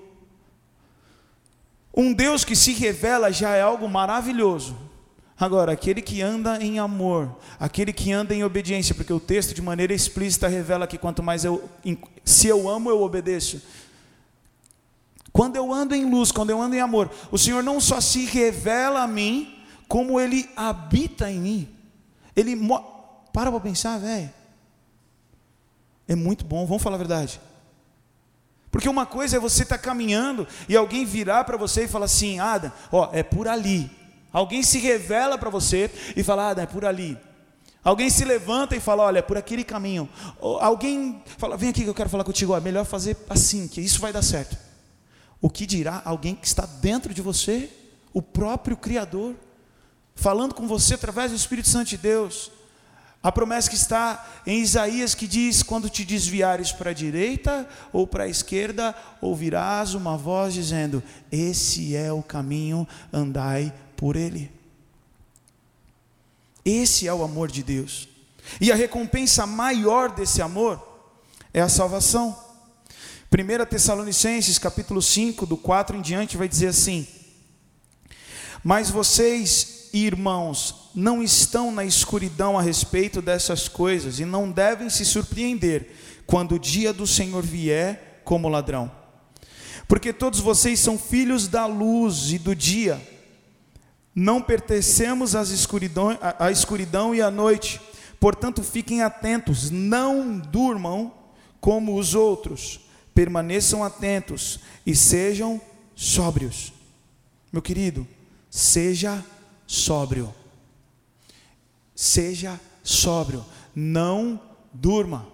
Um 1.94 2.12
Deus 2.12 2.44
que 2.44 2.54
se 2.54 2.72
revela 2.72 3.32
já 3.32 3.54
é 3.54 3.62
algo 3.62 3.88
maravilhoso. 3.88 4.76
Agora, 5.38 5.72
aquele 5.72 6.00
que 6.00 6.22
anda 6.22 6.62
em 6.62 6.78
amor, 6.78 7.38
aquele 7.60 7.92
que 7.92 8.10
anda 8.10 8.34
em 8.34 8.42
obediência, 8.42 8.94
porque 8.94 9.12
o 9.12 9.20
texto 9.20 9.54
de 9.54 9.60
maneira 9.62 9.94
explícita 9.94 10.48
revela 10.48 10.86
que 10.86 10.98
quanto 10.98 11.22
mais 11.22 11.44
eu, 11.44 11.68
se 12.24 12.48
eu 12.48 12.68
amo, 12.68 12.90
eu 12.90 13.02
obedeço. 13.02 13.62
Quando 15.36 15.56
eu 15.56 15.70
ando 15.70 15.94
em 15.94 16.10
luz, 16.10 16.32
quando 16.32 16.48
eu 16.48 16.62
ando 16.62 16.76
em 16.76 16.80
amor, 16.80 17.10
o 17.30 17.36
Senhor 17.36 17.62
não 17.62 17.78
só 17.78 18.00
se 18.00 18.24
revela 18.24 19.02
a 19.02 19.06
mim, 19.06 19.54
como 19.86 20.18
Ele 20.18 20.48
habita 20.56 21.30
em 21.30 21.38
mim. 21.38 21.68
Ele 22.34 22.56
para 23.34 23.50
para 23.50 23.60
pensar, 23.60 23.98
velho. 23.98 24.30
É 26.08 26.14
muito 26.14 26.42
bom, 26.42 26.64
vamos 26.64 26.82
falar 26.82 26.94
a 26.94 26.98
verdade. 26.98 27.38
Porque 28.70 28.88
uma 28.88 29.04
coisa 29.04 29.36
é 29.36 29.38
você 29.38 29.62
estar 29.62 29.76
tá 29.76 29.84
caminhando 29.84 30.48
e 30.70 30.74
alguém 30.74 31.04
virar 31.04 31.44
para 31.44 31.58
você 31.58 31.84
e 31.84 31.88
falar 31.88 32.06
assim, 32.06 32.40
Adam, 32.40 32.72
ó, 32.90 33.10
é 33.12 33.22
por 33.22 33.46
ali. 33.46 33.90
Alguém 34.32 34.62
se 34.62 34.78
revela 34.78 35.36
para 35.36 35.50
você 35.50 35.90
e 36.16 36.22
fala, 36.22 36.48
Adam, 36.48 36.64
é 36.64 36.66
por 36.66 36.86
ali. 36.86 37.14
Alguém 37.84 38.08
se 38.08 38.24
levanta 38.24 38.74
e 38.74 38.80
fala, 38.80 39.02
olha, 39.02 39.18
é 39.18 39.22
por 39.22 39.36
aquele 39.36 39.64
caminho. 39.64 40.08
Ou 40.40 40.58
alguém 40.60 41.22
fala, 41.36 41.58
vem 41.58 41.68
aqui 41.68 41.82
que 41.82 41.90
eu 41.90 41.94
quero 41.94 42.08
falar 42.08 42.24
contigo, 42.24 42.54
ó, 42.54 42.56
é 42.56 42.60
melhor 42.60 42.86
fazer 42.86 43.18
assim, 43.28 43.68
que 43.68 43.82
isso 43.82 44.00
vai 44.00 44.14
dar 44.14 44.22
certo. 44.22 44.65
O 45.40 45.50
que 45.50 45.66
dirá 45.66 46.02
alguém 46.04 46.34
que 46.34 46.46
está 46.46 46.66
dentro 46.66 47.12
de 47.12 47.22
você, 47.22 47.70
o 48.12 48.22
próprio 48.22 48.76
Criador, 48.76 49.34
falando 50.14 50.54
com 50.54 50.66
você 50.66 50.94
através 50.94 51.30
do 51.30 51.36
Espírito 51.36 51.68
Santo 51.68 51.88
de 51.90 51.98
Deus. 51.98 52.50
A 53.22 53.32
promessa 53.32 53.68
que 53.68 53.76
está 53.76 54.24
em 54.46 54.60
Isaías 54.60 55.14
que 55.14 55.26
diz: 55.26 55.62
quando 55.62 55.90
te 55.90 56.04
desviares 56.04 56.72
para 56.72 56.90
a 56.90 56.94
direita 56.94 57.68
ou 57.92 58.06
para 58.06 58.24
a 58.24 58.28
esquerda, 58.28 58.94
ouvirás 59.20 59.94
uma 59.94 60.16
voz 60.16 60.54
dizendo: 60.54 61.02
Esse 61.30 61.96
é 61.96 62.12
o 62.12 62.22
caminho, 62.22 62.86
andai 63.12 63.72
por 63.96 64.16
ele. 64.16 64.50
Esse 66.64 67.06
é 67.06 67.12
o 67.12 67.22
amor 67.22 67.50
de 67.50 67.62
Deus. 67.62 68.08
E 68.60 68.70
a 68.72 68.74
recompensa 68.74 69.46
maior 69.46 70.10
desse 70.10 70.40
amor 70.40 70.80
é 71.52 71.60
a 71.60 71.68
salvação. 71.68 72.45
1 73.30 73.66
Tessalonicenses 73.66 74.56
capítulo 74.58 75.02
5, 75.02 75.46
do 75.46 75.56
4 75.56 75.96
em 75.96 76.00
diante, 76.00 76.36
vai 76.36 76.48
dizer 76.48 76.68
assim: 76.68 77.06
Mas 78.62 78.88
vocês 78.88 79.88
irmãos, 79.92 80.90
não 80.94 81.22
estão 81.22 81.72
na 81.72 81.84
escuridão 81.84 82.58
a 82.58 82.62
respeito 82.62 83.20
dessas 83.22 83.68
coisas 83.68 84.20
e 84.20 84.24
não 84.24 84.50
devem 84.50 84.90
se 84.90 85.04
surpreender 85.04 85.90
quando 86.26 86.54
o 86.54 86.58
dia 86.58 86.92
do 86.92 87.06
Senhor 87.06 87.42
vier 87.42 88.20
como 88.24 88.48
ladrão. 88.48 88.90
Porque 89.88 90.12
todos 90.12 90.40
vocês 90.40 90.80
são 90.80 90.98
filhos 90.98 91.48
da 91.48 91.66
luz 91.66 92.32
e 92.32 92.38
do 92.38 92.54
dia. 92.54 93.00
Não 94.14 94.40
pertencemos 94.40 95.34
às 95.34 95.50
escuridão, 95.50 96.18
à 96.38 96.50
escuridão 96.50 97.14
e 97.14 97.20
à 97.20 97.30
noite. 97.30 97.80
Portanto, 98.18 98.62
fiquem 98.62 99.02
atentos, 99.02 99.70
não 99.70 100.38
durmam 100.38 101.12
como 101.60 101.98
os 101.98 102.14
outros. 102.14 102.85
Permaneçam 103.16 103.82
atentos 103.82 104.60
e 104.84 104.94
sejam 104.94 105.58
sóbrios. 105.94 106.70
Meu 107.50 107.62
querido, 107.62 108.06
seja 108.50 109.24
sóbrio. 109.66 110.34
Seja 111.94 112.60
sóbrio, 112.82 113.42
não 113.74 114.38
durma. 114.70 115.26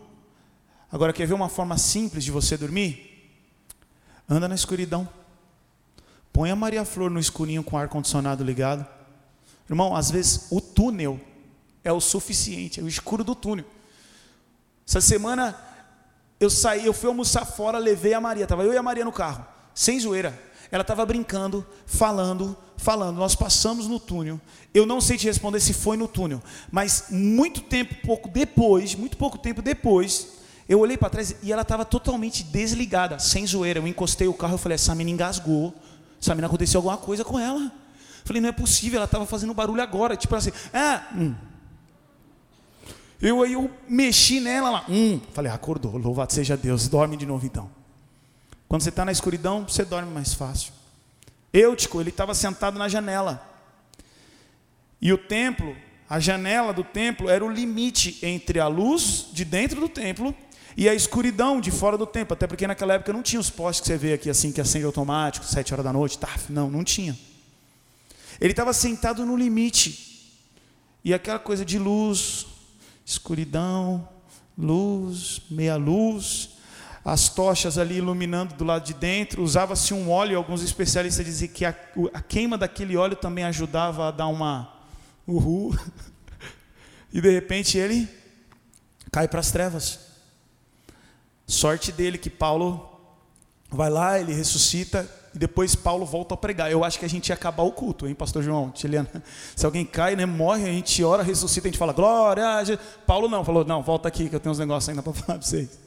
Agora, 0.93 1.13
quer 1.13 1.27
ver 1.27 1.35
uma 1.35 1.49
forma 1.49 1.77
simples 1.77 2.23
de 2.23 2.31
você 2.31 2.57
dormir? 2.57 3.35
Anda 4.29 4.47
na 4.47 4.55
escuridão. 4.55 5.09
Põe 6.33 6.53
a 6.53 6.57
Maria 6.57 6.85
Flor 6.85 7.11
no 7.11 7.19
escurinho 7.19 7.65
com 7.65 7.75
o 7.75 7.79
ar-condicionado 7.81 8.45
ligado. 8.45 8.87
Irmão, 9.69 9.97
às 9.97 10.09
vezes 10.09 10.47
o 10.53 10.61
túnel 10.61 11.21
é 11.83 11.93
o 11.93 12.01
suficiente, 12.01 12.79
é 12.79 12.83
o 12.85 12.87
escuro 12.87 13.25
do 13.25 13.35
túnel. 13.35 13.67
Essa 14.87 15.01
semana 15.01 15.72
eu 16.45 16.51
saí, 16.51 16.87
eu 16.87 16.93
fui 16.93 17.09
almoçar 17.09 17.45
fora, 17.45 17.79
levei 17.79 18.15
a 18.15 18.21
Maria, 18.21 18.45
estava 18.45 18.65
eu 18.65 18.73
e 18.73 18.77
a 18.77 18.83
Maria 18.83 19.05
no 19.05 19.13
carro, 19.13 19.47
sem 19.75 19.99
zoeira. 19.99 20.39
Ela 20.71 20.81
estava 20.81 21.05
brincando, 21.05 21.67
falando, 21.85 22.57
falando. 22.79 23.19
Nós 23.19 23.35
passamos 23.35 23.87
no 23.87 24.01
túnel. 24.01 24.41
Eu 24.73 24.87
não 24.87 25.03
sei 25.03 25.19
te 25.19 25.27
responder 25.27 25.61
se 25.61 25.75
foi 25.75 25.99
no 25.99 26.09
túnel, 26.09 26.43
mas 26.71 27.05
muito 27.11 27.61
tempo, 27.61 27.95
pouco 28.05 28.29
depois, 28.29 28.95
muito 28.95 29.19
pouco 29.19 29.37
tempo 29.37 29.61
depois, 29.61 30.29
eu 30.67 30.81
olhei 30.81 30.97
para 30.97 31.11
trás 31.11 31.37
e 31.43 31.53
ela 31.53 31.63
estava 31.63 31.85
totalmente 31.85 32.43
desligada, 32.43 33.19
sem 33.19 33.47
zoeira. 33.47 33.81
Eu 33.81 33.87
encostei 33.87 34.27
o 34.27 34.35
carro 34.35 34.55
e 34.55 34.59
falei: 34.59 34.77
essa 34.77 34.95
menina 34.95 35.15
engasgou. 35.15 35.75
Essa 36.21 36.35
menina 36.35 36.47
aconteceu 36.47 36.79
alguma 36.79 36.97
coisa 36.97 37.25
com 37.25 37.39
ela. 37.39 37.71
Falei: 38.25 38.41
não 38.41 38.49
é 38.49 38.53
possível, 38.53 38.97
ela 38.97 39.05
estava 39.05 39.27
fazendo 39.27 39.53
barulho 39.53 39.83
agora. 39.83 40.17
Tipo 40.17 40.35
assim, 40.35 40.51
ah, 40.73 41.03
hum. 41.15 41.35
Eu 43.23 43.41
aí 43.41 43.53
eu 43.53 43.71
mexi 43.89 44.41
nela 44.41 44.69
lá. 44.69 44.85
Hum. 44.89 45.21
Falei, 45.33 45.53
acordou, 45.53 45.97
louvado 45.97 46.33
seja 46.33 46.57
Deus, 46.57 46.89
dorme 46.89 47.17
de 47.17 47.25
novo 47.25 47.47
então. 47.47 47.71
Quando 48.67 48.83
você 48.83 48.89
está 48.89 49.05
na 49.05 49.13
escuridão, 49.13 49.63
você 49.63 49.85
dorme 49.85 50.11
mais 50.11 50.35
fácil. 50.35 50.73
Eutico, 51.53 52.01
ele 52.01 52.11
estava 52.11 52.35
sentado 52.35 52.77
na 52.77 52.89
janela. 52.89 53.49
E 55.01 55.13
o 55.13 55.19
templo, 55.19 55.77
a 56.11 56.19
janela 56.19 56.73
do 56.73 56.83
templo 56.83 57.31
era 57.31 57.45
o 57.45 57.51
limite 57.51 58.19
entre 58.23 58.59
a 58.59 58.67
luz 58.67 59.29
de 59.33 59.45
dentro 59.45 59.81
do 59.81 59.89
templo 59.89 60.35
e 60.77 60.89
a 60.89 60.95
escuridão 60.95 61.61
de 61.61 61.71
fora 61.71 61.97
do 61.97 62.07
templo. 62.07 62.35
Até 62.35 62.49
porque 62.49 62.67
naquela 62.67 62.95
época 62.95 63.13
não 63.13 63.23
tinha 63.23 63.39
os 63.39 63.51
postes 63.51 63.83
que 63.83 63.87
você 63.87 63.97
vê 63.97 64.15
aqui 64.15 64.31
assim, 64.31 64.51
que 64.51 64.61
acende 64.61 64.85
automático, 64.85 65.47
sete 65.47 65.73
horas 65.73 65.85
da 65.85 65.93
noite, 65.93 66.19
tá? 66.19 66.29
Não, 66.49 66.69
não 66.69 66.83
tinha. 66.83 67.17
Ele 68.41 68.53
estava 68.53 68.73
sentado 68.73 69.25
no 69.25 69.37
limite. 69.37 70.11
E 71.05 71.13
aquela 71.13 71.39
coisa 71.39 71.65
de 71.65 71.79
luz, 71.79 72.47
escuridão, 73.05 74.09
luz, 74.57 75.43
meia 75.51 75.77
luz, 75.77 76.51
as 77.05 77.29
tochas 77.29 77.79
ali 77.79 77.97
iluminando 77.97 78.55
do 78.55 78.65
lado 78.65 78.85
de 78.85 78.95
dentro, 78.95 79.43
usava-se 79.43 79.93
um 79.93 80.11
óleo, 80.11 80.37
alguns 80.37 80.63
especialistas 80.63 81.27
dizem 81.27 81.49
que 81.49 81.65
a, 81.65 81.75
a, 82.15 82.23
queima 82.23 82.57
daquele 82.57 82.97
óleo 82.97 83.17
também 83.17 83.45
ajudava 83.45 84.09
a 84.09 84.11
dar 84.11 84.29
uma 84.29 84.73
uhul, 85.27 85.77
e 87.13 87.21
de 87.21 87.31
repente 87.31 87.77
ele 87.77 88.09
cai 89.11 89.27
para 89.27 89.41
as 89.41 89.51
trevas. 89.51 90.01
Sorte 91.47 91.91
dele 91.91 92.19
que 92.19 92.31
Paulo 92.31 92.89
vai 93.69 93.91
lá, 93.91 94.19
ele 94.19 94.33
ressuscita, 94.33 95.11
e 95.35 95.39
depois 95.39 95.75
Paulo 95.75 96.05
volta 96.05 96.35
a 96.35 96.37
pregar. 96.37 96.71
Eu 96.71 96.85
acho 96.85 96.99
que 96.99 97.05
a 97.05 97.09
gente 97.09 97.29
ia 97.29 97.35
acabar 97.35 97.63
o 97.63 97.73
culto, 97.73 98.07
hein, 98.07 98.15
pastor 98.15 98.43
João? 98.43 98.71
Tiliana? 98.71 99.09
Se 99.57 99.65
alguém 99.65 99.85
cai, 99.85 100.15
né, 100.15 100.27
morre, 100.27 100.65
a 100.65 100.73
gente 100.73 101.03
ora, 101.03 101.23
ressuscita, 101.23 101.69
a 101.69 101.71
gente 101.71 101.79
fala, 101.79 101.93
glória. 101.93 102.45
Paulo 103.07 103.29
não, 103.29 103.45
falou, 103.45 103.65
não, 103.65 103.83
volta 103.83 104.09
aqui 104.09 104.29
que 104.29 104.37
eu 104.37 104.41
tenho 104.41 104.53
uns 104.53 104.59
negócios 104.59 104.89
ainda 104.89 105.03
para 105.03 105.13
falar 105.15 105.39
para 105.39 105.47
vocês. 105.47 105.79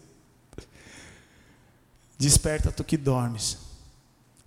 Desperta 2.17 2.71
tu 2.71 2.83
que 2.83 2.97
dormes. 2.97 3.57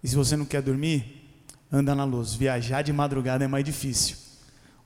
E 0.03 0.09
se 0.09 0.16
você 0.16 0.36
não 0.36 0.44
quer 0.44 0.62
dormir, 0.62 1.30
anda 1.70 1.94
na 1.94 2.05
luz. 2.05 2.34
Viajar 2.34 2.82
de 2.82 2.92
madrugada 2.92 3.44
é 3.44 3.49
mais 3.49 3.64
difícil. 3.64 4.16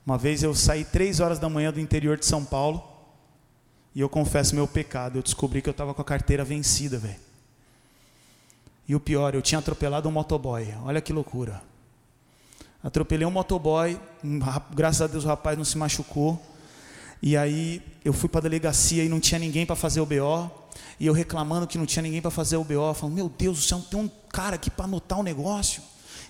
Uma 0.05 0.17
vez 0.17 0.43
eu 0.43 0.53
saí 0.53 0.83
três 0.83 1.19
horas 1.19 1.39
da 1.39 1.49
manhã 1.49 1.71
do 1.71 1.79
interior 1.79 2.17
de 2.17 2.25
São 2.25 2.43
Paulo 2.43 2.83
e 3.95 4.01
eu 4.01 4.09
confesso 4.09 4.53
meu 4.53 4.67
pecado. 4.67 5.17
Eu 5.17 5.23
descobri 5.23 5.61
que 5.61 5.69
eu 5.69 5.71
estava 5.71 5.93
com 5.93 6.01
a 6.01 6.05
carteira 6.05 6.43
vencida, 6.43 6.97
velho. 6.97 7.32
E 8.87 8.95
o 8.95 8.99
pior, 8.99 9.33
eu 9.33 9.41
tinha 9.41 9.59
atropelado 9.59 10.09
um 10.09 10.11
motoboy. 10.11 10.73
Olha 10.83 10.99
que 10.99 11.13
loucura. 11.13 11.61
Atropelei 12.83 13.25
um 13.25 13.31
motoboy. 13.31 13.97
Graças 14.73 15.01
a 15.01 15.07
Deus 15.07 15.23
o 15.23 15.27
rapaz 15.27 15.57
não 15.57 15.63
se 15.63 15.77
machucou. 15.77 16.41
E 17.21 17.37
aí 17.37 17.81
eu 18.03 18.11
fui 18.11 18.27
para 18.27 18.39
a 18.39 18.43
delegacia 18.43 19.03
e 19.03 19.07
não 19.07 19.21
tinha 19.21 19.39
ninguém 19.39 19.65
para 19.65 19.77
fazer 19.77 20.01
o 20.01 20.05
BO. 20.05 20.51
E 20.99 21.05
eu 21.05 21.13
reclamando 21.13 21.65
que 21.65 21.77
não 21.77 21.85
tinha 21.85 22.03
ninguém 22.03 22.21
para 22.21 22.29
fazer 22.29 22.57
o 22.57 22.63
BO, 22.63 22.93
falando: 22.93 23.15
Meu 23.15 23.29
Deus 23.29 23.59
do 23.59 23.63
céu, 23.63 23.79
tem 23.89 23.97
um 23.97 24.09
cara 24.29 24.55
aqui 24.55 24.69
para 24.69 24.83
anotar 24.83 25.17
o 25.17 25.21
um 25.21 25.23
negócio. 25.23 25.81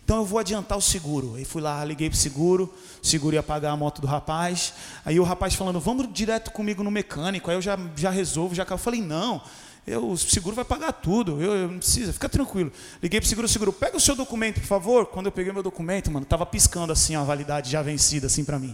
Então 0.04 0.18
eu 0.18 0.26
vou 0.26 0.38
adiantar 0.38 0.78
o 0.78 0.82
seguro. 0.82 1.36
Aí 1.36 1.46
fui 1.46 1.62
lá, 1.62 1.84
liguei 1.84 2.10
para 2.10 2.18
o 2.18 2.20
seguro, 2.20 2.74
o 3.02 3.08
seguro 3.08 3.36
ia 3.36 3.42
pagar 3.42 3.72
a 3.72 3.78
moto 3.78 4.02
do 4.02 4.08
rapaz. 4.08 4.74
Aí 5.04 5.20
o 5.20 5.24
rapaz 5.24 5.56
falando: 5.56 5.80
Vamos 5.80 6.08
direto 6.14 6.52
comigo 6.52 6.84
no 6.84 6.92
mecânico. 6.92 7.50
Aí 7.50 7.58
eu 7.58 7.62
já, 7.62 7.80
já 7.96 8.12
resolvo, 8.12 8.54
já 8.54 8.64
eu 8.70 8.78
falei: 8.78 9.02
Não, 9.02 9.42
eu, 9.86 10.10
o 10.10 10.18
seguro 10.18 10.56
vai 10.56 10.64
pagar 10.64 10.94
tudo, 10.94 11.42
eu, 11.42 11.56
eu 11.56 11.68
não 11.68 11.78
preciso, 11.80 12.14
fica 12.14 12.30
tranquilo. 12.30 12.72
Liguei 13.02 13.20
para 13.20 13.26
o 13.26 13.30
seguro, 13.30 13.48
seguro, 13.48 13.74
pega 13.74 13.98
o 13.98 14.00
seu 14.00 14.16
documento, 14.16 14.62
por 14.62 14.68
favor. 14.68 15.06
Quando 15.08 15.26
eu 15.26 15.32
peguei 15.32 15.52
meu 15.52 15.64
documento, 15.64 16.10
mano, 16.10 16.26
tava 16.26 16.46
piscando 16.46 16.94
assim 16.94 17.16
a 17.16 17.24
validade 17.24 17.70
já 17.70 17.82
vencida 17.82 18.28
assim 18.28 18.46
para 18.46 18.58
mim. 18.58 18.74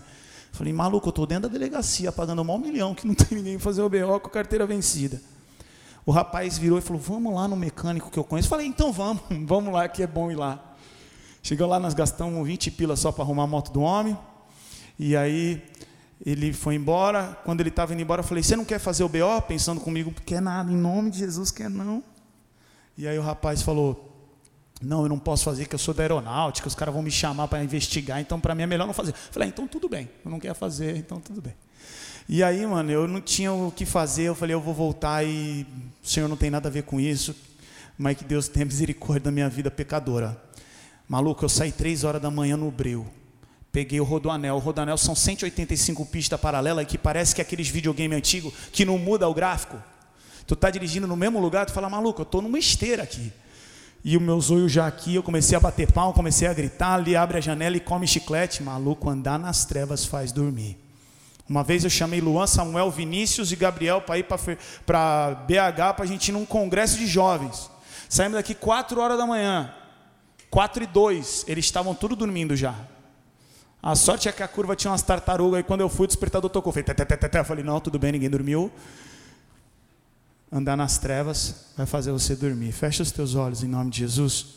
Falei, 0.51 0.71
maluco, 0.71 1.07
eu 1.07 1.09
estou 1.11 1.25
dentro 1.25 1.49
da 1.49 1.57
delegacia 1.57 2.11
pagando 2.11 2.41
um 2.41 2.57
milhão, 2.57 2.93
que 2.93 3.07
não 3.07 3.15
tem 3.15 3.37
ninguém 3.37 3.57
fazer 3.57 3.81
o 3.81 3.89
BO 3.89 4.19
com 4.19 4.27
a 4.27 4.31
carteira 4.31 4.67
vencida. 4.67 5.19
O 6.05 6.11
rapaz 6.11 6.57
virou 6.57 6.77
e 6.77 6.81
falou, 6.81 7.01
vamos 7.01 7.33
lá 7.33 7.47
no 7.47 7.55
mecânico 7.55 8.11
que 8.11 8.17
eu 8.17 8.23
conheço. 8.23 8.47
Falei, 8.47 8.67
então 8.67 8.91
vamos, 8.91 9.23
vamos 9.45 9.73
lá 9.73 9.87
que 9.87 10.03
é 10.03 10.07
bom 10.07 10.31
ir 10.31 10.35
lá. 10.35 10.75
Chegou 11.41 11.67
lá, 11.67 11.79
nós 11.79 11.93
gastamos 11.93 12.45
20 12.45 12.71
pilas 12.71 12.99
só 12.99 13.11
para 13.11 13.23
arrumar 13.23 13.43
a 13.43 13.47
moto 13.47 13.71
do 13.71 13.81
homem. 13.81 14.17
E 14.97 15.15
aí 15.15 15.63
ele 16.25 16.51
foi 16.51 16.75
embora. 16.75 17.37
Quando 17.43 17.61
ele 17.61 17.69
estava 17.69 17.93
indo 17.93 18.01
embora, 18.01 18.21
eu 18.21 18.25
falei: 18.25 18.43
Você 18.43 18.55
não 18.55 18.65
quer 18.65 18.79
fazer 18.79 19.03
o 19.03 19.09
BO? 19.09 19.41
Pensando 19.47 19.79
comigo, 19.79 20.13
quer 20.25 20.41
nada, 20.41 20.71
em 20.71 20.75
nome 20.75 21.09
de 21.09 21.19
Jesus, 21.19 21.51
quer 21.51 21.69
não. 21.69 22.03
E 22.97 23.07
aí 23.07 23.17
o 23.17 23.21
rapaz 23.21 23.61
falou: 23.61 24.29
Não, 24.81 25.03
eu 25.03 25.09
não 25.09 25.19
posso 25.19 25.45
fazer, 25.45 25.65
que 25.65 25.75
eu 25.75 25.79
sou 25.79 25.93
da 25.93 26.03
aeronáutica, 26.03 26.67
os 26.67 26.75
caras 26.75 26.93
vão 26.93 27.01
me 27.01 27.11
chamar 27.11 27.47
para 27.47 27.63
investigar, 27.63 28.19
então 28.19 28.39
para 28.39 28.53
mim 28.53 28.63
é 28.63 28.67
melhor 28.67 28.85
não 28.85 28.93
fazer. 28.93 29.11
Eu 29.11 29.31
falei: 29.31 29.47
ah, 29.47 29.49
Então 29.49 29.67
tudo 29.67 29.87
bem, 29.87 30.09
eu 30.23 30.29
não 30.29 30.39
quero 30.39 30.55
fazer, 30.55 30.97
então 30.97 31.19
tudo 31.19 31.41
bem. 31.41 31.53
E 32.27 32.43
aí, 32.43 32.63
mano, 32.67 32.91
eu 32.91 33.07
não 33.07 33.21
tinha 33.21 33.51
o 33.51 33.71
que 33.71 33.85
fazer, 33.85 34.23
eu 34.23 34.35
falei: 34.35 34.53
Eu 34.53 34.61
vou 34.61 34.73
voltar 34.73 35.23
e 35.25 35.65
o 36.03 36.07
Senhor 36.07 36.27
não 36.27 36.37
tem 36.37 36.49
nada 36.49 36.67
a 36.67 36.71
ver 36.71 36.83
com 36.83 36.99
isso, 36.99 37.35
mas 37.97 38.17
que 38.17 38.25
Deus 38.25 38.47
tenha 38.47 38.65
misericórdia 38.65 39.23
da 39.25 39.31
minha 39.31 39.49
vida 39.49 39.71
pecadora. 39.71 40.39
Maluco, 41.07 41.43
eu 41.43 41.49
saí 41.49 41.71
três 41.71 42.03
horas 42.03 42.21
da 42.21 42.29
manhã 42.29 42.55
no 42.55 42.69
breu. 42.69 43.07
Peguei 43.71 43.99
o 43.99 44.03
Rodoanel. 44.03 44.55
O 44.55 44.59
Rodoanel 44.59 44.97
são 44.97 45.15
185 45.15 46.05
pistas 46.07 46.39
paralelas 46.39 46.85
que 46.85 46.97
parece 46.97 47.35
que 47.35 47.41
é 47.41 47.43
aqueles 47.43 47.67
videogame 47.67 48.15
antigo 48.15 48.51
que 48.71 48.85
não 48.85 48.97
muda 48.97 49.27
o 49.27 49.33
gráfico. 49.33 49.81
Tu 50.47 50.55
tá 50.55 50.71
dirigindo 50.71 51.05
no 51.05 51.15
mesmo 51.15 51.39
lugar, 51.39 51.67
tu 51.67 51.71
fala, 51.71 51.89
maluco, 51.89 52.21
eu 52.21 52.25
tô 52.25 52.41
numa 52.41 52.57
esteira 52.57 53.03
aqui. 53.03 53.31
E 54.03 54.17
o 54.17 54.21
meu 54.21 54.39
zoio 54.39 54.67
já 54.67 54.87
aqui, 54.87 55.13
eu 55.13 55.21
comecei 55.21 55.55
a 55.55 55.59
bater 55.59 55.91
pau, 55.91 56.13
comecei 56.13 56.47
a 56.47 56.53
gritar, 56.53 56.95
ali 56.95 57.15
abre 57.15 57.37
a 57.37 57.41
janela 57.41 57.77
e 57.77 57.79
come 57.79 58.07
chiclete. 58.07 58.63
Maluco, 58.63 59.09
andar 59.09 59.37
nas 59.37 59.65
trevas 59.65 60.05
faz 60.05 60.31
dormir. 60.31 60.77
Uma 61.47 61.63
vez 61.63 61.83
eu 61.83 61.89
chamei 61.89 62.21
Luan, 62.21 62.47
Samuel, 62.47 62.89
Vinícius 62.89 63.51
e 63.51 63.55
Gabriel 63.55 64.01
para 64.01 64.17
ir 64.17 64.25
para 64.85 65.35
BH 65.47 65.95
para 65.95 66.03
a 66.03 66.07
gente 66.07 66.29
ir 66.29 66.31
num 66.31 66.45
congresso 66.45 66.97
de 66.97 67.05
jovens. 67.05 67.69
Saímos 68.07 68.35
daqui 68.35 68.55
4 68.55 68.99
horas 68.99 69.17
da 69.17 69.27
manhã. 69.27 69.73
4 70.49 70.83
e 70.83 70.87
2, 70.87 71.45
eles 71.47 71.65
estavam 71.65 71.93
tudo 71.93 72.15
dormindo 72.15 72.55
já. 72.55 72.73
A 73.81 73.95
sorte 73.95 74.27
é 74.27 74.31
que 74.31 74.43
a 74.43 74.47
curva 74.47 74.75
tinha 74.75 74.91
umas 74.91 75.01
tartarugas 75.01 75.61
e 75.61 75.63
quando 75.63 75.81
eu 75.81 75.89
fui, 75.89 76.03
o 76.03 76.07
despertador 76.07 76.49
tocou. 76.49 76.73
Falei, 76.73 76.83
tê, 76.83 76.93
tê, 76.93 77.05
tê, 77.05 77.29
tê. 77.29 77.43
falei 77.43 77.63
não, 77.63 77.79
tudo 77.79 77.97
bem, 77.97 78.11
ninguém 78.11 78.29
dormiu. 78.29 78.71
Andar 80.51 80.75
nas 80.75 80.97
trevas 80.97 81.67
vai 81.77 81.85
fazer 81.85 82.11
você 82.11 82.35
dormir. 82.35 82.73
Fecha 82.73 83.03
os 83.03 83.11
teus 83.11 83.35
olhos 83.35 83.63
em 83.63 83.67
nome 83.67 83.89
de 83.89 83.99
Jesus. 83.99 84.47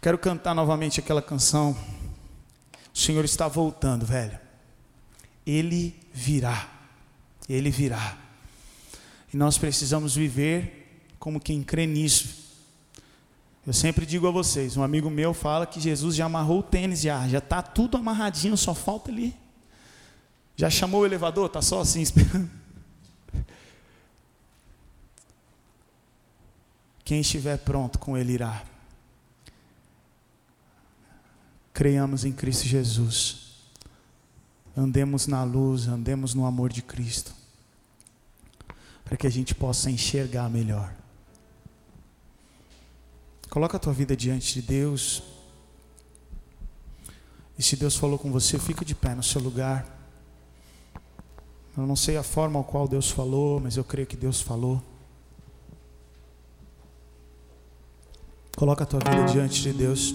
Quero 0.00 0.16
cantar 0.16 0.54
novamente 0.54 1.00
aquela 1.00 1.20
canção. 1.20 1.76
O 2.94 2.98
Senhor 2.98 3.24
está 3.24 3.48
voltando, 3.48 4.06
velho. 4.06 4.38
Ele 5.46 5.94
virá. 6.14 6.70
Ele 7.48 7.70
virá. 7.70 8.16
E 9.34 9.36
nós 9.36 9.58
precisamos 9.58 10.14
viver 10.14 11.04
como 11.18 11.38
quem 11.38 11.62
crê 11.62 11.86
nisso 11.86 12.45
eu 13.66 13.72
sempre 13.72 14.06
digo 14.06 14.28
a 14.28 14.30
vocês, 14.30 14.76
um 14.76 14.82
amigo 14.82 15.10
meu 15.10 15.34
fala 15.34 15.66
que 15.66 15.80
Jesus 15.80 16.14
já 16.14 16.26
amarrou 16.26 16.60
o 16.60 16.62
tênis, 16.62 17.00
já 17.00 17.26
já 17.26 17.38
está 17.38 17.60
tudo 17.60 17.96
amarradinho, 17.96 18.56
só 18.56 18.72
falta 18.74 19.10
ali. 19.10 19.34
Já 20.56 20.70
chamou 20.70 21.02
o 21.02 21.06
elevador, 21.06 21.46
está 21.46 21.60
só 21.60 21.80
assim 21.80 22.00
esperando. 22.02 22.48
Quem 27.04 27.20
estiver 27.20 27.58
pronto 27.58 27.98
com 27.98 28.16
ele 28.16 28.32
irá. 28.32 28.64
Creiamos 31.72 32.24
em 32.24 32.32
Cristo 32.32 32.66
Jesus. 32.66 33.46
Andemos 34.76 35.26
na 35.26 35.42
luz, 35.42 35.88
andemos 35.88 36.34
no 36.34 36.46
amor 36.46 36.72
de 36.72 36.82
Cristo. 36.82 37.34
Para 39.04 39.16
que 39.16 39.26
a 39.26 39.30
gente 39.30 39.54
possa 39.54 39.90
enxergar 39.90 40.48
melhor. 40.48 40.92
Coloca 43.56 43.78
a 43.78 43.80
tua 43.80 43.94
vida 43.94 44.14
diante 44.14 44.52
de 44.52 44.60
Deus. 44.60 45.22
E 47.58 47.62
se 47.62 47.74
Deus 47.74 47.96
falou 47.96 48.18
com 48.18 48.30
você, 48.30 48.58
fica 48.58 48.84
de 48.84 48.94
pé 48.94 49.14
no 49.14 49.22
seu 49.22 49.40
lugar. 49.40 49.98
Eu 51.74 51.86
não 51.86 51.96
sei 51.96 52.18
a 52.18 52.22
forma 52.22 52.58
ao 52.58 52.64
qual 52.66 52.86
Deus 52.86 53.10
falou, 53.10 53.58
mas 53.58 53.78
eu 53.78 53.82
creio 53.82 54.06
que 54.06 54.14
Deus 54.14 54.42
falou. 54.42 54.82
Coloca 58.58 58.84
a 58.84 58.86
tua 58.86 59.00
vida 59.00 59.24
diante 59.24 59.62
de 59.62 59.72
Deus. 59.72 60.14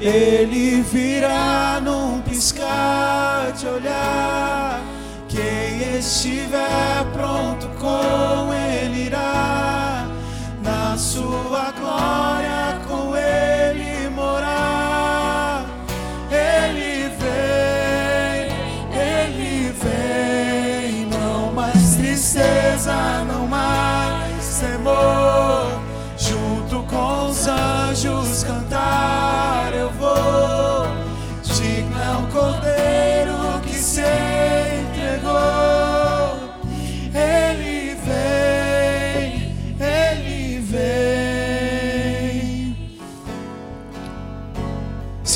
Ele 0.00 0.80
virá 0.82 1.80
num 1.82 2.20
piscar 2.22 3.52
de 3.52 3.66
olhar. 3.66 4.80
Quem 5.28 5.98
estiver 5.98 7.04
pronto 7.12 7.68
com 7.80 8.52
Ele 8.54 9.06
irá. 9.06 9.57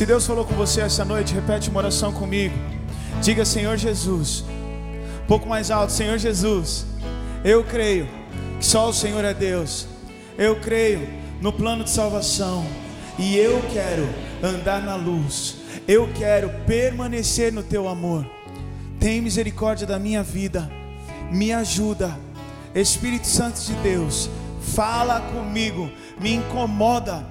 Se 0.03 0.07
Deus 0.07 0.27
falou 0.27 0.45
com 0.45 0.55
você 0.55 0.81
essa 0.81 1.05
noite, 1.05 1.33
repete 1.33 1.71
uma 1.71 1.79
oração 1.79 2.13
comigo. 2.13 2.57
Diga, 3.23 3.45
Senhor 3.45 3.77
Jesus. 3.77 4.45
Um 5.23 5.27
pouco 5.29 5.49
mais 5.49 5.71
alto, 5.71 5.93
Senhor 5.93 6.19
Jesus. 6.19 6.85
Eu 7.45 7.63
creio 7.63 8.09
que 8.59 8.67
só 8.67 8.89
o 8.89 8.93
Senhor 8.93 9.25
é 9.25 9.33
Deus. 9.33 9.87
Eu 10.37 10.59
creio 10.59 11.09
no 11.41 11.53
plano 11.53 11.85
de 11.85 11.91
salvação. 11.91 12.67
E 13.17 13.37
eu 13.37 13.63
quero 13.73 14.09
andar 14.43 14.83
na 14.83 14.97
luz. 14.97 15.59
Eu 15.87 16.13
quero 16.15 16.51
permanecer 16.67 17.53
no 17.53 17.63
teu 17.63 17.87
amor. 17.87 18.29
Tem 18.99 19.21
misericórdia 19.21 19.87
da 19.87 20.01
minha 20.01 20.25
vida. 20.25 20.69
me 21.31 21.53
ajuda. 21.53 22.19
Espírito 22.75 23.29
Santo 23.29 23.61
de 23.61 23.75
Deus, 23.75 24.29
fala 24.75 25.21
comigo, 25.21 25.89
me 26.21 26.35
incomoda, 26.35 27.25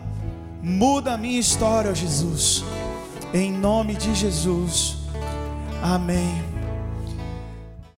muda 0.61 1.13
a 1.13 1.17
minha 1.17 1.39
história, 1.39 1.93
Jesus. 1.93 2.63
Em 3.33 3.51
nome 3.51 3.95
de 3.95 4.13
Jesus. 4.13 4.97
Amém. 5.81 6.50